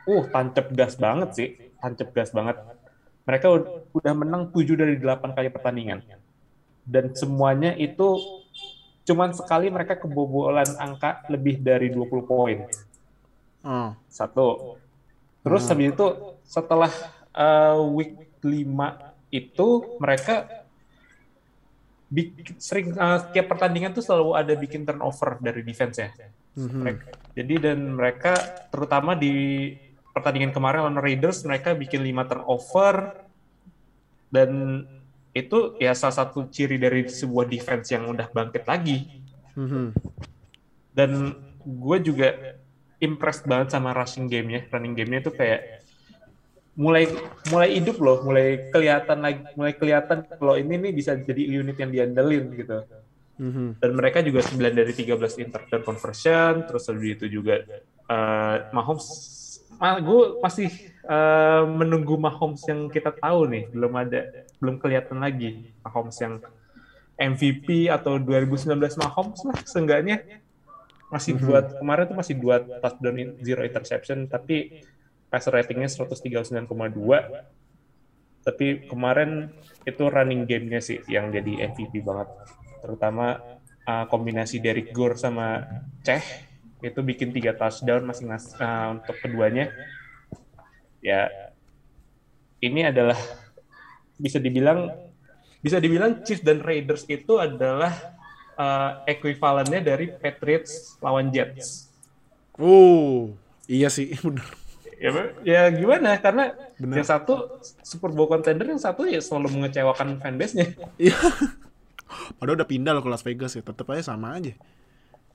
uh 0.03 0.23
tancap 0.29 0.67
gas 0.75 0.99
banget 0.99 1.29
sih, 1.31 1.49
tancap 1.79 2.12
gas 2.12 2.29
banget. 2.36 2.59
Mereka 3.23 3.47
ud- 3.47 3.71
udah 3.95 4.13
menang 4.13 4.51
7 4.51 4.75
dari 4.75 4.99
8 4.99 5.31
kali 5.31 5.47
pertandingan. 5.47 6.03
Dan 6.83 7.15
semuanya 7.15 7.71
itu 7.73 8.19
cuman 9.04 9.36
sekali 9.36 9.68
mereka 9.68 10.00
kebobolan 10.00 10.68
angka 10.80 11.28
lebih 11.28 11.60
dari 11.60 11.92
20 11.92 12.24
poin. 12.24 12.63
Oh. 13.63 13.92
Satu. 14.08 14.80
Terus 15.44 15.63
habis 15.68 15.92
itu 15.92 16.08
setelah 16.48 16.92
uh, 17.36 17.80
week 17.92 18.16
5 18.39 18.63
itu 19.34 19.68
mereka 20.00 20.48
bik- 22.08 22.56
sering 22.62 22.96
uh, 22.96 23.20
tiap 23.34 23.52
pertandingan 23.52 23.92
tuh 23.92 24.04
selalu 24.06 24.39
ada 24.39 24.54
bikin 24.56 24.88
turnover 24.88 25.42
dari 25.44 25.66
defense-nya. 25.68 26.13
Mhm. 26.56 26.80
Mereka- 26.80 27.08
jadi 27.34 27.54
dan 27.60 27.80
mereka 27.98 28.34
terutama 28.70 29.18
di 29.18 29.34
pertandingan 30.13 30.54
kemarin 30.54 30.86
lawan 30.86 31.02
Raiders 31.02 31.42
mereka 31.44 31.74
bikin 31.74 32.06
5 32.06 32.30
turnover 32.30 33.26
dan 34.30 34.50
itu 35.34 35.76
ya 35.82 35.98
salah 35.98 36.13
satu 36.13 36.46
ciri 36.48 36.78
dari 36.78 37.10
sebuah 37.10 37.50
defense 37.50 37.89
yang 37.89 38.06
udah 38.06 38.30
bangkit 38.30 38.63
lagi 38.69 39.10
Mhm. 39.58 39.93
dan 40.93 41.34
gue 41.62 41.98
juga 42.02 42.30
impressed 42.98 43.43
banget 43.43 43.74
sama 43.74 43.91
rushing 43.91 44.30
game-nya, 44.30 44.63
running 44.69 44.93
game-nya 44.93 45.19
itu 45.26 45.34
kayak 45.34 45.84
mulai 46.74 47.06
mulai 47.54 47.69
hidup 47.78 47.98
loh, 48.02 48.26
mulai 48.26 48.69
kelihatan 48.74 49.19
lagi, 49.22 49.41
mulai 49.54 49.74
kelihatan 49.78 50.26
kalau 50.26 50.58
ini 50.58 50.74
nih 50.80 50.93
bisa 50.93 51.13
jadi 51.13 51.62
unit 51.62 51.78
yang 51.78 51.91
diandelin 51.93 52.46
gitu. 52.58 52.78
Mhm. 53.38 53.82
Dan 53.82 53.91
mereka 53.93 54.22
juga 54.22 54.41
9 54.46 54.74
dari 54.74 54.93
13 54.93 55.38
interception 55.38 55.82
conversion, 55.82 56.54
terus 56.65 56.86
lebih 56.89 57.17
itu 57.17 57.26
juga 57.30 57.62
eh, 58.04 58.56
Mahomes, 58.76 59.08
ah, 59.80 59.98
gue 59.98 60.38
masih 60.41 60.69
eh, 61.04 61.63
menunggu 61.67 62.15
Mahomes 62.17 62.63
yang 62.65 62.88
kita 62.88 63.12
tahu 63.15 63.48
nih, 63.48 63.63
belum 63.72 63.93
ada, 63.96 64.42
belum 64.63 64.80
kelihatan 64.80 65.19
lagi 65.19 65.76
Mahomes 65.84 66.15
yang 66.23 66.39
MVP 67.19 67.91
atau 67.91 68.15
2019 68.15 68.71
Mahomes 68.80 69.43
lah 69.43 69.60
seenggaknya. 69.67 70.23
Masih 71.12 71.36
buat 71.36 71.84
kemarin 71.84 72.08
tuh 72.08 72.17
masih 72.17 72.39
dua 72.39 72.63
touchdown 72.80 73.15
in- 73.19 73.36
zero 73.43 73.67
interception 73.67 74.26
tapi 74.32 74.88
passer 75.28 75.52
ratingnya 75.52 75.91
139,2 75.91 76.63
tapi 78.43 78.88
kemarin 78.88 79.52
itu 79.84 80.04
running 80.08 80.43
game-nya 80.47 80.80
sih 80.84 80.99
yang 81.12 81.32
jadi 81.32 81.71
MVP 81.76 82.04
banget. 82.04 82.28
Terutama 82.84 83.39
uh, 83.84 84.06
kombinasi 84.08 84.60
Derek 84.63 84.91
Gore 84.95 85.19
sama 85.19 85.63
Ceh 86.04 86.23
itu 86.84 86.99
bikin 86.99 87.32
tiga 87.32 87.56
touchdown 87.56 88.04
masing 88.04 88.28
masing 88.32 88.99
untuk 88.99 89.15
keduanya. 89.23 89.71
Ya 90.99 91.32
ini 92.63 92.88
adalah 92.88 93.19
bisa 94.15 94.38
dibilang 94.38 94.91
bisa 95.60 95.78
dibilang 95.78 96.21
Chiefs 96.21 96.41
dan 96.41 96.60
Raiders 96.60 97.08
itu 97.08 97.38
adalah 97.38 97.91
uh, 98.54 99.02
ekuivalennya 99.04 99.80
dari 99.80 100.12
Patriots 100.12 100.97
lawan 100.99 101.30
Jets 101.30 101.89
Oh, 102.54 103.34
iya 103.65 103.89
sih, 103.89 104.13
bener. 104.21 104.45
ya, 104.95 105.10
ya 105.41 105.62
gimana 105.69 106.15
karena 106.17 106.54
Bener. 106.78 107.02
yang 107.02 107.08
satu 107.08 107.58
Super 107.82 108.08
Bowl 108.10 108.28
contender 108.28 108.63
yang 108.63 108.78
satu 108.78 109.04
ya 109.04 109.17
selalu 109.17 109.58
mengecewakan 109.58 110.17
fanbase-nya 110.17 110.78
Iya. 111.02 111.17
Padahal 112.38 112.56
udah 112.56 112.69
pindah 112.69 112.93
loh 112.93 113.02
ke 113.02 113.10
Las 113.10 113.26
Vegas 113.26 113.52
ya, 113.52 113.65
tetap 113.65 113.89
aja 113.89 114.06
sama 114.06 114.38
aja. 114.38 114.54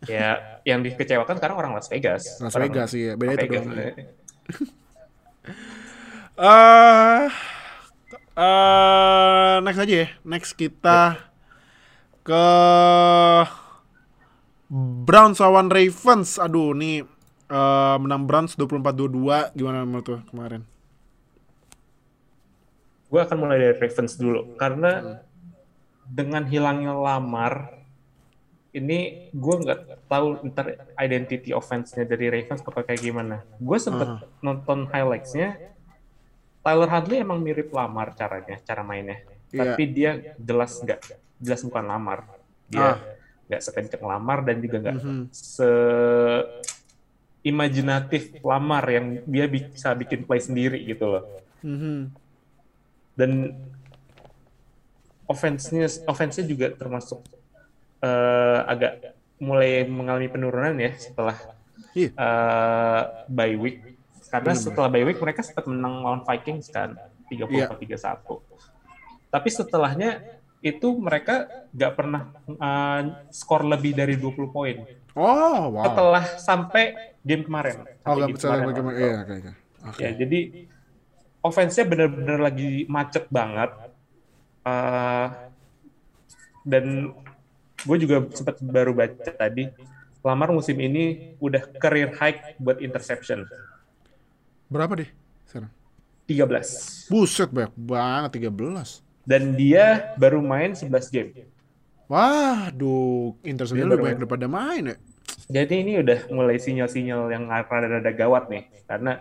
ya 0.07 0.38
yang 0.62 0.79
dikecewakan 0.79 1.37
sekarang 1.37 1.59
orang 1.59 1.73
Las 1.75 1.91
Vegas 1.91 2.38
Las 2.38 2.55
Orang 2.55 2.71
Vegas 2.71 2.95
iya, 2.95 3.12
beda 3.12 3.29
Las 3.29 3.37
itu 3.37 3.45
Vegas, 3.51 3.64
doang. 3.67 3.79
eh. 3.81 3.95
Eh, 6.38 7.27
eh, 8.38 9.55
next 9.66 9.83
aja 9.83 9.94
ya. 10.07 10.09
Next 10.22 10.55
kita 10.55 11.18
ke 12.22 12.44
Browns 15.05 15.42
lawan 15.42 15.66
Ravens. 15.68 16.38
Aduh, 16.38 16.72
nih 16.79 17.03
eh, 17.51 17.96
menang 17.98 18.31
Browns 18.31 18.55
24-22. 18.55 19.59
Gimana 19.59 19.83
menurut 19.83 20.07
tuh 20.07 20.20
kemarin? 20.31 20.62
gue 23.09 23.20
akan 23.20 23.37
mulai 23.40 23.57
dari 23.57 23.74
Ravens 23.81 24.20
dulu 24.20 24.55
karena 24.61 25.24
dengan 26.05 26.44
hilangnya 26.44 26.92
Lamar 26.92 27.72
ini 28.77 29.33
gue 29.33 29.55
nggak 29.64 30.09
tahu 30.12 30.44
ntar 30.53 30.92
identity 31.01 31.57
offense-nya 31.57 32.05
dari 32.05 32.29
Ravens 32.29 32.61
bakal 32.61 32.85
kayak 32.85 33.01
gimana. 33.01 33.40
Gue 33.57 33.81
sempet 33.81 34.29
nonton 34.44 34.85
highlights-nya. 34.92 35.57
Tyler 36.69 36.91
Huntley 36.93 37.25
emang 37.25 37.41
mirip 37.41 37.73
Lamar 37.73 38.13
caranya, 38.13 38.61
cara 38.61 38.85
mainnya. 38.85 39.25
Iya. 39.49 39.73
Tapi 39.73 39.83
dia 39.89 40.11
jelas 40.37 40.77
nggak, 40.85 41.01
jelas 41.41 41.65
bukan 41.65 41.85
Lamar. 41.89 42.29
Dia 42.69 42.85
Ah. 42.85 42.97
nggak 43.49 43.63
sekencang 43.65 44.05
Lamar 44.05 44.45
dan 44.45 44.61
juga 44.61 44.77
nggak 44.85 44.97
Mhm. 45.01 45.23
se 45.33 45.69
imajinatif 47.41 48.37
Lamar 48.45 48.85
yang 48.85 49.25
dia 49.25 49.49
bisa 49.49 49.97
bikin 49.97 50.29
play 50.29 50.37
sendiri 50.37 50.77
gitu 50.85 51.09
loh 51.09 51.25
Mhm. 51.65 52.13
dan 53.17 53.57
offense-nya 55.25 55.89
offense-nya 56.05 56.45
juga 56.45 56.69
termasuk 56.73 57.25
eh, 57.99 58.61
agak 58.63 59.17
mulai 59.41 59.83
mengalami 59.83 60.29
penurunan 60.29 60.77
ya 60.77 60.93
setelah 60.95 61.35
Iya. 61.91 62.11
uh, 62.15 63.03
bye 63.27 63.59
week. 63.59 63.83
Karena 64.29 64.53
Benar-benar. 64.53 64.64
setelah 64.69 64.88
bye 64.93 65.05
week 65.09 65.21
mereka 65.21 65.41
sempat 65.41 65.64
menang 65.64 66.05
lawan 66.05 66.23
Vikings 66.25 66.69
kan 66.69 66.97
Iya. 67.29 67.69
34-31. 67.73 68.41
Tapi 69.29 69.49
setelahnya 69.53 70.11
itu 70.64 70.88
mereka 70.97 71.47
nggak 71.71 71.93
pernah 71.95 72.23
uh, 72.57 73.01
skor 73.31 73.62
lebih 73.69 73.93
dari 73.95 74.17
20 74.17 74.49
poin. 74.49 74.77
Oh, 75.12 75.77
wow. 75.77 75.85
Setelah 75.87 76.25
sampai 76.41 76.85
game 77.23 77.45
kemarin. 77.45 77.85
Oh, 78.07 78.17
Sampai 78.17 78.33
game 78.33 78.38
kemarin 78.41 78.62
bagaimana? 78.64 78.97
Iya, 78.97 79.14
oke, 79.23 79.33
oke. 79.35 79.53
Oke. 79.93 80.01
Ya, 80.03 80.11
jadi 80.14 80.41
offense-nya 81.45 81.85
benar-benar 81.87 82.38
lagi 82.43 82.88
macet 82.91 83.25
banget. 83.31 83.71
Uh, 84.67 85.27
dan 86.67 87.14
gue 87.87 87.97
juga 88.03 88.27
sempat 88.35 88.59
baru 88.61 88.93
baca 88.93 89.31
tadi, 89.33 89.71
Lamar 90.27 90.51
musim 90.51 90.77
ini 90.83 91.33
udah 91.38 91.62
career 91.79 92.11
high 92.19 92.59
buat 92.59 92.83
interception. 92.83 93.47
Berapa 94.69 95.01
deh 95.01 95.11
sekarang? 95.49 95.73
13. 96.29 97.09
Buset, 97.09 97.49
banyak 97.49 97.73
banget 97.73 98.31
13. 98.53 99.01
Dan 99.25 99.57
dia 99.57 100.13
baru 100.21 100.45
main 100.45 100.77
11 100.77 101.09
game. 101.09 101.49
Waduh, 102.09 103.37
interceptnya 103.45 103.85
Dia 103.85 103.93
lebih 103.93 104.05
banyak 104.05 104.19
daripada 104.25 104.47
main 104.49 104.93
ya. 104.93 104.97
Jadi 105.49 105.75
ini 105.81 105.93
udah 106.01 106.29
mulai 106.33 106.61
sinyal-sinyal 106.61 107.33
yang 107.33 107.49
rada-rada 107.49 108.13
gawat 108.13 108.53
nih. 108.53 108.69
Karena 108.85 109.21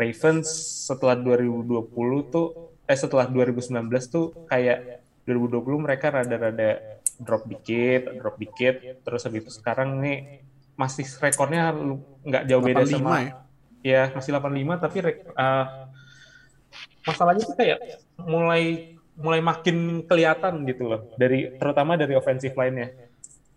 Ravens 0.00 0.48
setelah 0.88 1.16
2020 1.16 2.32
tuh, 2.32 2.72
eh 2.88 2.96
setelah 2.96 3.28
2019 3.28 3.88
tuh 4.08 4.32
kayak 4.48 5.04
2020 5.28 5.84
mereka 5.84 6.08
rada-rada 6.12 7.00
drop 7.20 7.44
dikit, 7.48 8.16
drop 8.16 8.36
dikit. 8.40 9.04
Terus 9.04 9.20
habis 9.28 9.44
itu 9.44 9.52
sekarang 9.52 10.00
nih 10.00 10.44
masih 10.76 11.04
rekornya 11.20 11.72
nggak 12.24 12.44
jauh 12.48 12.64
beda 12.64 12.82
85 12.84 12.96
sama 12.96 13.16
ya. 13.20 13.32
Ya 13.84 14.08
masih 14.16 14.32
85 14.32 14.80
tapi 14.80 14.96
uh, 15.36 15.66
masalahnya 17.04 17.44
tuh 17.44 17.56
kayak 17.60 17.78
mulai 18.16 18.96
mulai 19.14 19.40
makin 19.44 20.02
kelihatan 20.08 20.64
gitu 20.66 20.90
loh 20.90 21.00
dari 21.20 21.52
terutama 21.60 21.94
dari 21.94 22.16
offensive 22.16 22.56
line-nya. 22.56 22.90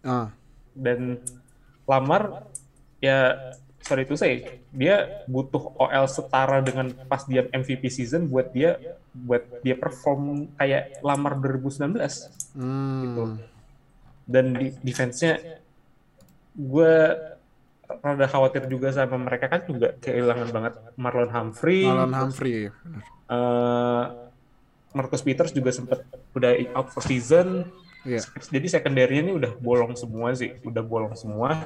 Ah, 0.05 0.29
dan 0.77 1.17
Lamar 1.87 2.45
ya 2.99 3.33
sorry 3.81 4.03
itu 4.03 4.19
saya 4.19 4.59
dia 4.75 5.23
butuh 5.31 5.73
OL 5.79 6.05
setara 6.11 6.59
dengan 6.59 6.91
pas 7.07 7.23
dia 7.23 7.47
MVP 7.49 7.87
season 7.87 8.27
buat 8.27 8.51
dia 8.51 8.75
buat 9.15 9.63
dia 9.63 9.79
perform 9.79 10.51
kayak 10.59 10.99
Lamar 11.01 11.39
2019 11.39 11.95
hmm. 12.59 13.39
dan 14.27 14.45
di 14.53 14.67
defense-nya 14.83 15.39
gue 16.53 16.93
rada 17.88 18.28
khawatir 18.28 18.67
juga 18.67 18.91
sama 18.91 19.15
mereka 19.15 19.47
kan 19.47 19.62
juga 19.63 19.95
kehilangan 20.04 20.50
banget 20.52 20.73
Marlon 21.00 21.32
Humphrey 21.32 21.88
Alan 21.88 22.12
Humphrey 22.12 22.67
eh, 22.67 24.04
Marcus 24.91 25.23
Peters 25.23 25.52
juga 25.56 25.71
sempat 25.71 26.04
udah 26.36 26.52
out 26.76 26.91
for 26.91 27.04
season 27.04 27.67
Iya. 28.08 28.23
jadi 28.47 28.67
secondary 28.80 29.19
ini 29.19 29.36
udah 29.36 29.60
bolong 29.60 30.00
semua 30.00 30.32
sih, 30.32 30.56
udah 30.63 30.80
bolong 30.80 31.12
semua. 31.19 31.60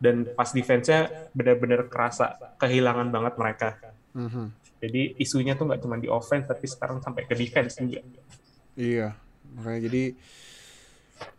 Dan 0.00 0.28
pas 0.32 0.48
defense-nya 0.52 1.28
benar-benar 1.36 1.88
kerasa 1.88 2.36
kehilangan 2.60 3.08
banget 3.12 3.34
mereka. 3.36 3.68
Mhm. 4.16 4.52
Jadi 4.80 5.02
isunya 5.20 5.56
tuh 5.56 5.68
nggak 5.68 5.80
cuma 5.84 6.00
di 6.00 6.08
offense, 6.08 6.48
tapi 6.48 6.64
sekarang 6.68 7.04
sampai 7.04 7.28
ke 7.28 7.36
defense 7.36 7.76
juga. 7.80 8.00
Iya. 8.76 9.12
Makanya 9.56 9.80
jadi 9.88 10.02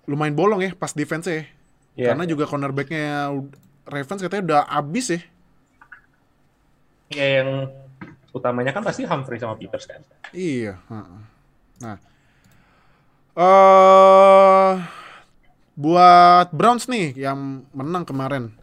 lumayan 0.06 0.38
bolong 0.38 0.62
ya 0.62 0.72
pas 0.78 0.94
defense 0.94 1.26
ya. 1.26 1.42
Ya, 1.98 2.14
Karena 2.14 2.30
juga 2.30 2.46
cornerback-nya 2.46 3.34
Ravens 3.86 4.22
katanya 4.22 4.44
udah 4.44 4.62
abis 4.70 5.06
ya. 5.16 5.22
ya 7.12 7.28
yang 7.42 7.50
utamanya 8.32 8.72
kan 8.72 8.84
pasti 8.86 9.04
Humphrey 9.04 9.42
sama 9.42 9.60
Peters 9.60 9.86
kan. 9.90 10.02
Iya. 10.32 10.80
heeh. 10.88 11.22
Nah, 11.82 11.98
eh 13.36 14.74
buat 15.76 16.48
Browns 16.54 16.86
nih 16.86 17.16
yang 17.18 17.66
menang 17.74 18.06
kemarin. 18.06 18.54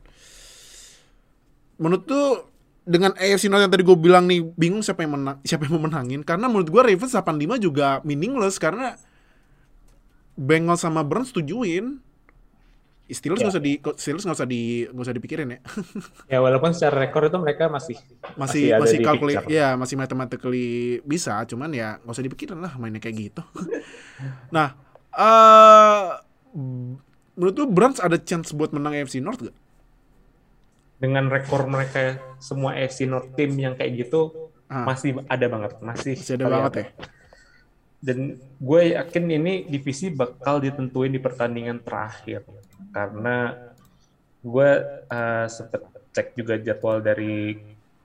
Menurut 1.78 2.04
tuh 2.07 2.46
dengan 2.88 3.12
AFC 3.20 3.52
North 3.52 3.68
yang 3.68 3.72
tadi 3.72 3.85
gue 3.85 3.98
bilang 4.00 4.24
nih 4.24 4.40
bingung 4.57 4.81
siapa 4.81 5.04
yang 5.04 5.18
menang, 5.18 5.37
siapa 5.44 5.68
yang 5.68 5.76
mau 5.76 5.85
menangin 5.85 6.24
karena 6.24 6.48
menurut 6.48 6.72
gue 6.72 6.83
Ravens 6.83 7.12
85 7.12 7.61
juga 7.61 8.00
meaningless 8.00 8.57
karena 8.57 8.96
Bengals 10.38 10.87
sama 10.87 11.02
Browns 11.02 11.35
tujuin. 11.35 11.98
Steelers 13.09 13.40
nggak 13.40 13.49
Ya. 13.49 13.57
usah 13.57 13.64
di 13.64 13.73
Steelers 13.97 14.25
nggak 14.25 14.38
usah 14.38 14.49
di 14.49 14.62
nggak 14.85 15.05
usah 15.05 15.16
dipikirin 15.16 15.49
ya. 15.49 15.59
Ya 16.29 16.38
walaupun 16.38 16.77
secara 16.77 17.05
rekor 17.05 17.25
itu 17.25 17.37
mereka 17.37 17.66
masih 17.66 17.97
masih 18.37 18.77
masih 18.77 18.99
kalkuli 19.01 19.35
picture. 19.35 19.49
ya 19.49 19.75
masih 19.75 19.97
mathematically 19.97 20.68
bisa 21.03 21.40
cuman 21.44 21.73
ya 21.73 21.97
nggak 21.99 22.12
usah 22.12 22.25
dipikirin 22.25 22.61
lah 22.61 22.77
mainnya 22.77 23.01
kayak 23.01 23.33
gitu 23.33 23.42
nah 24.55 24.77
eh 25.11 26.07
menurut 27.33 27.55
lu 27.55 27.66
Browns 27.66 27.99
ada 27.99 28.18
chance 28.18 28.53
buat 28.53 28.71
menang 28.71 28.92
AFC 28.94 29.18
North 29.18 29.40
gak? 29.40 29.57
dengan 30.99 31.31
rekor 31.31 31.64
mereka 31.64 32.18
semua 32.38 32.75
AFC 32.75 33.07
North 33.07 33.31
team 33.33 33.55
yang 33.55 33.73
kayak 33.73 34.05
gitu 34.05 34.51
Ah. 34.68 34.85
masih 34.85 35.16
ada 35.33 35.49
banget, 35.49 35.81
masih 35.81 36.12
masih 36.12 36.35
ada 36.37 36.44
banget 36.44 36.73
ya 36.77 36.87
Dan 37.99 38.18
gue 38.61 38.83
yakin 38.92 39.25
ini 39.33 39.64
divisi 39.64 40.12
bakal 40.12 40.61
ditentuin 40.61 41.09
di 41.09 41.16
pertandingan 41.16 41.81
terakhir. 41.81 42.44
Karena 42.93 43.55
gue 44.43 44.71
uh, 45.11 45.47
sempet 45.51 45.83
cek 46.14 46.35
juga 46.35 46.55
jadwal 46.59 47.03
dari 47.03 47.59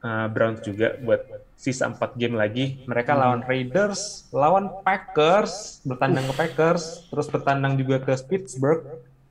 uh, 0.03 0.27
Browns 0.29 0.61
juga 0.61 0.97
buat 1.01 1.23
sisa 1.55 1.87
4 1.87 2.19
game 2.19 2.35
lagi. 2.35 2.83
Mereka 2.85 3.15
lawan 3.15 3.41
Raiders, 3.47 4.27
lawan 4.35 4.69
Packers, 4.83 5.79
bertandang 5.87 6.27
ke 6.29 6.33
Packers, 6.35 7.07
terus 7.07 7.27
bertandang 7.31 7.79
juga 7.79 8.03
ke 8.03 8.13
Pittsburgh, 8.27 8.83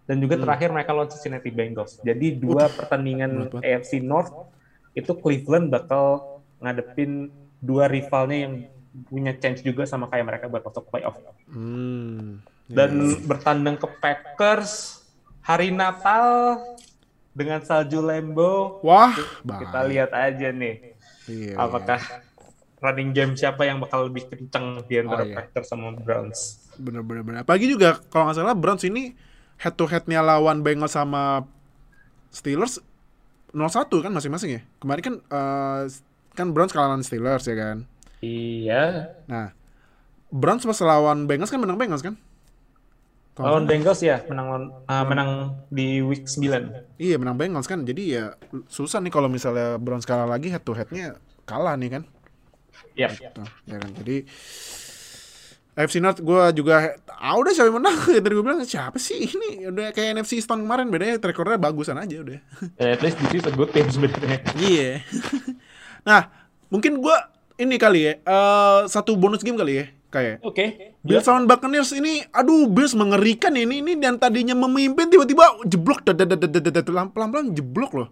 dan 0.08 0.18
juga 0.18 0.40
terakhir 0.40 0.72
mereka 0.72 0.96
lawan 0.96 1.12
Cincinnati 1.12 1.52
Bengals. 1.52 2.00
Jadi 2.00 2.34
dua 2.40 2.72
pertandingan. 2.72 3.52
AFC 3.60 4.00
North 4.00 4.32
itu 4.96 5.12
Cleveland 5.20 5.68
bakal 5.68 6.40
ngadepin 6.58 7.28
dua 7.62 7.86
rivalnya 7.86 8.48
yang 8.48 8.54
punya 9.08 9.32
chance 9.40 9.64
juga 9.64 9.88
sama 9.88 10.08
kayak 10.08 10.26
mereka 10.26 10.44
buat 10.48 10.64
masuk 10.64 10.88
playoff. 10.88 11.16
hmm. 11.52 12.44
Dan 12.72 13.20
bertandang 13.28 13.76
ke 13.76 13.88
Packers 14.00 15.01
hari 15.42 15.68
Natal 15.68 16.58
dengan 17.32 17.60
salju 17.60 17.98
Lambeau. 17.98 18.78
wah 18.80 19.12
Kita 19.12 19.42
bahaya. 19.44 19.82
lihat 19.84 20.10
aja 20.10 20.48
nih 20.50 20.94
Iya, 21.24 21.54
apakah 21.56 22.02
running 22.78 23.10
game 23.10 23.32
siapa 23.32 23.62
yang 23.62 23.78
bakal 23.78 24.06
lebih 24.06 24.26
kenceng 24.26 24.82
di 24.82 24.96
Oh, 24.96 25.06
antara 25.06 25.22
iya. 25.24 25.34
Packers 25.36 25.66
sama 25.66 25.92
Browns. 25.92 26.58
bener 26.74 27.00
bener 27.00 27.22
bener 27.22 27.42
pagi 27.42 27.66
juga 27.66 28.00
kalau 28.06 28.26
nggak 28.26 28.36
salah 28.38 28.54
Browns 28.54 28.82
ini 28.82 29.12
head 29.56 29.72
to 29.72 29.84
headnya 29.84 30.18
lawan 30.18 30.60
Bengals 30.60 30.92
sama 30.92 31.44
Steelers 32.28 32.80
0-1 33.50 33.60
kan 34.00 34.10
masing-masing 34.10 34.50
ya 34.52 34.60
kemarin 34.78 35.02
kan 35.02 35.14
eh, 35.20 35.82
kan 36.32 36.48
Browns 36.50 36.72
kalah 36.72 36.90
lawan 36.90 37.02
Steelers 37.02 37.44
ya 37.44 37.54
kan 37.54 37.78
Iya. 38.18 39.10
Nah, 39.26 39.50
Browns 40.28 40.62
pas 40.62 40.78
lawan 40.80 41.26
Bengals 41.26 41.50
kan 41.50 41.58
menang 41.58 41.74
Bengals 41.74 42.00
kan? 42.00 42.14
Lawan 43.34 43.64
Bengals 43.64 43.98
ya 43.98 44.20
menang 44.24 44.46
lawan- 44.46 44.72
ah, 44.84 45.02
menang 45.02 45.30
di 45.66 45.98
week 45.98 46.26
9. 46.26 46.68
salah- 46.68 46.84
Iya 46.96 47.16
menang 47.16 47.34
Bengals 47.34 47.64
kan. 47.64 47.80
Jadi 47.80 48.12
ya 48.12 48.36
susah 48.66 48.98
nih 48.98 49.08
kalau 49.08 49.26
misalnya 49.26 49.76
Browns 49.76 50.04
kalah 50.04 50.26
lagi 50.26 50.46
head 50.46 50.60
to 50.60 50.72
headnya 50.72 51.16
kalah 51.42 51.72
nih 51.74 51.90
kan. 51.90 52.02
Yap. 52.92 53.16
Tuh, 53.32 53.48
ya 53.64 53.76
kan. 53.76 53.90
Jadi 53.94 54.28
AFC 55.72 55.96
North 55.98 56.20
gue 56.20 56.36
juga 56.52 56.92
ah 57.10 57.32
udah 57.34 57.48
siapa 57.50 57.66
yang 57.66 57.80
menang 57.80 57.96
ya 58.12 58.20
tadi 58.20 58.34
gue 58.34 58.44
bilang 58.44 58.60
siapa 58.60 58.98
sih 58.98 59.24
ini 59.24 59.64
udah 59.64 59.88
kayak 59.90 60.12
NFC 60.14 60.36
East 60.36 60.44
tahun 60.44 60.62
kemarin 60.62 60.92
bedanya 60.92 61.16
track 61.16 61.32
recordnya 61.32 61.56
bagusan 61.58 61.96
aja 61.96 62.20
udah 62.20 62.36
Eh, 62.76 62.92
At 62.92 63.00
least 63.00 63.16
this 63.18 63.40
is 63.40 63.46
a 63.46 63.50
good 63.50 63.72
team 63.72 63.88
sebenarnya. 63.88 64.44
iya 64.54 65.00
nah 66.08 66.28
mungkin 66.68 67.00
gue 67.00 67.16
ini 67.56 67.76
kali 67.76 68.04
ya 68.04 68.12
eh, 68.18 68.80
satu 68.84 69.16
bonus 69.16 69.40
game 69.40 69.56
kali 69.56 69.72
ya 69.74 69.86
kayak 70.12 70.44
Oke. 70.44 70.92
Bills 71.00 71.24
lawan 71.24 71.48
Buccaneers 71.48 71.96
ini, 71.96 72.20
aduh 72.28 72.68
Bills 72.68 72.92
mengerikan 72.92 73.56
ini 73.56 73.80
ini 73.80 73.96
dan 73.96 74.20
tadinya 74.20 74.52
memimpin 74.52 75.08
tiba-tiba 75.08 75.64
jeblok 75.64 76.04
pelan-pelan 76.04 77.56
jeblok 77.56 77.92
loh. 77.96 78.08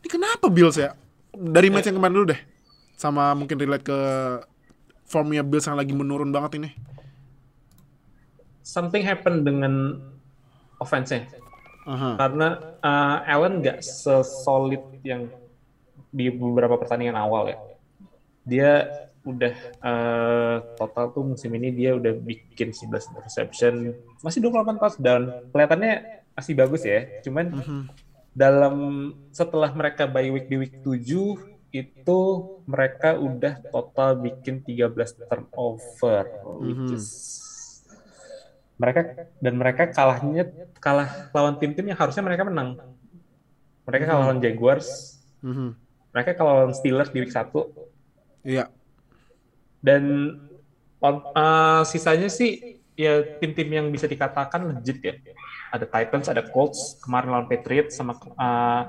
Ini 0.00 0.08
kenapa 0.08 0.48
Bills 0.48 0.80
ya? 0.80 0.96
Dari 1.36 1.68
match 1.68 1.92
yang 1.92 2.00
kemarin 2.00 2.16
dulu 2.16 2.26
deh, 2.32 2.40
sama 2.96 3.36
mungkin 3.36 3.60
relate 3.60 3.84
ke 3.84 3.98
formnya 5.04 5.44
Bills 5.44 5.68
yang 5.68 5.76
lagi 5.76 5.92
menurun 5.92 6.32
banget 6.32 6.56
ini. 6.56 6.70
Something 8.64 9.04
happen 9.04 9.44
dengan 9.44 10.00
offense-nya. 10.80 11.28
Aha. 11.84 12.16
Karena 12.16 12.48
uh, 12.80 13.16
Allen 13.28 13.60
nggak 13.60 13.84
sesolid 13.84 14.80
yang 15.04 15.28
di 16.10 16.32
beberapa 16.32 16.80
pertandingan 16.80 17.18
awal 17.18 17.52
ya. 17.52 17.58
Dia 18.48 18.72
udah 19.20 19.52
uh, 19.78 20.56
total 20.74 21.12
tuh 21.12 21.24
musim 21.26 21.52
ini 21.52 21.68
dia 21.70 21.92
udah 21.92 22.16
bikin 22.16 22.72
11 22.72 23.12
interception, 23.12 23.92
masih 24.20 24.40
28 24.40 24.80
touchdown. 24.80 25.22
Kelihatannya 25.52 25.92
masih 26.32 26.54
bagus 26.56 26.82
ya. 26.82 27.04
Cuman 27.20 27.52
Mhm. 27.52 27.80
dalam 28.32 28.74
setelah 29.28 29.68
mereka 29.70 30.06
bye 30.06 30.24
week 30.26 30.48
di 30.48 30.56
week 30.56 30.74
7 30.80 31.36
itu 31.70 32.20
mereka 32.64 33.14
udah 33.14 33.60
total 33.68 34.18
bikin 34.18 34.58
13 34.60 35.14
turnover 35.20 36.24
which 36.58 36.80
Mhm. 36.80 36.96
is 36.96 37.06
mereka 38.74 39.00
dan 39.38 39.54
mereka 39.54 39.92
kalahnya 39.92 40.48
kalah 40.80 41.28
lawan 41.30 41.60
tim-tim 41.60 41.84
yang 41.84 41.98
harusnya 42.00 42.24
mereka 42.24 42.48
menang. 42.48 42.80
Mereka 43.84 44.08
kalah 44.08 44.20
lawan 44.24 44.40
Jaguars, 44.40 45.20
Mhm. 45.44 45.76
mereka 46.10 46.32
kalah 46.32 46.64
lawan 46.64 46.72
Steelers 46.72 47.12
di 47.12 47.20
week 47.20 47.30
1 47.30 47.68
Iya. 48.40 48.72
Dan 49.80 50.36
uh, 51.00 51.82
sisanya 51.88 52.28
sih 52.28 52.80
ya 52.96 53.24
tim-tim 53.40 53.68
yang 53.68 53.86
bisa 53.88 54.04
dikatakan 54.04 54.68
legit 54.68 55.00
ya. 55.00 55.14
Ada 55.72 55.86
Titans, 55.88 56.26
ada 56.28 56.42
Colts, 56.44 57.00
kemarin 57.00 57.32
lawan 57.32 57.48
Patriots 57.48 57.96
sama 57.96 58.16
uh, 58.36 58.82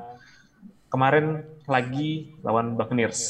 kemarin 0.91 1.47
lagi 1.65 2.35
lawan 2.43 2.75
Buccaneers. 2.75 3.21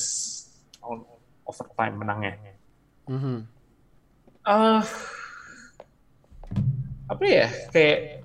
On- 0.81 1.05
Overtime 1.45 1.95
menangnya. 1.99 2.39
Mhm. 3.11 3.43
Ah, 4.47 4.81
apa 7.11 7.23
ya 7.27 7.51
kayak 7.75 8.23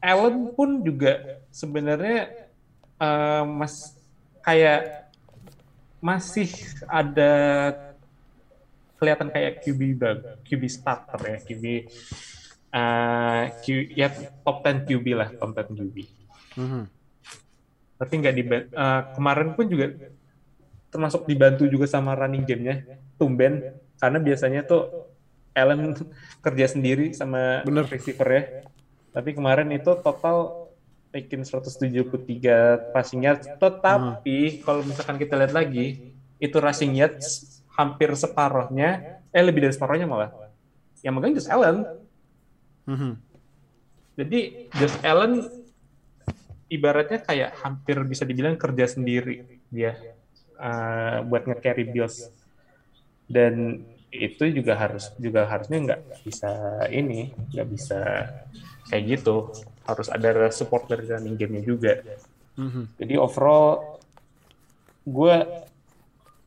Allen 0.00 0.56
pun 0.56 0.80
juga 0.80 1.42
sebenarnya 1.52 2.48
eh, 2.96 3.42
mas 3.44 3.92
kayak 4.40 5.07
masih 5.98 6.48
ada 6.86 7.32
kelihatan 8.98 9.30
kayak 9.30 9.62
QB 9.62 9.80
bag, 9.94 10.18
QB 10.42 10.62
starter 10.66 11.20
ya, 11.22 11.38
QB 11.42 11.64
eh, 12.68 13.44
Q, 13.62 13.66
ya 13.94 14.08
top 14.42 14.66
10 14.66 14.86
QB 14.86 15.06
lah, 15.14 15.28
top 15.38 15.54
10 15.54 15.78
QB. 15.78 15.96
Mhm. 16.58 16.82
Tapi 17.98 18.12
nggak 18.18 18.34
di 18.34 18.42
eh, 18.46 19.02
kemarin 19.14 19.54
pun 19.54 19.66
juga 19.70 19.94
termasuk 20.88 21.28
dibantu 21.28 21.68
juga 21.70 21.86
sama 21.86 22.16
running 22.18 22.42
gamenya, 22.42 22.98
tumben 23.20 23.78
karena 23.98 24.18
biasanya 24.18 24.60
tuh 24.66 25.10
Allen 25.54 25.94
kerja 26.44 26.66
sendiri 26.70 27.14
sama 27.14 27.62
Bener. 27.62 27.86
receiver 27.86 28.28
ya. 28.30 28.42
Tapi 29.14 29.34
kemarin 29.34 29.70
itu 29.74 29.90
total 30.02 30.67
bikin 31.18 31.42
173 31.42 32.94
passing 32.94 33.26
yards. 33.26 33.50
Tetapi 33.58 34.62
kalau 34.62 34.86
misalkan 34.86 35.18
kita 35.18 35.34
lihat 35.34 35.52
lagi, 35.52 36.14
itu 36.38 36.56
rushing 36.62 36.94
yards 36.94 37.58
hampir 37.74 38.14
separohnya, 38.14 39.22
eh 39.34 39.42
lebih 39.42 39.66
dari 39.66 39.74
separohnya 39.74 40.06
malah. 40.06 40.30
Yang 41.02 41.12
megang 41.14 41.34
Josh 41.34 41.50
Allen. 41.50 41.78
Mhm. 42.86 43.12
Jadi 44.18 44.40
Josh 44.78 44.98
Allen 45.02 45.46
ibaratnya 46.70 47.18
kayak 47.22 47.58
hampir 47.62 47.96
bisa 48.06 48.26
dibilang 48.26 48.58
kerja 48.58 48.90
sendiri 48.90 49.62
dia 49.70 49.94
uh, 50.58 51.22
buat 51.26 51.46
nge-carry 51.46 51.86
Bills. 51.86 52.30
Dan 53.28 53.84
itu 54.08 54.48
juga 54.48 54.72
harus 54.72 55.12
juga 55.20 55.44
harusnya 55.44 55.78
nggak 55.84 56.02
bisa 56.24 56.52
ini 56.88 57.28
nggak 57.52 57.68
bisa 57.68 58.00
kayak 58.88 59.04
gitu 59.20 59.52
harus 59.88 60.06
ada 60.06 60.52
support 60.52 60.84
dari 60.84 61.08
running 61.08 61.34
game-nya 61.34 61.62
juga 61.64 61.92
Mhm. 62.54 63.00
jadi 63.00 63.14
overall 63.16 63.96
gue 65.02 65.34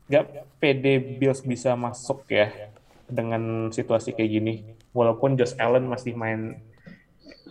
nggak 0.06 0.24
pede 0.56 0.94
Bills 1.18 1.42
bisa 1.42 1.74
masuk 1.74 2.22
ya 2.28 2.70
dengan 3.10 3.42
situasi 3.68 4.14
kayak 4.14 4.30
gini 4.30 4.54
walaupun 4.90 5.34
Josh 5.34 5.58
Allen 5.58 5.84
masih 5.84 6.14
main 6.14 6.62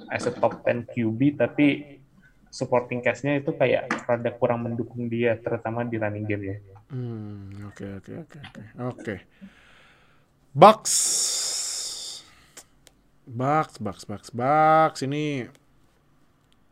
as 0.08 0.24
a 0.24 0.32
top 0.32 0.64
10 0.64 0.88
QB 0.88 1.20
tapi 1.36 2.00
supporting 2.48 3.00
cast-nya 3.00 3.36
itu 3.36 3.52
kayak 3.52 3.92
rada 4.06 4.32
kurang 4.32 4.64
mendukung 4.64 5.08
dia 5.08 5.36
terutama 5.36 5.84
di 5.84 5.96
running 5.96 6.24
game 6.24 6.46
ya 6.46 6.58
Hmm, 6.92 7.72
oke 7.72 8.04
oke 8.04 8.12
oke 8.20 8.38
oke. 8.44 8.64
Oke. 8.84 9.16
Bucks. 10.52 10.94
Bucks, 13.24 13.80
Bucks, 13.80 14.04
Bucks, 14.04 14.30
Bucks 14.30 15.00
ini 15.02 15.48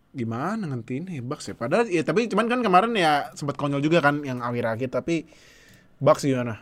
gimana 0.10 0.66
nanti 0.66 0.98
ini 0.98 1.22
Bucks 1.22 1.54
ya? 1.54 1.56
Padahal 1.56 1.86
ya 1.86 2.02
tapi 2.02 2.26
cuman 2.26 2.50
kan 2.50 2.60
kemarin 2.66 2.94
ya 2.98 3.30
sempat 3.38 3.56
konyol 3.56 3.82
juga 3.82 4.02
kan 4.02 4.26
yang 4.26 4.42
Awiragi 4.42 4.90
tapi 4.90 5.30
Bucks 6.02 6.26
gimana? 6.26 6.58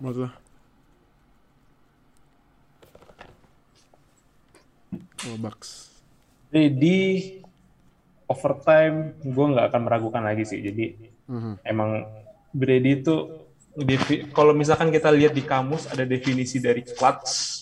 Menurut 0.00 0.28
lo? 0.28 0.30
Oh, 5.28 5.36
Bucks. 5.36 5.92
Jadi 6.48 6.68
di 6.80 6.98
overtime 8.24 9.20
gue 9.20 9.46
nggak 9.52 9.66
akan 9.68 9.82
meragukan 9.84 10.22
lagi 10.24 10.48
sih. 10.48 10.60
Jadi 10.64 10.84
Mhm. 11.28 11.52
emang 11.64 11.90
Brady 12.56 13.04
itu 13.04 13.14
kalau 14.32 14.56
misalkan 14.56 14.88
kita 14.88 15.12
lihat 15.12 15.36
di 15.36 15.44
kamus 15.44 15.86
ada 15.92 16.08
definisi 16.08 16.58
dari 16.58 16.82
clutch 16.82 17.60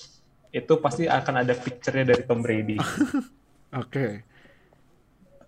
itu 0.54 0.72
pasti 0.78 1.04
akan 1.10 1.42
ada 1.42 1.52
picture-nya 1.52 2.14
dari 2.14 2.22
Tom 2.22 2.40
Brady. 2.40 2.78
Oke. 3.82 4.35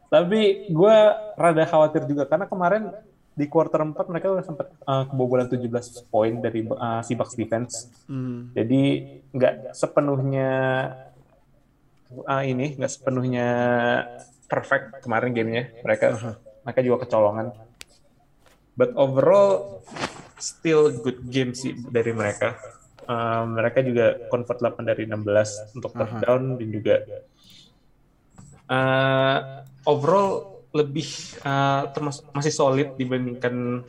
Tapi 0.09 0.73
gue 0.73 0.97
rada 1.37 1.65
khawatir 1.69 2.09
juga 2.09 2.25
karena 2.25 2.49
kemarin 2.49 2.93
di 3.39 3.47
quarter 3.47 3.79
4 3.87 3.95
mereka 4.11 4.35
udah 4.35 4.45
sempat 4.45 4.67
uh, 4.83 5.07
kebobolan 5.07 5.47
17 5.47 5.71
poin 6.11 6.43
dari 6.43 6.67
uh, 6.67 7.05
si 7.07 7.15
Bucks 7.15 7.39
defense. 7.39 7.87
Hmm. 8.11 8.51
Jadi 8.51 9.15
nggak 9.31 9.79
sepenuhnya 9.79 10.51
ah, 12.27 12.43
ini 12.43 12.75
nggak 12.75 12.93
sepenuhnya 12.99 13.49
perfect 14.51 15.07
kemarin 15.07 15.31
gamenya. 15.31 15.71
Mereka 15.87 16.07
mereka 16.67 16.81
juga 16.83 17.07
kecolongan. 17.07 17.55
But 18.75 18.99
overall 18.99 19.83
still 20.43 20.91
good 20.99 21.23
game 21.31 21.55
sih 21.55 21.79
dari 21.79 22.11
mereka. 22.11 22.59
Uh, 23.09 23.49
mereka 23.49 23.81
juga 23.81 24.19
convert 24.29 24.61
8 24.61 24.85
dari 24.85 25.09
16 25.09 25.81
untuk 25.81 25.97
third 25.97 26.13
Aha. 26.13 26.21
down 26.29 26.43
dan 26.61 26.69
juga 26.69 26.97
uh, 28.69 29.39
overall 29.89 30.61
lebih 30.77 31.09
uh, 31.49 31.89
termasuk 31.97 32.29
masih 32.37 32.53
solid 32.53 32.93
dibandingkan 33.01 33.81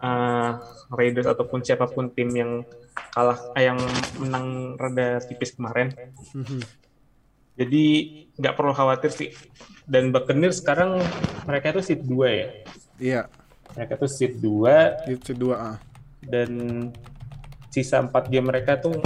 uh, 0.00 0.50
Raiders 0.90 1.28
ataupun 1.28 1.60
siapa 1.60 1.84
pun 1.86 2.08
tim 2.08 2.32
yang 2.32 2.64
kalah 3.12 3.38
eh, 3.54 3.68
yang 3.68 3.78
menang 4.18 4.74
rada 4.80 5.20
tipis 5.22 5.52
kemarin. 5.54 5.92
Mhm. 6.32 6.60
Jadi 7.60 7.84
nggak 8.40 8.56
perlu 8.56 8.72
khawatir 8.72 9.12
sih. 9.12 9.30
Dan 9.84 10.14
Buccaneers 10.14 10.64
sekarang 10.64 10.96
mereka 11.44 11.76
itu 11.76 11.82
seat 11.92 12.00
2 12.06 12.24
ya. 12.30 12.48
Iya, 13.00 13.22
Mereka 13.76 14.00
itu 14.00 14.06
seat 14.08 14.34
2 14.38 15.08
itu 15.12 15.30
dua 15.36 15.56
ah. 15.56 15.76
dan 16.20 16.50
sisa 17.72 18.00
4 18.02 18.12
game 18.28 18.48
mereka 18.48 18.76
tuh 18.80 18.96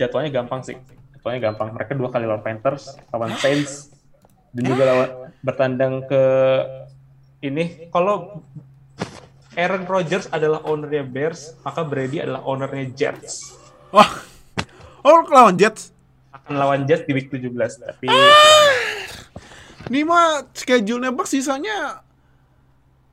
jadwalnya 0.00 0.32
gampang 0.32 0.64
sih. 0.64 0.76
Jadwalnya 1.18 1.52
gampang. 1.52 1.72
Mereka 1.76 1.92
dua 1.98 2.08
kali 2.08 2.24
lawan 2.24 2.44
Panthers, 2.44 2.96
lawan 3.10 3.32
Saints, 3.36 3.95
dan 4.56 4.62
juga 4.64 4.82
lawan 4.88 5.10
bertandang 5.44 6.00
ke 6.08 6.22
ini. 7.44 7.92
Kalau 7.92 8.40
Aaron 9.52 9.84
Rodgers 9.84 10.32
adalah 10.32 10.64
ownernya 10.64 11.04
Bears, 11.04 11.52
maka 11.60 11.84
Brady 11.84 12.24
adalah 12.24 12.40
ownernya 12.48 12.88
Jets. 12.96 13.52
Wah. 13.92 14.08
Oh, 15.04 15.20
lawan 15.28 15.60
Jets. 15.60 15.92
Akan 16.32 16.56
lawan 16.56 16.88
Jets 16.88 17.04
di 17.04 17.12
week 17.12 17.28
17. 17.28 17.52
Tapi 17.84 18.08
Ini 19.86 20.02
mah 20.02 20.50
schedule-nya 20.50 21.14
Bucks 21.14 21.30
sisanya 21.30 22.02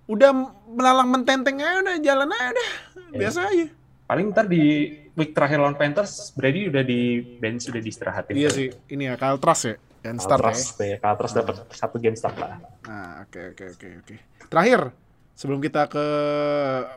udah 0.10 0.34
melalang 0.74 1.06
mententeng 1.06 1.62
aja 1.62 1.80
udah 1.86 1.96
jalan 2.02 2.28
aja 2.34 2.50
udah. 2.50 2.72
Biasa 3.14 3.40
aja. 3.52 3.68
paling 4.04 4.36
ntar 4.36 4.52
di 4.52 4.94
week 5.16 5.32
terakhir 5.32 5.64
lawan 5.64 5.80
Panthers, 5.80 6.36
Brady 6.36 6.68
udah 6.68 6.84
di 6.84 7.24
bench, 7.40 7.72
udah 7.72 7.82
diistirahatin. 7.82 8.36
Iya 8.36 8.50
sih, 8.52 8.68
ini 8.92 9.08
ya 9.08 9.16
Kyle 9.16 9.40
Trask 9.40 9.64
ya 9.64 9.78
yang 10.04 10.20
start 10.20 10.40
ya. 10.40 10.52
Kaltras, 10.52 10.62
ya. 10.80 10.98
Kaltras 11.00 11.32
dapat 11.32 11.56
satu 11.72 11.96
game 11.98 12.20
start 12.20 12.36
lah. 12.36 12.60
Nah, 12.86 13.24
oke 13.24 13.56
oke 13.56 13.64
oke 13.74 13.88
oke. 14.04 14.16
Terakhir 14.52 14.92
sebelum 15.34 15.60
kita 15.64 15.88
ke 15.88 16.06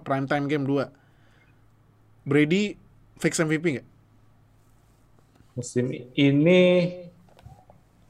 prime 0.03 0.27
time 0.27 0.45
game 0.51 0.67
2. 0.67 2.27
Brady 2.27 2.75
fix 3.23 3.39
MVP 3.39 3.79
nggak? 3.79 3.89
Musim 5.55 5.89
ini 6.19 6.63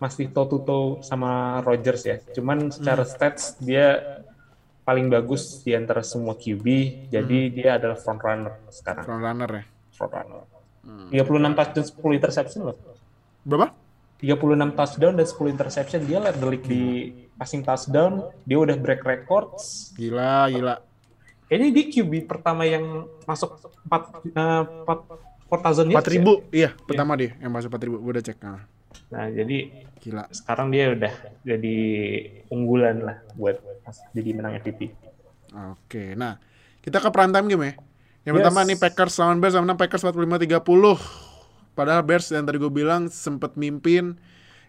masih 0.01 0.33
toe 0.33 0.49
to 0.49 0.59
toe 0.65 1.05
sama 1.05 1.61
Rodgers 1.61 2.03
ya. 2.09 2.17
Cuman 2.33 2.73
secara 2.73 3.05
stats 3.05 3.61
dia 3.61 4.01
paling 4.89 5.13
bagus 5.13 5.61
di 5.61 5.77
antara 5.77 6.01
semua 6.01 6.33
QB. 6.35 6.65
Jadi 7.13 7.39
dia 7.53 7.77
adalah 7.77 8.01
front 8.01 8.25
runner 8.25 8.55
sekarang. 8.73 9.05
Front 9.05 9.23
runner 9.23 9.51
ya. 9.53 9.65
Front 9.93 10.13
runner. 10.17 10.43
36 11.13 11.59
touchdown, 11.59 11.87
10 12.15 12.19
interception 12.19 12.61
loh. 12.73 12.77
Berapa? 13.43 13.75
36 14.17 14.79
touchdown 14.79 15.13
dan 15.17 15.27
10 15.29 15.55
interception. 15.55 16.01
Dia 16.09 16.19
the 16.33 16.47
league 16.49 16.65
di 16.65 17.13
passing 17.37 17.61
touchdown. 17.61 18.33
Dia 18.49 18.57
udah 18.57 18.77
break 18.81 19.05
records. 19.05 19.93
Gila, 19.93 20.49
gila. 20.49 20.75
Kayaknya 21.47 21.69
dia 21.71 21.85
QB 21.95 22.13
pertama 22.27 22.67
yang 22.67 23.07
masuk 23.29 23.61
4 23.87 24.35
uh, 24.35 24.65
4 24.89 25.27
4000 25.47 25.95
yards. 25.95 26.07
4000. 26.11 26.51
Iya, 26.51 26.71
pertama 26.75 27.15
dia 27.15 27.39
yang 27.39 27.53
masuk 27.55 27.71
4000. 27.71 28.03
Gua 28.03 28.13
udah 28.19 28.25
cek. 28.25 28.39
Nah. 28.43 28.63
Nah, 29.07 29.27
jadi 29.31 29.59
Gila. 30.03 30.25
sekarang 30.35 30.75
dia 30.75 30.91
udah 30.91 31.13
jadi 31.47 31.77
unggulan 32.51 33.07
lah 33.07 33.17
buat 33.39 33.63
jadi 34.11 34.31
menang 34.35 34.59
MVP. 34.59 34.91
Oke, 35.55 36.19
nah 36.19 36.43
kita 36.83 36.99
ke 36.99 37.09
prime 37.15 37.31
time 37.31 37.47
game 37.47 37.63
ya. 37.63 37.73
Yang 38.27 38.35
Yes. 38.35 38.39
pertama 38.43 38.61
nih 38.67 38.79
Packers 38.83 39.15
lawan 39.23 39.39
Bears, 39.39 39.55
menang 39.55 39.79
Packers 39.79 40.03
45-30. 40.03 40.99
Padahal 41.77 42.03
Bears 42.03 42.33
yang 42.33 42.49
tadi 42.49 42.57
gue 42.57 42.73
bilang 42.73 43.13
sempet 43.13 43.55
mimpin 43.61 44.17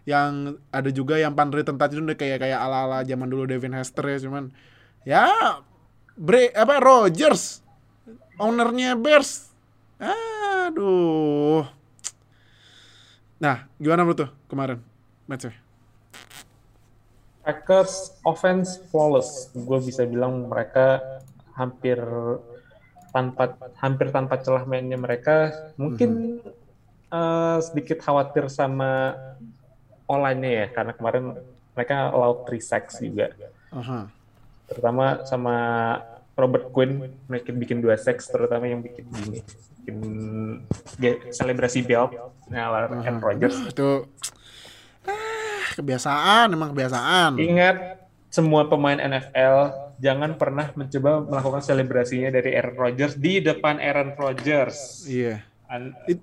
yang 0.04 0.56
ada 0.72 0.88
juga 0.92 1.16
yang 1.16 1.32
unwritten 1.32 1.80
touch 1.80 1.96
itu 1.96 2.00
udah 2.04 2.16
kayak 2.16 2.40
kayak 2.40 2.60
ala-ala 2.60 3.04
zaman 3.04 3.28
dulu 3.28 3.44
Devin 3.44 3.76
Hester 3.76 4.04
ya 4.08 4.18
cuman 4.24 4.48
ya 5.04 5.24
Bre 6.16 6.48
apa 6.56 6.80
Rogers 6.80 7.60
ownernya 8.40 8.96
Bears 8.96 9.52
aduh 10.00 11.68
nah 13.36 13.68
gimana 13.76 14.08
menurut 14.08 14.24
tuh 14.24 14.30
kemarin 14.48 14.80
matchnya 15.28 15.52
Packers 17.48 18.12
offense 18.28 18.76
flawless. 18.92 19.48
Gue 19.56 19.80
bisa 19.80 20.04
bilang 20.04 20.52
mereka 20.52 21.00
hampir 21.56 21.96
tanpa 23.08 23.56
hampir 23.80 24.12
tanpa 24.12 24.36
celah 24.44 24.68
mainnya 24.68 25.00
mereka. 25.00 25.48
Mungkin 25.80 26.44
eh, 27.08 27.58
sedikit 27.60 27.98
khawatir 27.98 28.48
sama 28.48 29.14
online-nya 30.04 30.50
ya 30.50 30.66
karena 30.72 30.92
kemarin 30.92 31.24
mereka 31.72 32.10
3 32.10 32.48
sacks 32.58 32.98
juga. 32.98 33.32
Aha. 33.70 34.08
Terutama 34.68 35.24
sama 35.24 35.56
Robert 36.38 36.70
Quinn 36.70 37.10
mereka 37.26 37.50
bikin 37.50 37.82
dua 37.82 37.98
sacks 37.98 38.30
terutama 38.30 38.70
yang 38.70 38.78
bikin 38.78 39.10
gini 39.10 39.42
bikin 39.82 39.98
selebrasi 41.34 41.82
belt 41.82 42.14
nah 42.46 42.70
Aaron 42.70 43.18
Rodgers 43.18 43.58
itu 43.66 44.06
ah, 45.02 45.66
kebiasaan 45.74 46.54
emang 46.54 46.70
kebiasaan 46.70 47.34
Ingat 47.42 48.06
semua 48.30 48.70
pemain 48.70 48.94
NFL 48.94 49.56
jangan 49.98 50.38
pernah 50.38 50.70
mencoba 50.78 51.26
melakukan 51.26 51.62
selebrasinya 51.64 52.30
dari 52.30 52.54
Aaron 52.54 52.78
Rodgers 52.78 53.18
di 53.18 53.42
depan 53.42 53.82
Aaron 53.82 54.14
Rodgers. 54.14 55.08
iya 55.10 55.42
An- 55.66 55.96
It- 56.06 56.22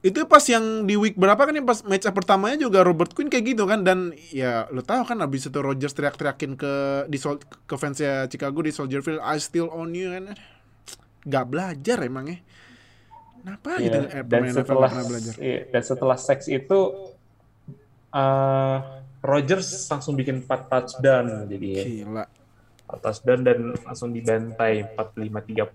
itu 0.00 0.24
pas 0.24 0.40
yang 0.48 0.88
di 0.88 0.96
week 0.96 1.12
berapa 1.12 1.36
kan 1.36 1.52
yang 1.52 1.68
pas 1.68 1.84
match 1.84 2.08
up 2.08 2.16
pertamanya 2.16 2.56
juga 2.56 2.80
Robert 2.80 3.12
Quinn 3.12 3.28
kayak 3.28 3.52
gitu 3.52 3.68
kan 3.68 3.84
dan 3.84 4.16
ya 4.32 4.64
lo 4.72 4.80
tahu 4.80 5.04
kan 5.04 5.20
abis 5.20 5.52
itu 5.52 5.58
Rodgers 5.60 5.92
teriak-teriakin 5.92 6.56
ke 6.56 6.72
di 7.04 7.20
Sol- 7.20 7.36
ke 7.68 7.74
fansnya 7.76 8.24
Chicago 8.24 8.64
di 8.64 8.72
Soldier 8.72 9.04
Field 9.04 9.20
I 9.20 9.36
still 9.36 9.68
on 9.68 9.92
you 9.92 10.08
kan. 10.08 10.32
Nggak 11.20 11.44
belajar 11.46 11.98
emangnya 12.00 12.40
kenapa 13.40 13.76
gitu 13.76 13.98
Iya, 14.04 14.20
eh, 14.20 14.24
dan 14.24 14.42
setelah 14.52 14.90
belajar? 15.00 15.34
iya, 15.36 15.58
dan 15.68 15.82
setelah 15.84 16.16
seks 16.16 16.44
itu 16.48 16.78
eh 18.10 18.78
Rodgers 19.20 19.68
langsung 19.86 20.16
bikin 20.16 20.40
4 20.40 20.48
touchdown 20.64 21.44
jadi 21.44 21.68
gila. 22.08 22.24
4 22.88 23.04
touchdown 23.04 23.40
dan 23.44 23.58
langsung 23.84 24.16
dibantai 24.16 24.96
45-30. 24.96 25.68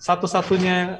Satu-satunya 0.00 0.96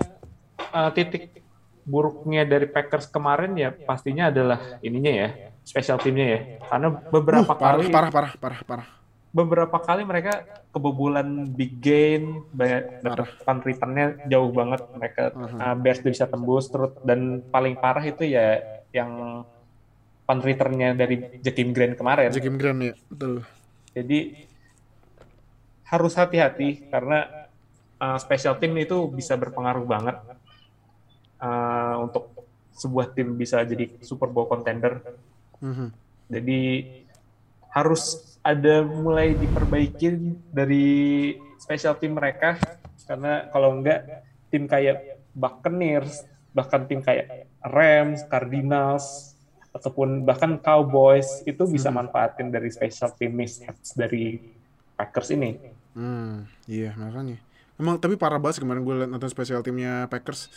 eh, 0.61 0.91
titik 0.93 1.40
buruknya 1.87 2.45
dari 2.47 2.67
Packers 2.69 3.09
kemarin 3.09 3.57
ya 3.57 3.73
pastinya 3.73 4.29
adalah 4.29 4.79
ininya 4.81 5.13
ya 5.13 5.29
special 5.65 6.01
teamnya 6.01 6.27
ya. 6.27 6.41
Karena 6.67 6.89
beberapa 6.91 7.53
Uh, 7.53 7.59
parah, 7.59 7.79
kali 7.79 7.85
parah 7.93 8.11
parah 8.11 8.33
parah 8.37 8.61
parah. 8.67 8.89
beberapa 9.31 9.79
kali 9.79 10.03
mereka 10.03 10.43
kebobolan 10.75 11.47
big 11.55 11.79
gain 11.79 12.43
banyak 12.51 12.99
dapat 12.99 13.31
punt 13.47 13.63
returnnya 13.63 14.19
jauh 14.27 14.51
banget 14.51 14.83
mereka 14.91 15.23
uh, 15.39 15.75
Bears 15.79 16.03
bisa 16.03 16.27
tembus 16.27 16.67
terus 16.67 16.99
dan 17.07 17.39
paling 17.47 17.79
parah 17.79 18.03
itu 18.03 18.27
ya 18.27 18.59
yang 18.91 19.47
punt 20.27 20.43
returnnya 20.43 20.99
dari 20.99 21.39
Jakim 21.47 21.71
Grant 21.71 21.95
kemarin. 21.95 22.35
Jakim 22.35 22.59
Grant 22.59 22.83
ya 22.83 22.95
betul. 23.07 23.47
Jadi 23.95 24.19
harus 25.91 26.15
hati-hati 26.15 26.87
karena 26.91 27.51
uh, 27.99 28.19
special 28.19 28.59
team 28.59 28.75
itu 28.79 29.11
bisa 29.11 29.35
berpengaruh 29.39 29.87
banget 29.87 30.17
uh, 31.41 31.97
untuk 32.01 32.31
sebuah 32.73 33.13
tim 33.13 33.35
bisa 33.35 33.61
jadi 33.65 33.91
Super 34.01 34.29
Bowl 34.29 34.47
contender 34.47 35.03
Mhm. 35.61 35.93
jadi 36.33 36.61
harus 37.71 38.03
ada 38.41 38.81
mulai 38.81 39.37
diperbaiki 39.37 40.09
dari 40.49 40.89
special 41.61 42.01
team 42.01 42.17
mereka 42.17 42.57
karena 43.05 43.51
kalau 43.53 43.77
enggak 43.77 44.25
tim 44.49 44.65
kayak 44.65 45.21
Buccaneers 45.37 46.25
bahkan 46.51 46.89
tim 46.89 47.05
kayak 47.05 47.47
Rams, 47.61 48.25
Cardinals 48.27 49.37
ataupun 49.71 50.27
bahkan 50.27 50.59
Cowboys 50.59 51.45
itu 51.47 51.63
bisa 51.69 51.93
manfaatin 51.95 52.51
dari 52.51 52.73
special 52.73 53.15
team 53.15 53.39
mishaps 53.39 53.95
dari 53.95 54.41
Packers 54.99 55.31
ini. 55.31 55.55
Hmm, 55.95 56.49
iya 56.67 56.91
makanya. 56.99 57.39
Emang 57.79 57.97
tapi 58.03 58.19
parah 58.19 58.43
banget 58.43 58.61
kemarin 58.61 58.83
gue 58.83 58.95
liat 59.05 59.11
nonton 59.13 59.31
special 59.31 59.63
timnya 59.63 60.11
Packers. 60.11 60.51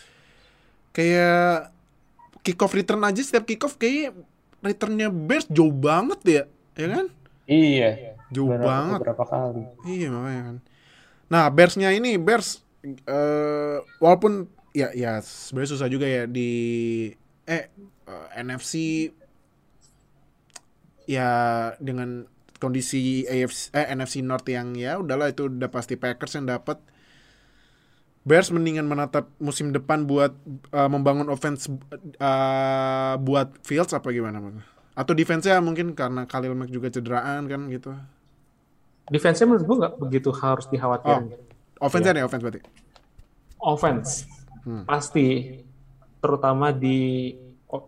Kayak 0.93 1.73
kick 2.45 2.59
off 2.61 2.75
return 2.77 3.01
aja 3.03 3.21
setiap 3.25 3.45
kick 3.49 3.63
off 3.65 3.75
kayak 3.81 4.13
returnnya 4.63 5.09
Bears 5.11 5.49
jauh 5.51 5.73
banget 5.73 6.19
ya, 6.23 6.43
ya 6.79 6.87
kan? 6.87 7.05
Iya, 7.43 8.15
Jauh 8.31 8.47
beberapa, 8.47 8.65
banget. 8.65 8.99
beberapa 9.03 9.23
kali. 9.27 9.63
Iya 9.83 10.07
makanya 10.13 10.41
kan. 10.47 10.57
Nah 11.27 11.43
Bearsnya 11.51 11.89
ini 11.91 12.15
Bears 12.21 12.61
eh 12.83 13.79
walaupun 13.99 14.47
ya 14.75 14.91
ya 14.91 15.23
sebenarnya 15.23 15.71
susah 15.75 15.87
juga 15.87 16.03
ya 16.07 16.23
di 16.27 16.51
eh 17.47 17.67
eh, 18.07 18.27
NFC 18.43 18.73
ya 21.07 21.29
dengan 21.83 22.27
kondisi 22.59 23.27
AFC 23.27 23.75
eh, 23.75 23.91
NFC 23.91 24.23
North 24.23 24.47
yang 24.47 24.71
ya 24.79 24.95
udahlah 24.99 25.31
itu 25.31 25.51
udah 25.51 25.67
pasti 25.67 25.99
Packers 25.99 26.39
yang 26.39 26.47
dapat. 26.47 26.79
Bears 28.23 28.49
mendingan 28.49 28.87
menatap 28.87 29.27
musim 29.35 29.75
depan 29.75 30.07
buat 30.07 30.31
eh, 30.71 30.89
membangun 30.89 31.27
offense 31.27 31.67
eh, 32.17 33.13
buat 33.19 33.51
Fields 33.61 33.91
apa 33.91 34.09
gimana 34.09 34.39
Mas? 34.39 34.63
Atau 34.93 35.11
defense-nya 35.11 35.57
mungkin 35.59 35.97
karena 35.97 36.23
Khalil 36.23 36.53
Mack 36.53 36.69
juga 36.69 36.87
cederaan 36.87 37.49
kan 37.49 37.65
gitu. 37.67 37.91
Defense-nya 39.09 39.49
menurut 39.49 39.65
gue 39.65 39.77
nggak 39.83 39.93
begitu 39.99 40.29
harus 40.31 40.69
dikhawatirkan. 40.69 41.33
Offense-nya 41.81 42.13
nih, 42.15 42.23
offense 42.23 42.43
berarti. 42.43 42.61
Offense 43.59 44.11
Hmm. 44.63 44.87
pasti 44.87 45.59
terutama 46.23 46.71
di 46.71 47.35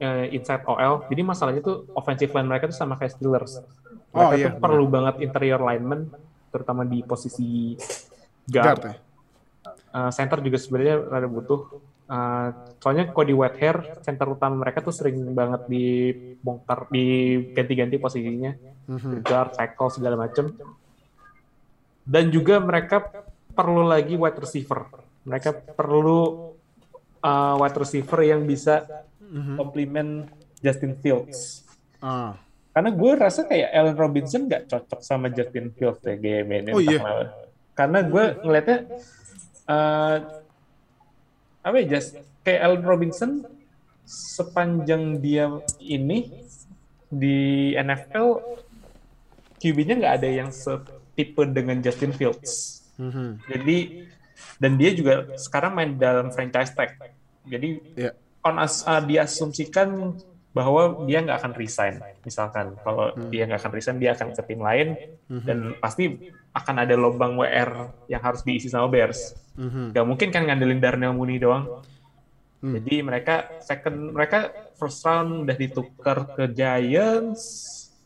eh, 0.04 0.28
inside 0.36 0.68
OL. 0.68 1.08
Jadi 1.08 1.22
masalahnya 1.24 1.64
tuh 1.64 1.88
offensive 1.96 2.36
line 2.36 2.52
mereka 2.52 2.68
tuh 2.68 2.76
sama 2.76 3.00
kayak 3.00 3.16
Steelers. 3.16 3.64
Mereka 4.12 4.28
Oh, 4.28 4.36
iya, 4.36 4.52
tuh 4.52 4.60
perlu 4.60 4.86
banget 4.92 5.24
interior 5.24 5.64
lineman 5.64 6.12
terutama 6.52 6.84
di 6.84 7.00
posisi 7.00 7.80
Guard 8.52 8.66
guard. 8.76 8.84
ya. 8.84 8.94
Eh, 9.96 10.12
center 10.12 10.44
juga 10.44 10.60
sebenarnya 10.60 10.96
rada 11.08 11.28
butuh. 11.32 11.62
Eh, 12.06 12.48
soalnya 12.84 13.16
Cody 13.16 13.32
Whitehair, 13.32 14.04
center 14.04 14.28
utama 14.28 14.60
mereka 14.60 14.84
tuh 14.84 14.92
sering 14.92 15.32
banget 15.32 15.72
dibongkar, 15.72 16.92
diganti-ganti 16.92 17.96
posisinya, 17.96 18.52
Mhm. 18.92 19.24
guard, 19.24 19.56
tackle 19.56 19.90
segala 19.90 20.20
macem. 20.20 20.52
Dan 22.04 22.30
juga 22.30 22.60
mereka 22.60 23.08
perlu 23.56 23.88
lagi 23.88 24.20
wide 24.20 24.38
receiver. 24.38 24.92
Mereka 25.24 25.74
perlu 25.74 26.52
uh, 27.26 27.58
wide 27.58 27.80
receiver 27.82 28.22
yang 28.22 28.46
bisa 28.46 28.86
Mhm. 29.18 29.58
complement 29.58 30.30
Justin 30.62 30.94
Fields. 31.02 31.66
Ah. 31.98 32.38
Karena 32.70 32.94
gue 32.94 33.12
rasa 33.18 33.50
kayak 33.50 33.74
Allen 33.74 33.98
Robinson 33.98 34.46
nggak 34.46 34.70
cocok 34.70 35.02
sama 35.02 35.34
Justin 35.34 35.74
Fields 35.74 36.06
ya 36.06 36.14
game 36.14 36.62
ini. 36.62 36.70
Oh, 36.70 36.84
iya? 36.84 37.02
Karena 37.74 38.06
gue 38.06 38.24
ngeliatnya 38.46 38.78
uh, 39.70 40.18
apa 41.66 41.76
ya, 41.82 41.98
just 41.98 42.18
Allen 42.46 42.86
Robinson 42.86 43.42
sepanjang 44.06 45.18
dia 45.18 45.50
ini 45.82 46.30
di 47.10 47.74
NFL 47.74 48.38
QB-nya 49.58 49.98
nggak 49.98 50.16
ada 50.22 50.30
yang 50.30 50.50
setipe 50.54 51.42
dengan 51.50 51.82
Justin 51.82 52.14
Fields. 52.14 52.86
Mhm. 53.02 53.42
Jadi 53.50 53.78
dan 54.62 54.78
dia 54.78 54.92
juga 54.94 55.26
sekarang 55.42 55.74
main 55.74 55.92
dalam 55.98 56.30
franchise 56.30 56.72
tag. 56.78 56.96
Jadi 57.50 57.82
Ya. 57.98 58.12
on 58.46 58.62
as, 58.62 58.86
uh, 58.86 59.02
diasumsikan 59.02 60.14
bahwa 60.56 61.04
dia 61.04 61.20
nggak 61.20 61.38
akan 61.44 61.54
resign. 61.60 62.00
Misalkan 62.24 62.80
kalau 62.80 63.12
dia 63.28 63.44
nggak 63.44 63.60
akan 63.60 63.74
resign, 63.76 64.00
dia 64.00 64.16
akan 64.16 64.32
ke 64.32 64.42
tim 64.48 64.64
lain 64.64 64.96
dan 65.28 65.76
pasti 65.84 66.32
akan 66.56 66.76
ada 66.88 66.96
lubang 66.96 67.36
WR 67.36 67.92
yang 68.08 68.24
harus 68.24 68.40
diisi 68.48 68.72
sama 68.72 68.88
Bears. 68.88 69.36
Mhm. 69.60 69.92
Gak 69.92 70.06
mungkin 70.08 70.32
kan 70.32 70.48
ngandelin 70.48 70.80
Darnell 70.80 71.12
Mooney 71.12 71.44
doang. 71.44 71.84
Jadi 72.66 73.06
mereka 73.06 73.62
second 73.62 74.16
mereka 74.16 74.50
first 74.74 75.06
round 75.06 75.46
udah 75.46 75.54
ditukar 75.54 76.34
ke 76.34 76.50
Giants, 76.50 77.44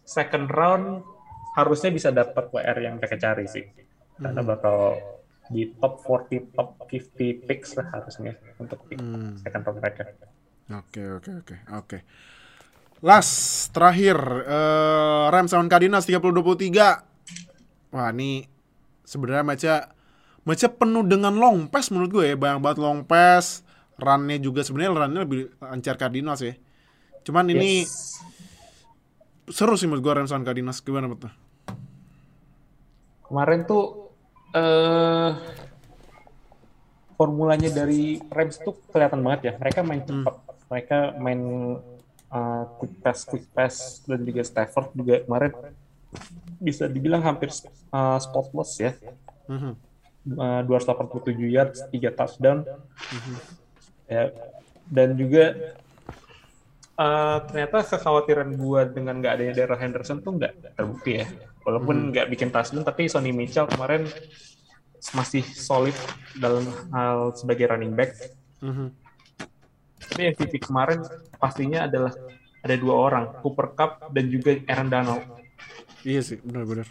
second 0.04 0.52
round 0.52 1.06
harusnya 1.56 1.94
bisa 1.94 2.10
dapat 2.12 2.52
WR 2.52 2.78
yang 2.82 3.00
mereka 3.00 3.16
cari 3.16 3.46
sih. 3.48 3.64
Karena 4.20 4.44
bakal 4.44 5.00
di 5.48 5.70
top 5.80 6.04
40, 6.04 6.52
top 6.52 6.76
50 6.92 7.48
picks 7.48 7.80
lah 7.80 7.88
harusnya 7.94 8.36
untuk 8.60 8.84
pick 8.90 9.00
second 9.40 9.64
round 9.64 9.80
mereka. 9.80 10.04
Oke 10.70 11.02
oke 11.08 11.32
oke 11.40 11.56
oke. 11.72 11.98
Last 13.00 13.72
terakhir 13.72 14.18
eh 14.44 15.26
Rams 15.32 15.52
lawan 15.56 15.72
Cardinals 15.72 16.04
30-23. 16.04 17.96
Wah, 17.96 18.12
ini 18.12 18.44
sebenarnya 19.08 19.44
matchnya 19.48 19.76
matchnya 20.44 20.70
penuh 20.76 21.08
dengan 21.08 21.34
long 21.40 21.72
pass 21.72 21.90
menurut 21.96 22.12
gue 22.12 22.26
ya. 22.32 22.36
Banyak 22.36 22.60
banget 22.60 22.78
long 22.84 23.08
pass. 23.08 23.64
Run-nya 24.00 24.40
juga 24.40 24.64
sebenarnya 24.64 24.92
run-nya 24.96 25.22
lebih 25.24 25.52
lancar 25.60 25.96
Cardinals 25.96 26.44
ya. 26.44 26.56
Cuman 27.24 27.52
ini 27.52 27.84
Yes. 27.84 28.20
seru 29.52 29.76
sih 29.80 29.88
menurut 29.88 30.04
gue 30.04 30.14
Rams 30.20 30.32
lawan 30.32 30.44
Cardinals. 30.44 30.84
Gimana 30.84 31.08
betul? 31.08 31.32
Kemarin 33.28 33.64
tuh 33.64 34.12
eh 34.52 35.32
formulanya 37.16 37.70
dari 37.72 38.20
Rams 38.28 38.60
tuh 38.60 38.76
kelihatan 38.92 39.24
banget 39.24 39.40
ya. 39.44 39.54
Mereka 39.60 39.80
main 39.84 40.02
cepat, 40.04 40.36
mereka 40.72 40.98
main 41.20 41.40
uh, 42.34 42.64
quick 42.78 42.94
pass, 43.02 43.20
quick 43.26 43.46
pass 43.54 44.02
dan 44.06 44.22
juga 44.26 44.42
Stafford 44.46 44.94
juga 44.94 45.22
kemarin 45.26 45.52
bisa 46.60 46.90
dibilang 46.90 47.22
hampir 47.22 47.54
uh, 47.94 48.18
spotless 48.18 48.78
ya. 48.82 48.92
Mhm. 49.50 49.74
Uh, 50.36 50.62
287 50.68 51.48
yards, 51.50 51.80
3 51.90 52.12
touchdown. 52.14 52.68
Ya, 54.10 54.34
dan 54.90 55.14
juga 55.14 55.76
uh, 56.98 57.38
ternyata 57.46 57.78
kekhawatiran 57.86 58.50
gua 58.58 58.90
dengan 58.90 59.22
nggak 59.22 59.34
adanya 59.38 59.54
Darrell 59.54 59.80
Henderson 59.80 60.20
tuh 60.20 60.38
nggak 60.38 60.76
terbukti 60.76 61.24
ya. 61.24 61.26
Walaupun 61.64 62.10
nggak 62.12 62.28
bikin 62.34 62.50
touchdown, 62.50 62.84
tapi 62.84 63.06
Sonny 63.06 63.30
Mitchell 63.30 63.70
kemarin 63.70 64.10
masih 65.16 65.46
solid 65.46 65.96
dalam 66.36 66.68
hal 66.92 67.32
sebagai 67.38 67.72
running 67.72 67.96
back. 67.96 68.18
Mhm. 68.60 69.09
Tapi 70.10 70.22
MVP 70.34 70.54
kemarin 70.66 71.06
pastinya 71.38 71.86
adalah 71.86 72.12
ada 72.60 72.76
dua 72.76 72.96
orang, 72.98 73.24
Cooper 73.40 73.72
Cup 73.78 73.92
dan 74.12 74.28
juga 74.28 74.58
Aaron 74.68 74.90
Donald. 74.92 75.24
Iya 76.04 76.22
sih, 76.26 76.38
benar-benar. 76.44 76.88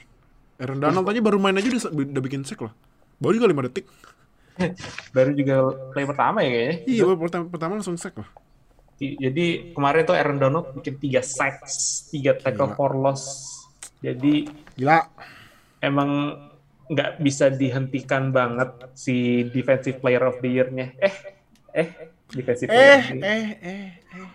Aaron 0.59 0.81
Donald 0.81 1.05
tadi 1.07 1.19
baru 1.23 1.39
main 1.39 1.57
aja 1.59 1.69
udah, 1.69 1.83
udah 1.93 2.23
bikin 2.25 2.43
sack 2.43 2.63
loh. 2.65 2.73
Baru 3.19 3.37
juga 3.37 3.51
5 3.51 3.67
detik. 3.71 3.87
Baru 5.15 5.31
juga 5.39 5.71
play 5.95 6.03
pertama 6.03 6.43
ya 6.43 6.51
kayaknya. 6.51 6.77
Iya, 6.91 7.03
baru 7.07 7.19
pertama, 7.23 7.45
pertama 7.47 7.73
langsung 7.79 7.95
sack 7.95 8.19
loh. 8.19 8.27
Jadi 8.99 9.71
kemarin 9.71 10.03
tuh 10.03 10.19
Aaron 10.19 10.43
Donald 10.43 10.75
bikin 10.75 10.99
tiga 10.99 11.23
sacks, 11.23 12.11
tiga 12.11 12.35
tackle 12.35 12.75
Gila. 12.75 12.75
for 12.75 12.93
loss. 12.99 13.47
Jadi 14.03 14.51
Gila. 14.75 15.07
emang 15.79 16.35
nggak 16.91 17.23
bisa 17.23 17.55
dihentikan 17.55 18.35
banget 18.35 18.75
si 18.99 19.47
defensive 19.55 20.03
player 20.03 20.27
of 20.27 20.43
the 20.43 20.51
year-nya. 20.51 20.91
Eh, 20.99 21.15
eh, 21.79 21.89
defensive 22.31 22.69
player 22.69 22.83
Eh, 22.83 23.03
year. 23.11 23.23
eh, 23.23 23.45
eh, 23.59 23.87
eh. 24.15 24.29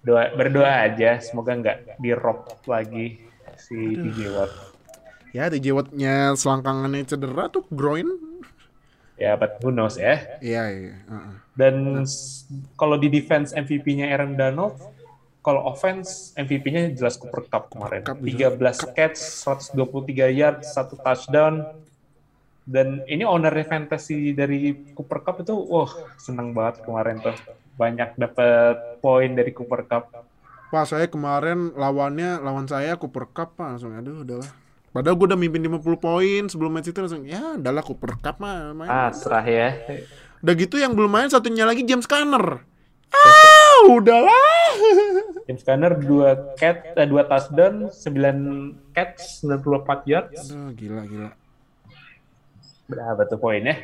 Doa, 0.00 0.32
berdoa 0.32 0.88
aja, 0.88 1.20
semoga 1.20 1.52
nggak 1.52 1.78
di 1.96 2.10
rock 2.10 2.64
lagi 2.64 3.20
si 3.60 3.76
TJ 3.76 4.18
Watt. 4.32 4.52
Ya, 5.30 5.46
DJ 5.46 5.70
Watt-nya 5.70 6.34
selangkangannya 6.34 7.04
cedera 7.04 7.46
tuh 7.46 7.62
groin. 7.68 8.08
Ya, 9.14 9.36
but 9.36 9.60
who 9.60 9.68
knows 9.68 9.94
ya. 9.94 10.16
Iya, 10.40 10.62
iya. 10.72 10.94
heeh. 11.04 11.34
Dan 11.52 12.02
kalau 12.74 12.96
di 12.96 13.06
defense 13.06 13.52
MVP-nya 13.52 14.08
Aaron 14.08 14.32
Donald, 14.32 14.80
kalau 15.40 15.68
offense 15.68 16.32
MVP-nya 16.34 16.96
jelas 16.96 17.20
Cooper 17.20 17.44
Cup 17.46 17.68
kemarin. 17.68 18.00
Cup 18.00 18.16
13 18.16 18.96
catch, 18.96 19.20
123 19.44 20.32
yards, 20.32 20.72
satu 20.72 20.96
touchdown. 20.96 21.68
Dan 22.64 23.02
ini 23.10 23.24
ownernya 23.26 23.66
fantasy 23.66 24.36
dari 24.36 24.92
Cooper 24.94 25.24
Cup 25.24 25.42
itu, 25.42 25.56
wah 25.56 25.90
seneng 26.20 26.52
banget 26.54 26.84
kemarin 26.84 27.18
tuh. 27.18 27.34
Banyak 27.80 28.20
dapat 28.20 29.00
poin 29.00 29.30
dari 29.32 29.50
Cooper 29.50 29.88
Cup. 29.88 30.12
Pak, 30.70 30.86
saya 30.86 31.10
kemarin 31.10 31.74
lawannya, 31.74 32.38
lawan 32.38 32.70
saya 32.70 32.94
Cooper 32.94 33.26
Cup, 33.34 33.58
Pak. 33.58 33.74
Langsung, 33.74 33.90
aduh, 33.90 34.22
udahlah. 34.22 34.50
Padahal 34.90 35.14
gue 35.18 35.26
udah 35.30 35.38
mimpin 35.38 35.62
50 35.62 36.02
poin 36.02 36.42
sebelum 36.50 36.70
match 36.74 36.90
itu 36.90 36.98
langsung, 36.98 37.22
ya 37.22 37.54
udahlah 37.54 37.82
Cooper 37.82 38.18
Cup 38.18 38.42
mah 38.42 38.74
main. 38.74 38.90
Ah, 38.90 39.10
serah 39.14 39.46
ya. 39.46 39.70
Udah 40.42 40.54
gitu 40.58 40.82
yang 40.82 40.98
belum 40.98 41.10
main 41.10 41.30
satunya 41.30 41.62
lagi 41.62 41.86
James 41.86 42.10
Conner. 42.10 42.66
Ah, 43.10 43.86
udahlah. 43.90 44.70
James 45.46 45.62
Conner 45.62 45.94
2 45.94 46.58
catch, 46.58 46.94
eh, 46.98 47.06
2 47.06 47.22
touchdown, 47.26 47.74
9 47.90 48.94
catch, 48.94 49.46
94 49.46 50.10
yards. 50.10 50.42
Aduh, 50.50 50.70
gila, 50.74 51.02
gila. 51.06 51.30
Berapa 52.90 53.22
tuh 53.30 53.38
poinnya? 53.38 53.78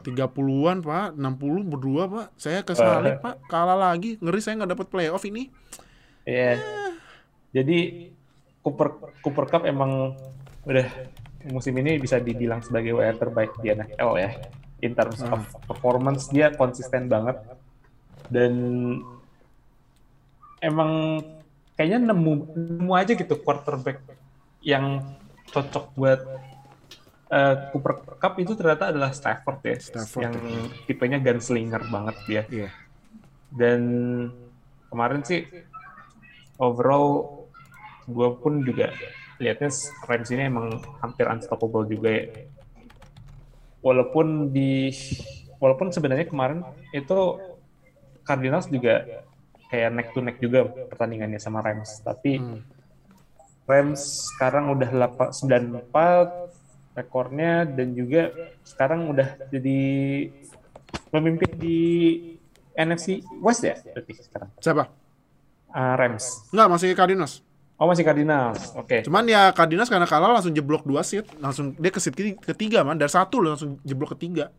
30-an, 0.00 0.80
Pak. 0.80 1.08
60 1.20 1.68
berdua, 1.68 2.08
Pak. 2.08 2.26
Saya 2.40 2.64
kesalip, 2.64 3.20
Pak. 3.20 3.44
Kalah 3.52 3.76
lagi. 3.76 4.16
Ngeri 4.16 4.40
saya 4.40 4.64
nggak 4.64 4.72
dapat 4.72 4.86
playoff 4.88 5.28
ini. 5.28 5.52
Iya. 6.24 6.56
Jadi 7.52 8.08
Cooper 8.64 9.20
Cooper 9.24 9.44
Cup 9.48 9.62
emang 9.66 10.16
udah 10.64 10.88
musim 11.48 11.72
ini 11.80 11.96
bisa 11.96 12.20
dibilang 12.20 12.60
sebagai 12.60 12.92
WR 12.92 13.16
terbaik 13.16 13.56
di 13.64 13.72
NFL 13.72 14.10
ya. 14.20 14.30
In 14.80 14.92
terms 14.96 15.20
of 15.24 15.44
performance 15.68 16.28
dia 16.32 16.52
konsisten 16.56 17.08
banget 17.08 17.36
dan 18.28 18.52
emang 20.60 21.20
kayaknya 21.74 22.12
nemu 22.12 22.32
nemu 22.54 22.92
aja 22.92 23.12
gitu 23.16 23.34
quarterback 23.40 24.04
yang 24.60 25.16
cocok 25.50 25.84
buat 25.96 26.20
eh, 27.30 27.54
Cooper 27.70 27.92
Cup 28.16 28.34
itu 28.36 28.52
ternyata 28.52 28.90
adalah 28.90 29.10
Stafford 29.10 29.60
ya, 29.62 29.76
Stafford, 29.78 30.22
yang 30.22 30.34
ya. 30.34 30.62
tipenya 30.84 31.18
gunslinger 31.18 31.82
banget 31.86 32.16
dia 32.26 32.42
Iya. 32.46 32.68
dan 33.50 33.80
kemarin 34.86 35.22
sih 35.22 35.46
overall 36.56 37.46
gue 38.04 38.28
pun 38.36 38.60
juga 38.60 38.90
lihatnya 39.38 39.70
Rams 40.04 40.28
ini 40.28 40.42
emang 40.44 40.66
hampir 40.98 41.24
unstoppable 41.24 41.86
juga 41.86 42.10
ya 42.10 42.24
walaupun 43.80 44.50
di 44.50 44.92
walaupun 45.56 45.88
sebenarnya 45.88 46.26
kemarin 46.26 46.60
itu 46.90 47.38
Cardinals 48.20 48.68
juga 48.68 49.24
kayak 49.70 49.90
neck 49.90 50.08
to 50.12 50.20
neck 50.20 50.36
juga 50.38 50.66
pertandingannya 50.66 51.38
sama 51.38 51.62
Rams 51.62 52.02
tapi 52.02 52.36
Hmm. 52.36 52.60
Rams 53.64 54.02
sekarang 54.34 54.74
udah 54.74 54.90
8 54.90 55.30
94 55.30 56.49
rekornya 56.90 57.64
dan 57.64 57.94
juga 57.94 58.34
sekarang 58.62 59.08
udah 59.08 59.28
jadi 59.48 59.80
pemimpin 61.08 61.50
di 61.54 61.78
NFC 62.72 63.20
West 63.38 63.62
ya 63.62 63.78
berarti 63.78 64.12
sekarang 64.18 64.50
Siapa? 64.58 64.84
Ah, 65.70 65.94
Rams 65.94 66.50
Enggak, 66.50 66.68
masih 66.68 66.88
Cardinals. 66.92 67.34
oh 67.76 67.86
masih 67.86 68.02
Cardinals 68.02 68.74
oke 68.74 69.06
Cuman 69.06 69.24
ya 69.24 69.54
Cardinals 69.54 69.86
karena 69.86 70.04
kalah 70.04 70.34
langsung 70.34 70.50
jeblok 70.50 70.82
dua 70.82 71.00
seat, 71.00 71.24
langsung 71.38 71.72
dia 71.78 71.90
ke 71.90 72.00
seat 72.02 72.14
keti- 72.14 72.38
ketiga 72.38 72.82
man, 72.82 72.98
dari 72.98 73.08
satu 73.08 73.38
loh 73.38 73.54
langsung 73.54 73.78
jeblok 73.82 74.18
ketiga. 74.18 74.50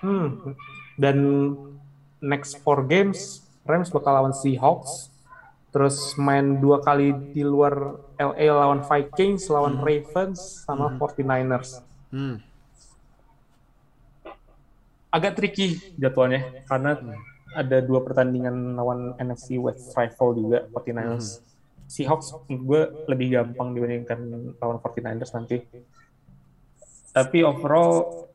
Hmm. 0.00 0.54
Dan 0.94 1.16
next 2.18 2.58
four 2.60 2.82
games 2.84 3.42
Rams 3.62 3.90
bakal 3.90 4.16
lawan 4.16 4.32
Seahawks, 4.32 5.12
terus 5.70 6.18
main 6.18 6.58
dua 6.58 6.82
kali 6.82 7.14
di 7.30 7.46
luar 7.46 7.94
LA 8.18 8.46
lawan 8.50 8.82
Vikings, 8.82 9.46
lawan 9.46 9.78
Ravens, 9.78 10.66
sama 10.66 10.90
49ers. 10.98 11.82
Hmm. 12.10 12.42
Agak 15.10 15.38
tricky 15.38 15.78
jadwalnya 15.98 16.66
karena 16.66 16.98
ada 17.54 17.82
dua 17.82 18.02
pertandingan 18.02 18.78
lawan 18.78 19.14
NFC 19.18 19.58
West 19.58 19.94
rival 19.94 20.34
juga 20.38 20.58
49ers. 20.74 21.42
Seahawks 21.90 22.34
gue 22.46 22.82
lebih 23.10 23.34
gampang 23.34 23.74
dibandingkan 23.74 24.18
lawan 24.62 24.78
49ers 24.78 25.34
nanti. 25.34 25.58
Tapi 27.10 27.42
overall 27.42 28.26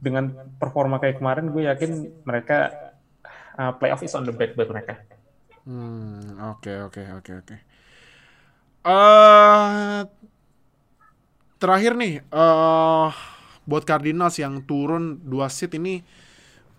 dengan 0.00 0.32
performa 0.60 1.00
kayak 1.00 1.20
kemarin 1.20 1.48
gue 1.52 1.64
yakin 1.68 1.92
mereka 2.24 2.92
uh, 3.56 3.72
playoff 3.76 4.04
is 4.04 4.12
on 4.12 4.28
the 4.28 4.32
back 4.32 4.52
buat 4.52 4.68
mereka. 4.68 5.00
Hmm, 5.68 6.40
oke 6.50 6.72
oke 6.86 7.02
oke 7.18 7.32
oke. 7.40 7.56
Eh 8.84 10.02
terakhir 11.58 11.92
nih 11.98 12.12
eh 12.22 13.10
buat 13.68 13.84
Cardinals 13.84 14.40
yang 14.40 14.64
turun 14.64 15.20
dua 15.26 15.52
seat 15.52 15.76
ini 15.76 16.00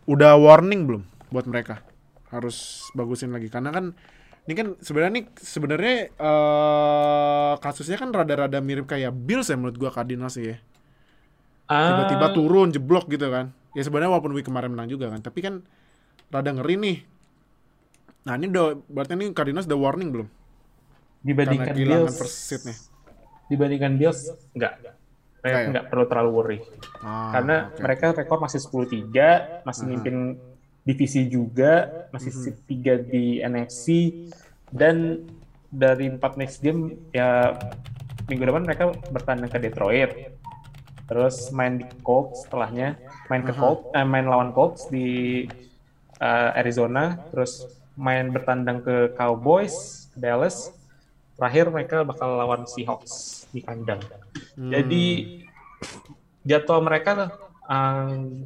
udah 0.10 0.36
warning 0.40 0.88
belum 0.90 1.04
buat 1.34 1.46
mereka? 1.50 1.84
Harus 2.34 2.90
bagusin 2.98 3.34
lagi 3.36 3.50
karena 3.52 3.70
kan 3.74 3.86
ini 4.50 4.54
kan 4.58 4.68
sebenarnya 4.82 5.14
nih 5.22 5.26
sebenarnya 5.38 5.96
eh 6.18 7.54
kasusnya 7.62 7.98
kan 8.02 8.10
rada-rada 8.14 8.60
mirip 8.64 8.86
kayak 8.90 9.14
Bills 9.14 9.50
ya 9.52 9.58
menurut 9.60 9.78
gua 9.78 9.92
Cardinals 9.94 10.38
ya. 10.40 10.58
Tiba-tiba 11.88 12.30
Ah, 12.30 12.34
turun 12.36 12.70
jeblok 12.76 13.10
gitu 13.10 13.28
kan. 13.32 13.56
Ya 13.74 13.82
sebenarnya 13.86 14.12
walaupun 14.14 14.34
week 14.36 14.46
kemarin 14.46 14.74
menang 14.76 14.90
juga 14.92 15.10
kan, 15.14 15.22
tapi 15.26 15.40
kan 15.46 15.54
rada 16.34 16.52
ngeri 16.56 16.76
nih. 16.80 16.98
Nah, 18.30 18.38
ini 18.38 18.46
udah 18.54 18.78
berarti 18.86 19.18
ini 19.18 19.34
Cardinals 19.34 19.66
udah 19.66 19.80
warning 19.82 20.14
belum? 20.14 20.30
dibandingkan 21.20 21.76
Karena 21.76 22.06
Bills, 22.08 22.16
first 22.16 22.64
dibandingkan 23.52 23.92
Bills 24.00 24.32
enggak. 24.56 24.74
Mereka 24.80 25.44
Enggak 25.44 25.60
ya? 25.60 25.68
enggak 25.72 25.86
perlu 25.92 26.06
terlalu 26.08 26.30
worry. 26.32 26.60
Ah, 27.04 27.32
Karena 27.36 27.56
oke. 27.72 27.82
mereka 27.84 28.06
rekor 28.16 28.38
masih 28.40 28.60
10-3, 28.62 29.66
masih 29.68 29.84
mimpin 29.88 30.16
divisi 30.84 31.28
juga, 31.28 32.08
masih 32.12 32.32
seat 32.32 32.58
3 32.68 33.04
di 33.04 33.44
NFC, 33.44 33.88
Dan 34.70 35.26
dari 35.74 36.10
empat 36.10 36.38
next 36.38 36.62
game 36.62 36.98
ya 37.10 37.58
minggu 38.30 38.46
depan 38.46 38.64
mereka 38.66 38.94
bertanding 39.10 39.50
ke 39.50 39.58
Detroit. 39.58 40.12
Terus 41.10 41.50
main 41.50 41.82
di 41.82 41.86
Colts 42.06 42.46
setelahnya, 42.46 42.94
main 43.34 43.42
ke 43.42 43.50
Colts, 43.58 43.90
eh, 43.98 44.06
main 44.06 44.30
lawan 44.30 44.54
Colts 44.54 44.86
di 44.94 45.42
uh, 46.22 46.54
Arizona, 46.54 47.18
terus 47.34 47.66
main 48.00 48.32
bertandang 48.32 48.80
ke 48.80 49.12
Cowboys, 49.20 50.08
Dallas. 50.16 50.72
Terakhir 51.36 51.68
mereka 51.68 51.98
bakal 52.04 52.40
lawan 52.40 52.64
Seahawks 52.64 53.44
di 53.52 53.60
kandang. 53.60 54.00
Hmm. 54.56 54.72
Jadi 54.72 55.04
jadwal 56.44 56.80
mereka 56.80 57.32
um, 57.68 58.44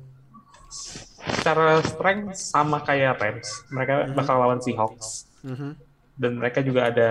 secara 1.21 1.81
strength 1.81 2.37
sama 2.37 2.81
kayak 2.81 3.21
Rams. 3.21 3.49
Mereka 3.69 3.93
bakal 4.13 4.35
lawan 4.41 4.59
Seahawks 4.61 5.29
Mhm. 5.45 5.69
dan 6.17 6.31
mereka 6.37 6.61
juga 6.61 6.89
ada 6.89 7.09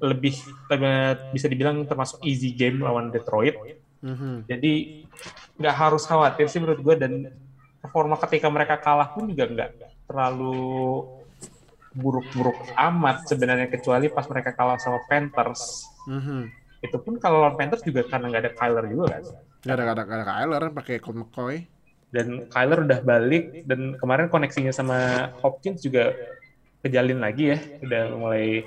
lebih 0.00 0.36
lebih- 0.68 1.32
bisa 1.32 1.46
dibilang 1.48 1.84
termasuk 1.84 2.20
easy 2.24 2.52
game 2.52 2.80
lawan 2.80 3.08
Detroit. 3.08 3.56
Mhm. 4.00 4.48
Jadi 4.48 5.04
nggak 5.56 5.76
harus 5.76 6.04
khawatir 6.04 6.48
sih 6.48 6.60
menurut 6.60 6.80
gue 6.80 6.94
dan 6.96 7.12
performa 7.80 8.16
ketika 8.16 8.48
mereka 8.48 8.80
kalah 8.80 9.12
pun 9.12 9.28
juga 9.28 9.46
nggak 9.46 9.70
terlalu 10.08 11.04
buruk-buruk 11.92 12.56
amat 12.74 13.26
sebenarnya 13.26 13.68
kecuali 13.68 14.08
pas 14.08 14.24
mereka 14.26 14.52
kalah 14.52 14.76
sama 14.76 15.00
Panthers. 15.04 15.84
Mhm. 16.04 16.48
Itu 16.80 16.96
pun 16.98 17.16
kalau 17.16 17.40
lawan 17.40 17.54
Panthers 17.54 17.82
juga 17.82 18.02
karena 18.02 18.26
nggak 18.26 18.42
ada 18.42 18.52
Kyler 18.52 18.84
juga 18.86 19.04
kan. 19.12 19.22
Gak 19.62 19.74
ada, 19.74 19.84
ada, 19.88 20.02
ada 20.02 20.24
Kyler, 20.26 20.62
pakai 20.72 20.94
Colt 20.98 21.16
McCoy. 21.16 21.56
Dan 22.10 22.44
Kyler 22.46 22.82
udah 22.82 23.00
balik 23.00 23.62
dan 23.64 23.94
kemarin 23.96 24.26
koneksinya 24.26 24.68
sama 24.68 24.98
Hopkins 25.38 25.80
juga 25.80 26.10
kejalin 26.80 27.16
lagi 27.16 27.54
ya, 27.54 27.58
udah 27.78 28.02
mulai 28.12 28.66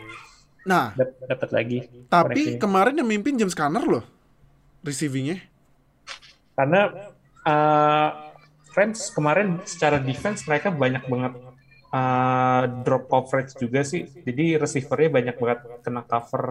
Nah, 0.63 0.95
dap- 0.95 1.19
dapat 1.21 1.49
lagi. 1.51 1.79
tapi 2.07 2.41
koneksinya. 2.41 2.57
kemarin 2.57 2.95
yang 2.95 3.05
mimpin 3.05 3.35
James 3.35 3.53
Conner 3.53 3.83
loh. 3.83 4.05
Receivingnya. 4.81 5.41
karena 6.53 7.11
uh, 7.43 8.09
Rams 8.71 9.11
kemarin 9.11 9.59
secara 9.63 9.99
defense 9.99 10.41
mereka 10.43 10.71
banyak 10.71 11.03
banget 11.03 11.33
uh, 11.95 12.63
drop 12.83 13.07
coverage 13.07 13.55
juga 13.55 13.81
sih. 13.87 14.03
Jadi 14.03 14.59
receivernya 14.59 15.09
banyak 15.11 15.35
banget 15.39 15.59
kena 15.79 16.03
cover 16.03 16.43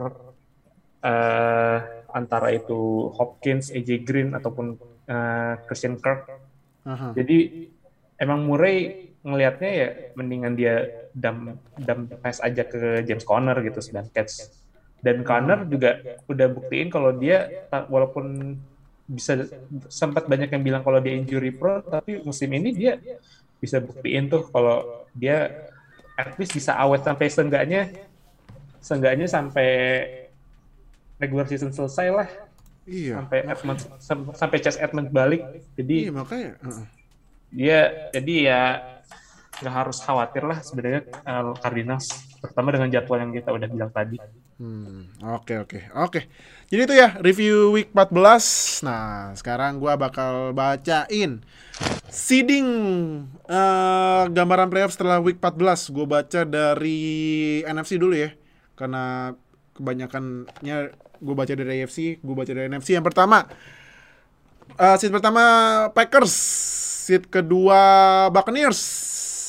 uh, 1.05 1.79
antara 2.15 2.49
itu 2.57 3.13
Hopkins, 3.13 3.69
AJ 3.75 3.91
Green 4.07 4.31
ataupun 4.33 4.81
uh, 5.11 5.55
Christian 5.69 6.01
Kirk. 6.01 6.25
Aha. 6.89 7.13
Jadi 7.13 7.69
emang 8.17 8.49
Murray 8.49 9.11
ngelihatnya 9.25 9.71
ya 9.73 9.89
mendingan 10.21 10.53
dia 10.53 11.09
dam 11.17 11.57
dam 11.81 12.05
pass 12.21 12.45
aja 12.45 12.61
ke 12.69 13.01
James 13.09 13.25
Conner 13.25 13.57
gitu 13.65 13.81
sedang 13.81 14.09
catch. 14.13 14.49
Dan 15.05 15.21
Conner 15.25 15.69
juga 15.69 16.01
udah 16.29 16.49
buktiin 16.49 16.89
kalau 16.89 17.13
dia 17.13 17.69
walaupun 17.93 18.57
bisa 19.05 19.37
sempat 19.93 20.25
banyak 20.25 20.49
yang 20.49 20.65
bilang 20.65 20.81
kalau 20.81 20.97
dia 20.97 21.13
injury 21.13 21.53
pro 21.53 21.85
tapi 21.85 22.25
musim 22.25 22.49
ini 22.57 22.73
dia 22.73 22.97
bisa 23.61 23.77
buktiin 23.77 24.33
tuh 24.33 24.49
kalau 24.49 25.04
dia 25.15 25.71
at 26.15 26.35
least 26.37 26.53
bisa 26.53 26.75
awet 26.75 27.03
sampai 27.03 27.27
seenggaknya 27.27 27.91
seenggaknya 28.79 29.27
sampai 29.27 29.69
regular 31.17 31.47
season 31.47 31.71
selesai 31.71 32.11
lah 32.11 32.29
Iya. 32.85 33.17
sampai 33.17 33.39
Edmonds 33.49 33.85
sam- 33.97 34.35
sampai 34.37 34.59
Chase 34.61 34.77
Edmonds 34.77 35.09
balik 35.09 35.41
jadi 35.73 35.97
Iya, 36.05 36.13
makanya. 36.13 36.53
heeh. 36.61 36.85
dia 37.49 37.79
jadi 38.13 38.35
ya 38.45 38.63
nggak 39.55 39.75
harus 39.75 39.99
khawatir 39.99 40.43
lah 40.45 40.59
sebenarnya 40.61 41.01
uh, 41.25 41.55
Cardinals 41.57 42.11
pertama 42.45 42.69
dengan 42.77 42.89
jadwal 42.93 43.19
yang 43.25 43.33
kita 43.33 43.49
udah 43.49 43.69
bilang 43.73 43.91
tadi 43.91 44.21
Hmm, 44.55 45.11
oke 45.19 45.67
oke 45.67 45.91
oke. 45.99 46.21
Jadi 46.71 46.81
itu 46.87 46.95
ya 46.95 47.19
review 47.19 47.75
week 47.75 47.91
14. 47.91 48.87
Nah, 48.87 49.35
sekarang 49.35 49.83
gua 49.83 49.99
bakal 49.99 50.55
bacain 50.55 51.43
seeding 52.07 52.69
eh, 53.51 54.23
gambaran 54.31 54.71
playoff 54.71 54.95
setelah 54.95 55.19
week 55.19 55.43
14. 55.43 55.91
Gue 55.91 56.07
baca 56.07 56.41
dari 56.47 57.03
NFC 57.67 57.99
dulu 57.99 58.15
ya. 58.15 58.31
Karena 58.79 59.35
kebanyakannya 59.75 60.77
gue 61.19 61.35
baca 61.35 61.53
dari 61.55 61.83
AFC, 61.83 62.23
gue 62.23 62.35
baca 62.39 62.53
dari 62.55 62.71
NFC. 62.71 62.95
Yang 62.95 63.11
pertama 63.11 63.51
eh 64.75 64.97
seed 64.99 65.11
pertama 65.11 65.43
Packers, 65.93 66.35
seed 67.11 67.27
kedua 67.27 67.83
Buccaneers, 68.31 68.79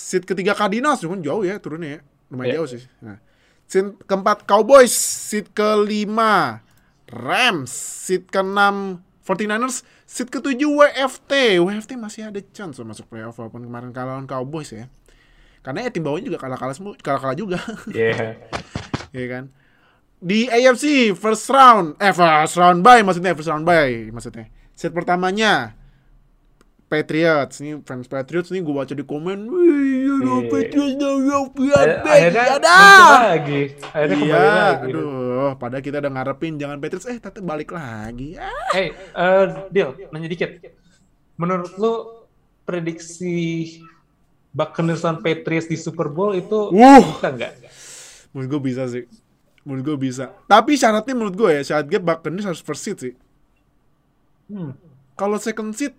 seed 0.09 0.25
ketiga 0.25 0.57
Cardinals, 0.57 1.01
cuman 1.05 1.21
jauh 1.21 1.45
ya 1.45 1.61
turunnya 1.61 2.01
ya. 2.01 2.14
Lumayan 2.35 2.51
Iya. 2.51 2.57
jauh 2.59 2.69
sih. 2.69 2.81
Nah, 2.99 3.17
seed 3.65 3.95
keempat 4.03 4.43
Cowboys, 4.43 4.91
seed 4.93 5.49
kelima 5.51 6.61
Rams, 7.07 7.71
seed 7.71 8.27
keenam 8.27 8.99
49ers, 9.23 9.81
seed 10.03 10.27
ketujuh 10.27 10.69
WFT. 10.69 11.57
WFT 11.57 11.95
masih 11.95 12.29
ada 12.29 12.41
chance 12.51 12.77
loh 12.77 12.85
masuk 12.85 13.07
playoff 13.07 13.39
walaupun 13.39 13.63
kemarin 13.63 13.89
kalah 13.89 14.17
lawan 14.17 14.27
Cowboys 14.27 14.69
ya. 14.69 14.85
Karena 15.61 15.81
ya 15.81 15.89
tim 15.89 16.05
bawahnya 16.05 16.29
juga 16.29 16.37
kalah-kalah 16.37 16.77
semua, 16.77 16.93
kalah-kalah 16.99 17.33
juga. 17.33 17.57
yeah. 17.89 18.37
ya 19.09 19.25
kan? 19.33 19.49
Di 20.21 20.45
AFC 20.45 21.13
first 21.13 21.49
round, 21.49 21.97
eh 21.97 22.13
first 22.13 22.57
round 22.57 22.81
bye 22.81 23.01
maksudnya 23.01 23.33
first 23.33 23.49
round 23.49 23.65
bye 23.65 24.09
maksudnya. 24.09 24.45
Set 24.73 24.93
pertamanya 24.93 25.73
Patriots, 26.85 27.65
ini 27.65 27.81
fans 27.81 28.05
Patriots 28.05 28.53
nih 28.53 28.61
gue 28.61 28.69
baca 28.69 28.93
di 28.93 29.01
komen, 29.01 29.49
wih, 29.49 30.05
you 30.05 30.15
know, 30.21 30.37
Iya. 30.39 30.49
Patriots 30.53 30.95
no 30.95 31.09
no 31.17 31.39
akhirnya 32.05 32.43
ada. 32.61 32.77
lagi 33.33 33.61
akhirnya 33.81 34.17
Iya, 34.21 34.37
lagi 34.37 34.91
aduh, 34.93 35.51
padahal 35.57 35.81
kita 35.81 35.97
udah 35.97 36.11
ngarepin 36.13 36.61
jangan 36.61 36.77
Patriots, 36.77 37.09
eh 37.09 37.17
tapi 37.17 37.41
balik 37.41 37.73
lagi. 37.73 38.37
Ah. 38.37 38.69
hey 38.71 38.93
uh, 39.11 39.65
Dil 39.67 39.97
nanya 40.13 40.29
dikit 40.29 40.61
menurut 41.35 41.73
lu 41.75 41.93
prediksi 42.63 43.35
Buccaneers 44.53 45.01
dan 45.01 45.19
Patriots 45.19 45.67
di 45.67 45.75
Super 45.75 46.07
Bowl 46.07 46.31
itu 46.31 46.69
Wuh. 46.69 47.01
bisa 47.01 47.27
nggak 47.27 47.51
Menurut 48.29 48.47
gue 48.51 48.61
bisa 48.61 48.83
sih, 48.85 49.03
menurut 49.63 49.83
gue 49.83 49.97
bisa. 50.05 50.31
Tapi 50.45 50.75
syaratnya 50.75 51.15
menurut 51.15 51.33
gue 51.33 51.49
ya, 51.49 51.61
syarat 51.63 51.87
gap 51.87 52.03
Buccaneers 52.03 52.45
harus 52.45 52.61
first 52.61 52.83
seed 52.83 52.97
sih. 52.99 53.13
hmm. 54.47 54.75
kalau 55.15 55.39
second 55.39 55.73
seat 55.73 55.95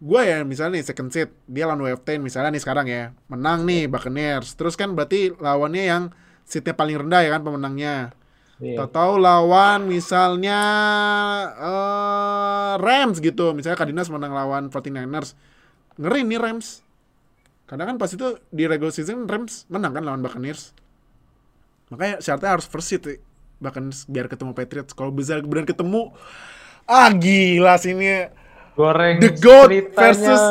gue 0.00 0.22
ya 0.24 0.40
misalnya 0.48 0.80
nih 0.80 0.84
second 0.88 1.12
seat 1.12 1.28
dia 1.44 1.68
lawan 1.68 1.84
WFT 1.84 2.16
misalnya 2.24 2.56
nih 2.56 2.62
sekarang 2.64 2.88
ya 2.88 3.12
menang 3.28 3.68
nih 3.68 3.84
Buccaneers. 3.84 4.56
Terus 4.56 4.74
kan 4.74 4.96
berarti 4.96 5.36
lawannya 5.36 5.84
yang 5.84 6.02
seatnya 6.48 6.72
paling 6.72 6.96
rendah 7.04 7.20
ya 7.20 7.30
kan 7.36 7.44
pemenangnya. 7.44 8.16
Iya. 8.60 8.88
Tahu 8.88 9.20
lawan 9.20 9.88
misalnya 9.88 10.60
eh 11.52 12.72
Rams 12.80 13.20
gitu. 13.20 13.52
Misalnya 13.52 13.76
Cardinals 13.76 14.08
menang 14.08 14.32
lawan 14.32 14.72
49ers 14.72 15.36
ngeri 16.00 16.24
nih 16.24 16.40
Rams. 16.40 16.80
Karena 17.68 17.84
kan 17.86 18.00
pas 18.00 18.10
itu 18.10 18.40
di 18.50 18.64
regular 18.64 18.96
season 18.96 19.28
Rams 19.28 19.68
menang 19.68 19.92
kan 19.92 20.02
lawan 20.08 20.24
Buccaneers. 20.24 20.72
Makanya 21.92 22.24
syaratnya 22.24 22.56
harus 22.56 22.64
first 22.64 22.88
seat. 22.88 23.04
Buccaneers 23.60 24.08
biar 24.08 24.32
ketemu 24.32 24.56
Patriots. 24.56 24.96
Kalau 24.96 25.12
bisa 25.12 25.36
benar 25.44 25.68
ketemu 25.68 26.16
ah 26.88 27.12
gila 27.12 27.76
sih 27.76 27.92
ini 27.92 28.39
goreng 28.80 29.16
The 29.20 29.30
ceritanya. 29.36 29.92
versus 29.92 30.42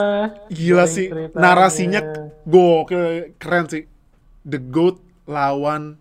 gila 0.53 0.85
Goreng 0.85 0.93
sih 0.93 1.07
ceritanya. 1.09 1.41
narasinya 1.41 2.01
gokil 2.45 3.33
keren 3.41 3.65
sih. 3.65 3.83
The 4.45 4.59
GOAT 4.61 4.97
lawan 5.25 5.97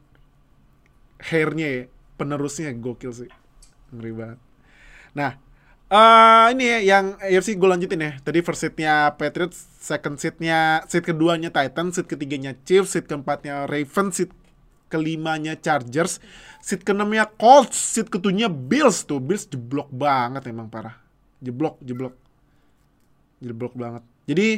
hairnya 1.18 1.68
ya 1.68 1.82
penerusnya 2.20 2.70
gokil 2.76 3.12
sih. 3.16 3.30
Ngeri 3.92 4.12
banget. 4.12 4.38
Nah 5.16 5.32
eh 5.88 6.46
ini 6.52 6.64
ya 6.68 6.78
yang 6.84 7.16
AFC 7.16 7.56
gue 7.56 7.68
lanjutin 7.68 8.04
ya. 8.04 8.12
Tadi 8.20 8.44
first 8.44 8.60
seatnya 8.60 9.16
Patriots 9.16 9.56
second 9.80 10.20
seatnya 10.20 10.84
seat 10.84 11.08
keduanya 11.08 11.48
Titans 11.48 11.96
seat 11.96 12.06
ketiganya 12.06 12.52
Chiefs 12.68 12.92
seat 12.92 13.08
keempatnya 13.08 13.64
Ravens 13.64 14.20
seat 14.20 14.30
kelimanya 14.92 15.56
Chargers 15.56 16.20
seat 16.60 16.84
keenamnya 16.84 17.24
Colts 17.24 17.76
seat 17.76 18.12
ketujuhnya 18.12 18.52
Bills. 18.52 19.08
Tuh 19.08 19.20
Bills 19.20 19.48
jeblok 19.48 19.88
banget 19.88 20.44
emang 20.52 20.68
parah 20.68 21.07
jeblok 21.40 21.78
jeblok. 21.80 22.14
Jeblok 23.38 23.74
banget. 23.78 24.02
Jadi 24.26 24.48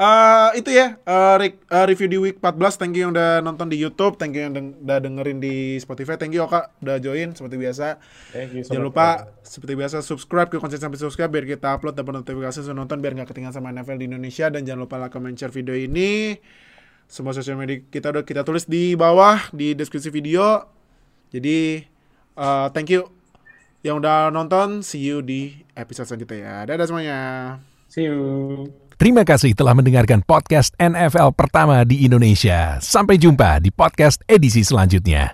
eh 0.00 0.48
itu 0.56 0.72
ya 0.72 0.96
eh, 0.96 1.34
re- 1.36 1.60
eh, 1.60 1.84
review 1.84 2.08
di 2.08 2.16
week 2.16 2.40
14 2.40 2.80
thank 2.80 2.96
you 2.96 3.04
yang 3.04 3.12
udah 3.12 3.44
nonton 3.44 3.68
di 3.68 3.76
YouTube. 3.76 4.16
Thank 4.16 4.32
you 4.32 4.48
yang 4.48 4.56
deng- 4.56 4.80
udah 4.80 4.96
dengerin 4.96 5.44
di 5.44 5.76
Spotify. 5.76 6.16
Thank 6.16 6.32
you 6.32 6.40
Oka 6.40 6.72
udah 6.80 6.96
join 6.96 7.36
seperti 7.36 7.60
biasa. 7.60 8.00
Thank 8.32 8.56
you 8.56 8.62
so 8.64 8.72
jangan 8.72 8.88
lupa 8.88 9.06
brother. 9.28 9.44
seperti 9.44 9.72
biasa 9.76 9.96
subscribe 10.00 10.48
ke 10.48 10.56
konten 10.56 10.80
sampai 10.80 10.96
subscribe 10.96 11.28
biar 11.28 11.44
kita 11.44 11.76
upload 11.76 12.00
dapat 12.00 12.24
notifikasi 12.24 12.64
sebelum 12.64 12.80
nonton 12.80 13.04
biar 13.04 13.12
nggak 13.12 13.28
ketinggalan 13.28 13.52
sama 13.52 13.68
NFL 13.76 14.00
di 14.00 14.08
Indonesia. 14.08 14.48
Dan 14.48 14.64
jangan 14.64 14.88
lupa 14.88 14.96
like 14.96 15.12
comment 15.12 15.36
share 15.36 15.52
video 15.52 15.76
ini. 15.76 16.40
Semua 17.04 17.36
sosial 17.36 17.60
media 17.60 17.84
kita 17.84 18.08
udah 18.08 18.24
kita 18.24 18.40
tulis 18.40 18.64
di 18.64 18.96
bawah 18.96 19.52
di 19.52 19.76
deskripsi 19.76 20.08
video. 20.08 20.64
Jadi 21.28 21.84
eh, 22.40 22.66
thank 22.72 22.88
you 22.88 23.04
yang 23.80 24.00
udah 24.00 24.28
nonton 24.28 24.84
see 24.84 25.00
you 25.00 25.24
di 25.24 25.64
episode 25.72 26.08
selanjutnya 26.08 26.38
ya 26.40 26.56
dadah 26.68 26.86
semuanya 26.86 27.18
see 27.88 28.08
you 28.08 28.68
Terima 29.00 29.24
kasih 29.24 29.56
telah 29.56 29.72
mendengarkan 29.72 30.20
podcast 30.20 30.76
NFL 30.76 31.32
pertama 31.32 31.88
di 31.88 32.04
Indonesia. 32.04 32.76
Sampai 32.84 33.16
jumpa 33.16 33.56
di 33.56 33.72
podcast 33.72 34.20
edisi 34.28 34.60
selanjutnya. 34.60 35.32